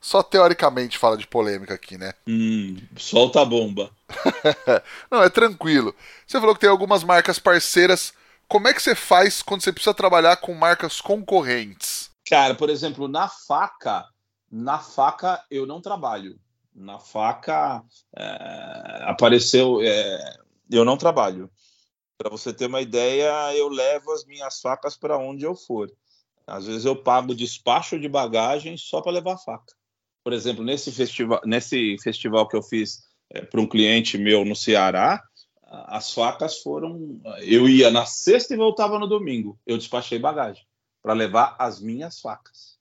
só 0.00 0.22
teoricamente 0.22 0.96
fala 0.96 1.16
de 1.16 1.26
polêmica 1.26 1.74
aqui, 1.74 1.98
né? 1.98 2.14
Hum, 2.26 2.76
solta 2.96 3.40
a 3.40 3.44
bomba. 3.44 3.90
Não, 5.10 5.22
é 5.22 5.28
tranquilo. 5.28 5.94
Você 6.26 6.38
falou 6.38 6.54
que 6.54 6.60
tem 6.60 6.70
algumas 6.70 7.02
marcas 7.02 7.38
parceiras. 7.38 8.14
Como 8.46 8.68
é 8.68 8.74
que 8.74 8.80
você 8.80 8.94
faz 8.94 9.42
quando 9.42 9.62
você 9.62 9.72
precisa 9.72 9.92
trabalhar 9.92 10.36
com 10.36 10.54
marcas 10.54 11.00
concorrentes? 11.00 12.10
Cara, 12.28 12.54
por 12.54 12.70
exemplo, 12.70 13.08
na 13.08 13.28
faca, 13.28 14.06
na 14.50 14.78
faca 14.78 15.44
eu 15.50 15.66
não 15.66 15.80
trabalho. 15.80 16.38
Na 16.72 17.00
faca 17.00 17.82
é, 18.16 19.04
apareceu. 19.06 19.80
É, 19.82 20.36
eu 20.70 20.84
não 20.84 20.96
trabalho. 20.96 21.50
Para 22.16 22.30
você 22.30 22.52
ter 22.52 22.66
uma 22.66 22.80
ideia, 22.80 23.54
eu 23.56 23.68
levo 23.68 24.12
as 24.12 24.24
minhas 24.24 24.60
facas 24.60 24.96
para 24.96 25.18
onde 25.18 25.44
eu 25.44 25.56
for. 25.56 25.90
Às 26.50 26.66
vezes 26.66 26.84
eu 26.84 26.96
pago 26.96 27.34
despacho 27.34 27.98
de 27.98 28.08
bagagem 28.08 28.76
só 28.76 29.00
para 29.00 29.12
levar 29.12 29.34
a 29.34 29.38
faca. 29.38 29.74
Por 30.22 30.32
exemplo, 30.32 30.64
nesse 30.64 30.92
festival, 30.92 31.40
nesse 31.44 31.96
festival 32.02 32.46
que 32.48 32.56
eu 32.56 32.62
fiz 32.62 33.02
é, 33.30 33.42
para 33.42 33.60
um 33.60 33.66
cliente 33.66 34.18
meu 34.18 34.44
no 34.44 34.56
Ceará, 34.56 35.22
as 35.62 36.12
facas 36.12 36.58
foram. 36.58 37.20
Eu 37.40 37.68
ia 37.68 37.90
na 37.90 38.04
sexta 38.04 38.54
e 38.54 38.56
voltava 38.56 38.98
no 38.98 39.06
domingo. 39.06 39.58
Eu 39.64 39.78
despachei 39.78 40.18
bagagem 40.18 40.64
para 41.02 41.12
levar 41.12 41.56
as 41.58 41.80
minhas 41.80 42.20
facas. 42.20 42.78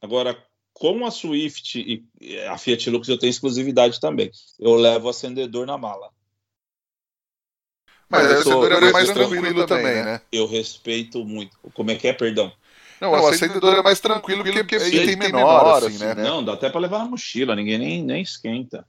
Agora, 0.00 0.40
com 0.72 1.04
a 1.04 1.10
Swift 1.10 2.04
e 2.20 2.38
a 2.40 2.56
Fiat 2.56 2.88
Lux, 2.88 3.08
eu 3.08 3.18
tenho 3.18 3.30
exclusividade 3.30 4.00
também. 4.00 4.30
Eu 4.58 4.76
levo 4.76 5.08
acendedor 5.08 5.66
na 5.66 5.76
mala. 5.76 6.10
Mas 8.08 8.30
o 8.30 8.34
acendedor 8.34 8.84
é 8.84 8.92
mais 8.92 9.10
tranquilo 9.10 9.66
também, 9.66 9.96
né? 9.96 10.04
né? 10.04 10.20
Eu 10.30 10.46
respeito 10.46 11.24
muito. 11.24 11.58
Como 11.74 11.90
é 11.90 11.96
que 11.96 12.06
é, 12.06 12.12
perdão? 12.12 12.52
Não, 13.00 13.12
o 13.12 13.26
acendedor 13.26 13.76
é 13.76 13.82
mais 13.82 14.00
tranquilo 14.00 14.42
porque, 14.42 14.64
porque 14.64 14.76
é 14.76 14.88
item 14.88 15.16
menor, 15.16 15.84
assim, 15.84 15.98
né? 15.98 16.14
Não, 16.14 16.44
dá 16.44 16.54
até 16.54 16.68
para 16.68 16.80
levar 16.80 16.98
na 16.98 17.04
mochila, 17.06 17.54
ninguém 17.54 17.78
nem, 17.78 18.04
nem 18.04 18.22
esquenta. 18.22 18.86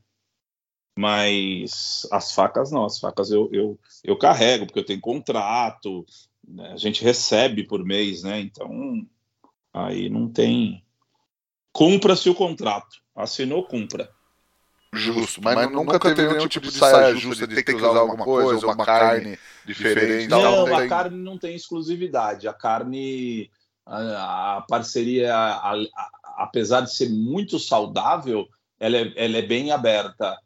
Mas 0.97 2.07
as 2.12 2.34
facas 2.34 2.72
não, 2.72 2.86
as 2.86 2.99
facas 2.99 3.32
eu, 3.32 3.49
eu, 3.53 3.80
eu 4.03 4.18
carrego, 4.18 4.66
porque 4.66 4.80
eu 4.80 4.86
tenho 4.86 4.99
contrato, 4.99 6.05
né? 6.45 6.74
a 6.74 6.78
gente 6.78 7.03
recebe 7.03 7.64
por 7.64 7.86
mês, 7.86 8.24
né? 8.24 8.39
Então 8.39 9.05
aí 9.74 10.10
não 10.10 10.28
tem. 10.28 10.84
Cumpra-se 11.72 12.30
o 12.30 12.36
contrato. 12.36 12.97
Assinou, 13.16 13.66
cumpra. 13.66 14.10
Justo, 14.91 15.39
mas, 15.43 15.55
mas 15.55 15.72
nunca, 15.72 15.99
teve 15.99 16.24
nenhum 16.24 16.47
tipo, 16.47 16.66
tipo 16.66 16.72
de 16.72 16.74
saia 16.74 17.16
justa 17.16 17.45
de 17.45 17.55
ter 17.55 17.64
que 17.64 17.76
usar 17.76 17.99
alguma 17.99 18.26
coisa, 18.26 18.66
ou 18.66 18.74
uma 18.74 18.86
carne 18.86 19.38
diferente. 19.64 20.28
Não, 20.28 20.66
não 20.66 20.76
a 20.76 20.88
carne 20.88 21.18
não 21.18 21.38
tem 21.38 21.55
exclusividade. 21.55 22.47
A 22.47 22.53
carne, 22.53 23.51
a, 23.89 24.57
a 24.57 24.61
parceria, 24.61 25.33
a, 25.33 25.73
a, 25.73 26.09
apesar 26.37 26.81
de 26.81 26.93
ser 26.93 27.09
muito 27.09 27.57
saudável, 27.59 28.47
ela 28.79 28.97
é, 28.97 29.13
ela 29.15 29.37
é 29.37 29.41
bem 29.41 29.71
aberta. 29.71 30.37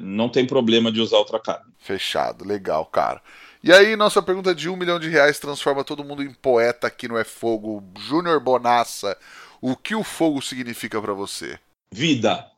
Não 0.00 0.28
tem 0.28 0.46
problema 0.46 0.92
de 0.92 1.00
usar 1.00 1.16
outra 1.16 1.40
carne. 1.40 1.72
Fechado, 1.78 2.44
legal, 2.44 2.84
cara. 2.84 3.22
E 3.62 3.72
aí, 3.72 3.96
nossa 3.96 4.22
pergunta 4.22 4.54
de 4.54 4.68
um 4.68 4.76
milhão 4.76 5.00
de 5.00 5.08
reais 5.08 5.38
transforma 5.38 5.82
todo 5.82 6.04
mundo 6.04 6.22
em 6.22 6.32
poeta 6.32 6.86
aqui 6.86 7.08
no 7.08 7.16
É 7.16 7.24
Fogo. 7.24 7.82
Júnior 7.98 8.38
Bonassa, 8.38 9.16
o 9.60 9.74
que 9.74 9.94
o 9.94 10.04
fogo 10.04 10.42
significa 10.42 11.00
para 11.00 11.14
você? 11.14 11.58
Vida, 11.92 12.50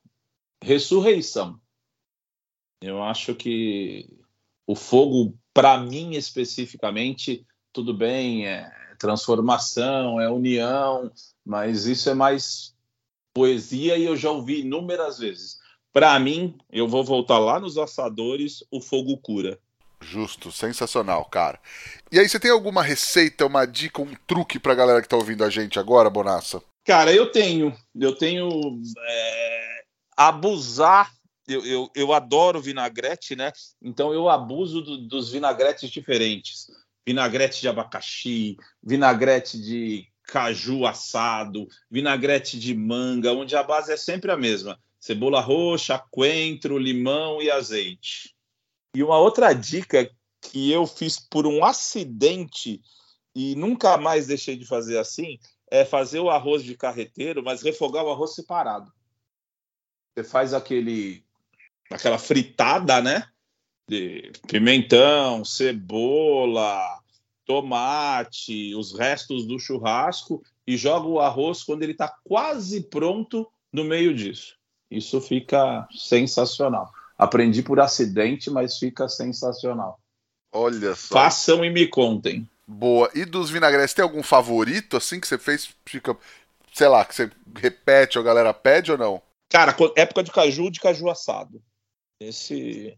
ressurreição. 0.62 1.60
Eu 2.82 3.02
acho 3.02 3.34
que 3.34 4.18
o 4.66 4.74
fogo, 4.74 5.38
para 5.54 5.78
mim 5.78 6.14
especificamente, 6.14 7.46
tudo 7.72 7.94
bem, 7.94 8.46
é 8.46 8.70
transformação, 9.00 10.20
é 10.20 10.30
união, 10.30 11.10
mas 11.44 11.86
isso 11.86 12.10
é 12.10 12.14
mais 12.14 12.74
poesia 13.34 13.96
e 13.96 14.04
eu 14.04 14.14
já 14.14 14.30
ouvi 14.30 14.60
inúmeras 14.60 15.18
vezes. 15.18 15.58
Para 15.92 16.16
mim, 16.20 16.56
eu 16.70 16.86
vou 16.86 17.02
voltar 17.02 17.38
lá 17.38 17.58
nos 17.58 17.78
assadores, 17.78 18.62
o 18.70 18.80
fogo 18.80 19.16
cura. 19.16 19.58
Justo, 20.02 20.52
sensacional, 20.52 21.24
cara. 21.24 21.58
E 22.12 22.18
aí, 22.18 22.28
você 22.28 22.38
tem 22.38 22.50
alguma 22.50 22.82
receita, 22.82 23.46
uma 23.46 23.66
dica, 23.66 24.00
um 24.00 24.14
truque 24.26 24.58
pra 24.58 24.74
galera 24.74 25.02
que 25.02 25.08
tá 25.08 25.16
ouvindo 25.16 25.44
a 25.44 25.50
gente 25.50 25.78
agora, 25.78 26.08
Bonassa? 26.08 26.62
Cara, 26.84 27.12
eu 27.12 27.30
tenho. 27.30 27.76
Eu 27.94 28.14
tenho. 28.14 28.80
É, 29.08 29.84
abusar. 30.16 31.12
Eu, 31.46 31.66
eu, 31.66 31.90
eu, 31.94 32.12
adoro 32.12 32.60
vinagrete, 32.60 33.34
né? 33.34 33.52
Então 33.82 34.14
eu 34.14 34.28
abuso 34.28 34.80
do, 34.80 34.96
dos 34.96 35.30
vinagretes 35.30 35.90
diferentes. 35.90 36.68
Vinagrete 37.06 37.60
de 37.60 37.68
abacaxi, 37.68 38.56
vinagrete 38.82 39.60
de 39.60 40.06
caju 40.24 40.86
assado, 40.86 41.66
vinagrete 41.90 42.58
de 42.58 42.74
manga, 42.74 43.32
onde 43.32 43.56
a 43.56 43.62
base 43.62 43.92
é 43.92 43.96
sempre 43.96 44.30
a 44.30 44.36
mesma 44.36 44.78
cebola 45.00 45.40
roxa, 45.40 45.98
coentro, 46.10 46.76
limão 46.76 47.40
e 47.40 47.50
azeite. 47.50 48.36
E 48.94 49.02
uma 49.02 49.18
outra 49.18 49.54
dica 49.54 50.08
que 50.42 50.70
eu 50.70 50.86
fiz 50.86 51.18
por 51.18 51.46
um 51.46 51.64
acidente 51.64 52.82
e 53.34 53.54
nunca 53.54 53.96
mais 53.96 54.26
deixei 54.26 54.56
de 54.56 54.66
fazer 54.66 54.98
assim 54.98 55.38
é 55.70 55.84
fazer 55.84 56.18
o 56.18 56.28
arroz 56.28 56.64
de 56.64 56.76
carreteiro, 56.76 57.42
mas 57.44 57.62
refogar 57.62 58.04
o 58.04 58.10
arroz 58.10 58.34
separado. 58.34 58.92
Você 60.12 60.24
faz 60.24 60.52
aquele 60.52 61.24
aquela 61.90 62.18
fritada, 62.18 63.00
né? 63.00 63.28
Pimentão, 64.46 65.44
cebola, 65.44 67.00
tomate, 67.44 68.74
os 68.74 68.96
restos 68.96 69.46
do 69.46 69.58
churrasco 69.58 70.42
e 70.66 70.76
joga 70.76 71.06
o 71.06 71.18
arroz 71.18 71.62
quando 71.62 71.82
ele 71.82 71.92
está 71.92 72.14
quase 72.24 72.82
pronto 72.82 73.50
no 73.72 73.84
meio 73.84 74.14
disso. 74.14 74.54
Isso 74.90 75.20
fica 75.20 75.86
sensacional. 75.90 76.90
Aprendi 77.18 77.62
por 77.62 77.80
acidente, 77.80 78.50
mas 78.50 78.78
fica 78.78 79.08
sensacional. 79.08 79.98
Olha 80.52 80.94
só. 80.94 81.14
Façam 81.14 81.64
e 81.64 81.70
me 81.70 81.86
contem. 81.86 82.48
Boa. 82.66 83.10
E 83.14 83.24
dos 83.24 83.50
vinagretes, 83.50 83.94
tem 83.94 84.02
algum 84.02 84.22
favorito 84.22 84.96
assim 84.96 85.20
que 85.20 85.26
você 85.26 85.38
fez? 85.38 85.70
Fica, 85.84 86.16
sei 86.72 86.88
lá, 86.88 87.04
que 87.04 87.14
você 87.14 87.30
repete 87.56 88.18
ou 88.18 88.22
a 88.22 88.26
galera 88.26 88.54
pede 88.54 88.92
ou 88.92 88.98
não? 88.98 89.22
Cara, 89.48 89.76
época 89.96 90.22
de 90.22 90.30
caju, 90.30 90.70
de 90.70 90.80
caju 90.80 91.10
assado. 91.10 91.60
Esse 92.20 92.96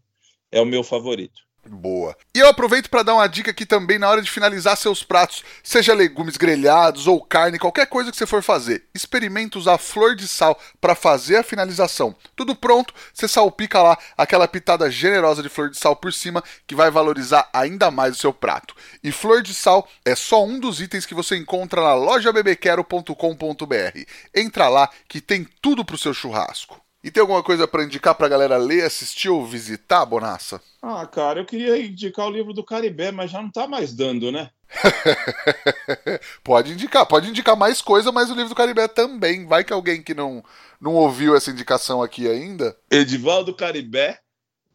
é 0.53 0.61
o 0.61 0.65
meu 0.65 0.83
favorito. 0.83 1.41
Boa. 1.65 2.13
E 2.35 2.39
eu 2.39 2.47
aproveito 2.47 2.89
para 2.89 3.03
dar 3.03 3.13
uma 3.13 3.27
dica 3.27 3.51
aqui 3.51 3.65
também 3.65 3.97
na 3.97 4.09
hora 4.09 4.21
de 4.21 4.29
finalizar 4.29 4.75
seus 4.75 5.01
pratos, 5.01 5.45
seja 5.63 5.93
legumes 5.93 6.35
grelhados 6.35 7.07
ou 7.07 7.23
carne, 7.23 7.57
qualquer 7.57 7.87
coisa 7.87 8.11
que 8.11 8.17
você 8.17 8.25
for 8.25 8.43
fazer. 8.43 8.83
Experimenta 8.93 9.57
usar 9.57 9.77
flor 9.77 10.13
de 10.13 10.27
sal 10.27 10.59
para 10.81 10.93
fazer 10.93 11.37
a 11.37 11.43
finalização. 11.43 12.13
Tudo 12.35 12.53
pronto, 12.53 12.93
você 13.13 13.29
salpica 13.29 13.81
lá 13.81 13.97
aquela 14.17 14.45
pitada 14.45 14.91
generosa 14.91 15.41
de 15.41 15.47
flor 15.47 15.69
de 15.69 15.77
sal 15.77 15.95
por 15.95 16.11
cima 16.11 16.43
que 16.67 16.75
vai 16.75 16.91
valorizar 16.91 17.49
ainda 17.53 17.89
mais 17.89 18.17
o 18.17 18.19
seu 18.19 18.33
prato. 18.33 18.75
E 19.01 19.09
flor 19.09 19.41
de 19.41 19.53
sal 19.53 19.87
é 20.03 20.15
só 20.15 20.43
um 20.43 20.59
dos 20.59 20.81
itens 20.81 21.05
que 21.05 21.15
você 21.15 21.37
encontra 21.37 21.81
na 21.81 21.93
lojabebequero.com.br. 21.93 23.99
Entra 24.35 24.67
lá 24.67 24.89
que 25.07 25.21
tem 25.21 25.47
tudo 25.61 25.85
pro 25.85 25.97
seu 25.97 26.13
churrasco. 26.13 26.83
E 27.03 27.11
tem 27.11 27.19
alguma 27.19 27.43
coisa 27.43 27.67
para 27.67 27.83
indicar 27.83 28.15
pra 28.15 28.29
galera 28.29 28.55
ler, 28.55 28.85
assistir 28.85 29.27
ou 29.27 29.45
visitar, 29.45 30.05
Bonassa? 30.05 30.61
Ah, 30.81 31.05
cara, 31.05 31.41
eu 31.41 31.45
queria 31.45 31.77
indicar 31.85 32.27
o 32.27 32.31
livro 32.31 32.53
do 32.53 32.63
Caribé, 32.63 33.11
mas 33.11 33.29
já 33.29 33.41
não 33.41 33.51
tá 33.51 33.67
mais 33.67 33.93
dando, 33.93 34.31
né? 34.31 34.49
pode 36.43 36.71
indicar, 36.71 37.05
pode 37.05 37.27
indicar 37.27 37.57
mais 37.57 37.81
coisa, 37.81 38.09
mas 38.09 38.29
o 38.29 38.33
livro 38.33 38.49
do 38.49 38.55
Caribé 38.55 38.87
também. 38.87 39.45
Vai 39.45 39.65
que 39.65 39.73
alguém 39.73 40.01
que 40.01 40.13
não, 40.13 40.41
não 40.79 40.95
ouviu 40.95 41.35
essa 41.35 41.51
indicação 41.51 42.01
aqui 42.01 42.25
ainda. 42.25 42.73
Edivaldo 42.89 43.53
Caribé, 43.53 44.19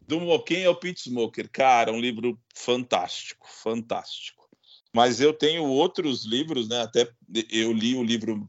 do 0.07 0.19
Moquém 0.19 0.65
ao 0.65 0.75
Pit 0.75 1.01
Smoker. 1.01 1.49
Cara, 1.51 1.91
um 1.91 1.99
livro 1.99 2.39
fantástico, 2.53 3.47
fantástico. 3.49 4.47
Mas 4.93 5.19
eu 5.19 5.33
tenho 5.33 5.63
outros 5.63 6.25
livros, 6.25 6.69
né? 6.69 6.81
Até 6.81 7.09
eu 7.51 7.73
li 7.73 7.95
o 7.95 8.03
livro 8.03 8.47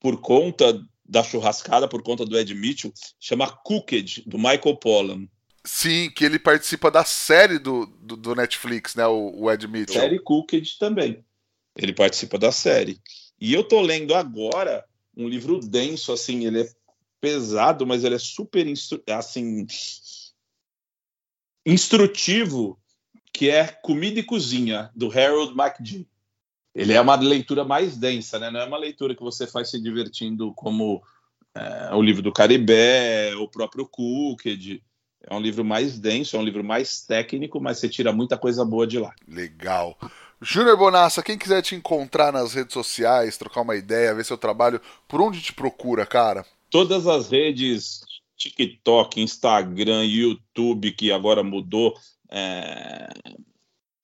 por 0.00 0.18
conta 0.20 0.80
da 1.08 1.22
churrascada 1.22 1.88
por 1.88 2.02
conta 2.02 2.26
do 2.26 2.38
Ed 2.38 2.54
Mitchell, 2.54 2.92
chama 3.18 3.50
Cooked, 3.50 4.22
do 4.26 4.36
Michael 4.36 4.76
Pollan. 4.76 5.28
Sim, 5.64 6.10
que 6.10 6.24
ele 6.24 6.38
participa 6.38 6.90
da 6.90 7.04
série 7.04 7.58
do, 7.58 7.86
do, 7.86 8.16
do 8.16 8.34
Netflix, 8.34 8.94
né? 8.94 9.06
O, 9.06 9.42
o, 9.42 9.50
Ed 9.50 9.66
Mitchell. 9.66 10.00
Série 10.00 10.18
Cooked 10.18 10.78
também. 10.78 11.24
Ele 11.76 11.92
participa 11.92 12.38
da 12.38 12.52
série. 12.52 13.00
E 13.40 13.52
eu 13.52 13.64
tô 13.64 13.80
lendo 13.80 14.14
agora 14.14 14.84
um 15.16 15.28
livro 15.28 15.58
denso, 15.60 16.12
assim, 16.12 16.46
ele 16.46 16.62
é 16.62 16.70
pesado, 17.20 17.86
mas 17.86 18.04
ele 18.04 18.14
é 18.14 18.18
super 18.18 18.66
instru 18.66 19.02
assim 19.08 19.66
instrutivo, 21.66 22.80
que 23.32 23.50
é 23.50 23.66
Comida 23.66 24.20
e 24.20 24.22
Cozinha, 24.22 24.90
do 24.94 25.10
Harold 25.10 25.52
McGee 25.52 26.08
ele 26.78 26.92
é 26.92 27.00
uma 27.00 27.16
leitura 27.16 27.64
mais 27.64 27.96
densa, 27.96 28.38
né? 28.38 28.52
Não 28.52 28.60
é 28.60 28.64
uma 28.64 28.78
leitura 28.78 29.12
que 29.12 29.22
você 29.22 29.48
faz 29.48 29.68
se 29.68 29.82
divertindo 29.82 30.52
como 30.54 31.02
é, 31.52 31.92
o 31.92 32.00
livro 32.00 32.22
do 32.22 32.32
Caribé, 32.32 33.34
o 33.34 33.48
próprio 33.48 33.84
Cooked. 33.84 34.80
É 35.28 35.34
um 35.34 35.40
livro 35.40 35.64
mais 35.64 35.98
denso, 35.98 36.36
é 36.36 36.38
um 36.38 36.44
livro 36.44 36.62
mais 36.62 37.00
técnico, 37.00 37.60
mas 37.60 37.78
você 37.78 37.88
tira 37.88 38.12
muita 38.12 38.38
coisa 38.38 38.64
boa 38.64 38.86
de 38.86 38.96
lá. 39.00 39.12
Legal. 39.26 39.98
Júnior 40.40 40.76
Bonassa, 40.76 41.20
quem 41.20 41.36
quiser 41.36 41.62
te 41.62 41.74
encontrar 41.74 42.32
nas 42.32 42.54
redes 42.54 42.74
sociais, 42.74 43.36
trocar 43.36 43.62
uma 43.62 43.74
ideia, 43.74 44.14
ver 44.14 44.24
seu 44.24 44.38
trabalho, 44.38 44.80
por 45.08 45.20
onde 45.20 45.42
te 45.42 45.52
procura, 45.52 46.06
cara? 46.06 46.46
Todas 46.70 47.08
as 47.08 47.28
redes, 47.28 48.02
TikTok, 48.36 49.20
Instagram, 49.20 50.04
YouTube, 50.04 50.92
que 50.92 51.10
agora 51.10 51.42
mudou, 51.42 51.92
é... 52.30 53.08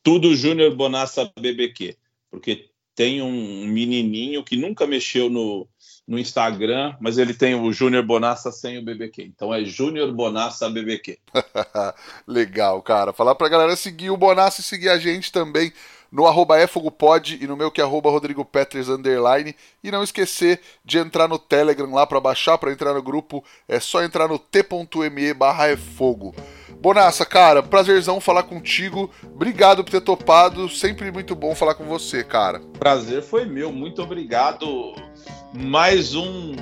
tudo 0.03 0.35
Júnior 0.35 0.75
Bonassa 0.75 1.33
BBQ 1.39 1.97
porque 2.35 2.69
tem 2.97 3.23
um 3.23 3.67
menininho 3.67 4.43
que 4.43 4.57
nunca 4.57 4.87
mexeu 4.87 5.31
no, 5.31 5.69
no 6.07 6.19
Instagram, 6.19 6.97
mas 7.01 7.17
ele 7.17 7.33
tem 7.33 7.55
o 7.55 7.73
Júnior 7.73 8.05
Bonassa 8.05 8.51
sem 8.51 8.77
o 8.77 8.85
BBQ. 8.85 9.23
Então 9.23 9.55
é 9.55 9.65
Júnior 9.65 10.13
Bonassa 10.13 10.69
BBQ. 10.69 11.19
Legal, 12.27 12.83
cara. 12.83 13.13
Falar 13.13 13.37
pra 13.37 13.49
galera 13.49 13.77
seguir 13.77 14.11
o 14.11 14.17
Bonassa 14.17 14.61
e 14.61 14.65
seguir 14.65 14.89
a 14.89 14.99
gente 14.99 15.31
também 15.31 15.73
no 16.15 16.27
arroba 16.27 16.63
efogopod 16.63 17.37
e 17.43 17.47
no 17.49 17.57
meu 17.57 17.73
que 17.73 17.81
é 17.81 17.85
arroba 17.85 18.09
Rodrigo 18.09 18.49
underline. 18.89 19.53
E 19.83 19.91
não 19.91 20.05
esquecer 20.05 20.61
de 20.85 20.97
entrar 20.97 21.27
no 21.27 21.41
Telegram 21.41 21.93
lá 21.93 22.07
para 22.07 22.21
baixar, 22.21 22.57
para 22.57 22.71
entrar 22.71 22.95
no 22.95 23.03
grupo, 23.03 23.43
é 23.67 23.81
só 23.81 24.01
entrar 24.05 24.29
no 24.29 24.39
t.me 24.39 25.35
barra 25.35 25.73
efogo. 25.73 26.33
Bonassa, 26.81 27.27
cara, 27.27 27.65
prazerzão 27.65 28.21
falar 28.21 28.45
contigo. 28.45 29.11
Obrigado 29.25 29.83
por 29.83 29.91
ter 29.91 30.03
topado. 30.03 30.69
Sempre 30.69 31.11
muito 31.11 31.35
bom 31.35 31.53
falar 31.53 31.75
com 31.75 31.85
você, 31.85 32.23
cara. 32.23 32.61
Prazer 32.79 33.21
foi 33.21 33.45
meu. 33.45 33.73
Muito 33.73 34.01
obrigado. 34.01 34.95
Mais 35.53 36.15
um 36.15 36.55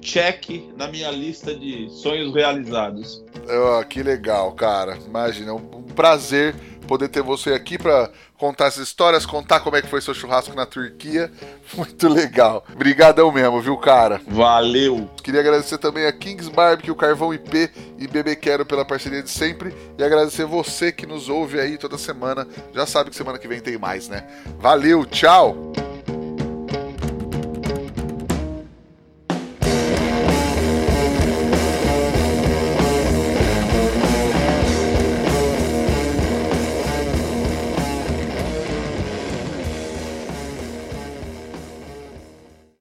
check 0.00 0.70
na 0.76 0.86
minha 0.86 1.10
lista 1.10 1.54
de 1.54 1.88
sonhos 1.90 2.32
realizados. 2.32 3.24
Oh, 3.48 3.84
que 3.84 4.02
legal, 4.02 4.52
cara. 4.52 4.96
Imagina, 5.04 5.50
é 5.50 5.54
um 5.54 5.82
prazer 5.82 6.54
poder 6.90 7.06
ter 7.06 7.22
você 7.22 7.52
aqui 7.52 7.78
para 7.78 8.10
contar 8.36 8.66
essas 8.66 8.82
histórias, 8.82 9.24
contar 9.24 9.60
como 9.60 9.76
é 9.76 9.82
que 9.82 9.86
foi 9.86 10.00
seu 10.00 10.12
churrasco 10.12 10.56
na 10.56 10.66
Turquia. 10.66 11.30
Muito 11.72 12.08
legal. 12.08 12.64
Obrigadão 12.74 13.30
mesmo, 13.30 13.60
viu, 13.60 13.76
cara? 13.76 14.20
Valeu. 14.26 15.08
Queria 15.22 15.38
agradecer 15.38 15.78
também 15.78 16.04
a 16.04 16.12
Kings 16.12 16.50
Barbecue, 16.50 16.92
Carvão 16.96 17.32
IP 17.32 17.70
e 17.96 18.08
Bebê 18.08 18.34
Quero 18.34 18.66
pela 18.66 18.84
parceria 18.84 19.22
de 19.22 19.30
sempre 19.30 19.72
e 19.96 20.02
agradecer 20.02 20.44
você 20.44 20.90
que 20.90 21.06
nos 21.06 21.28
ouve 21.28 21.60
aí 21.60 21.78
toda 21.78 21.96
semana. 21.96 22.44
Já 22.74 22.84
sabe 22.86 23.10
que 23.10 23.16
semana 23.16 23.38
que 23.38 23.46
vem 23.46 23.60
tem 23.60 23.78
mais, 23.78 24.08
né? 24.08 24.26
Valeu, 24.58 25.06
tchau. 25.06 25.72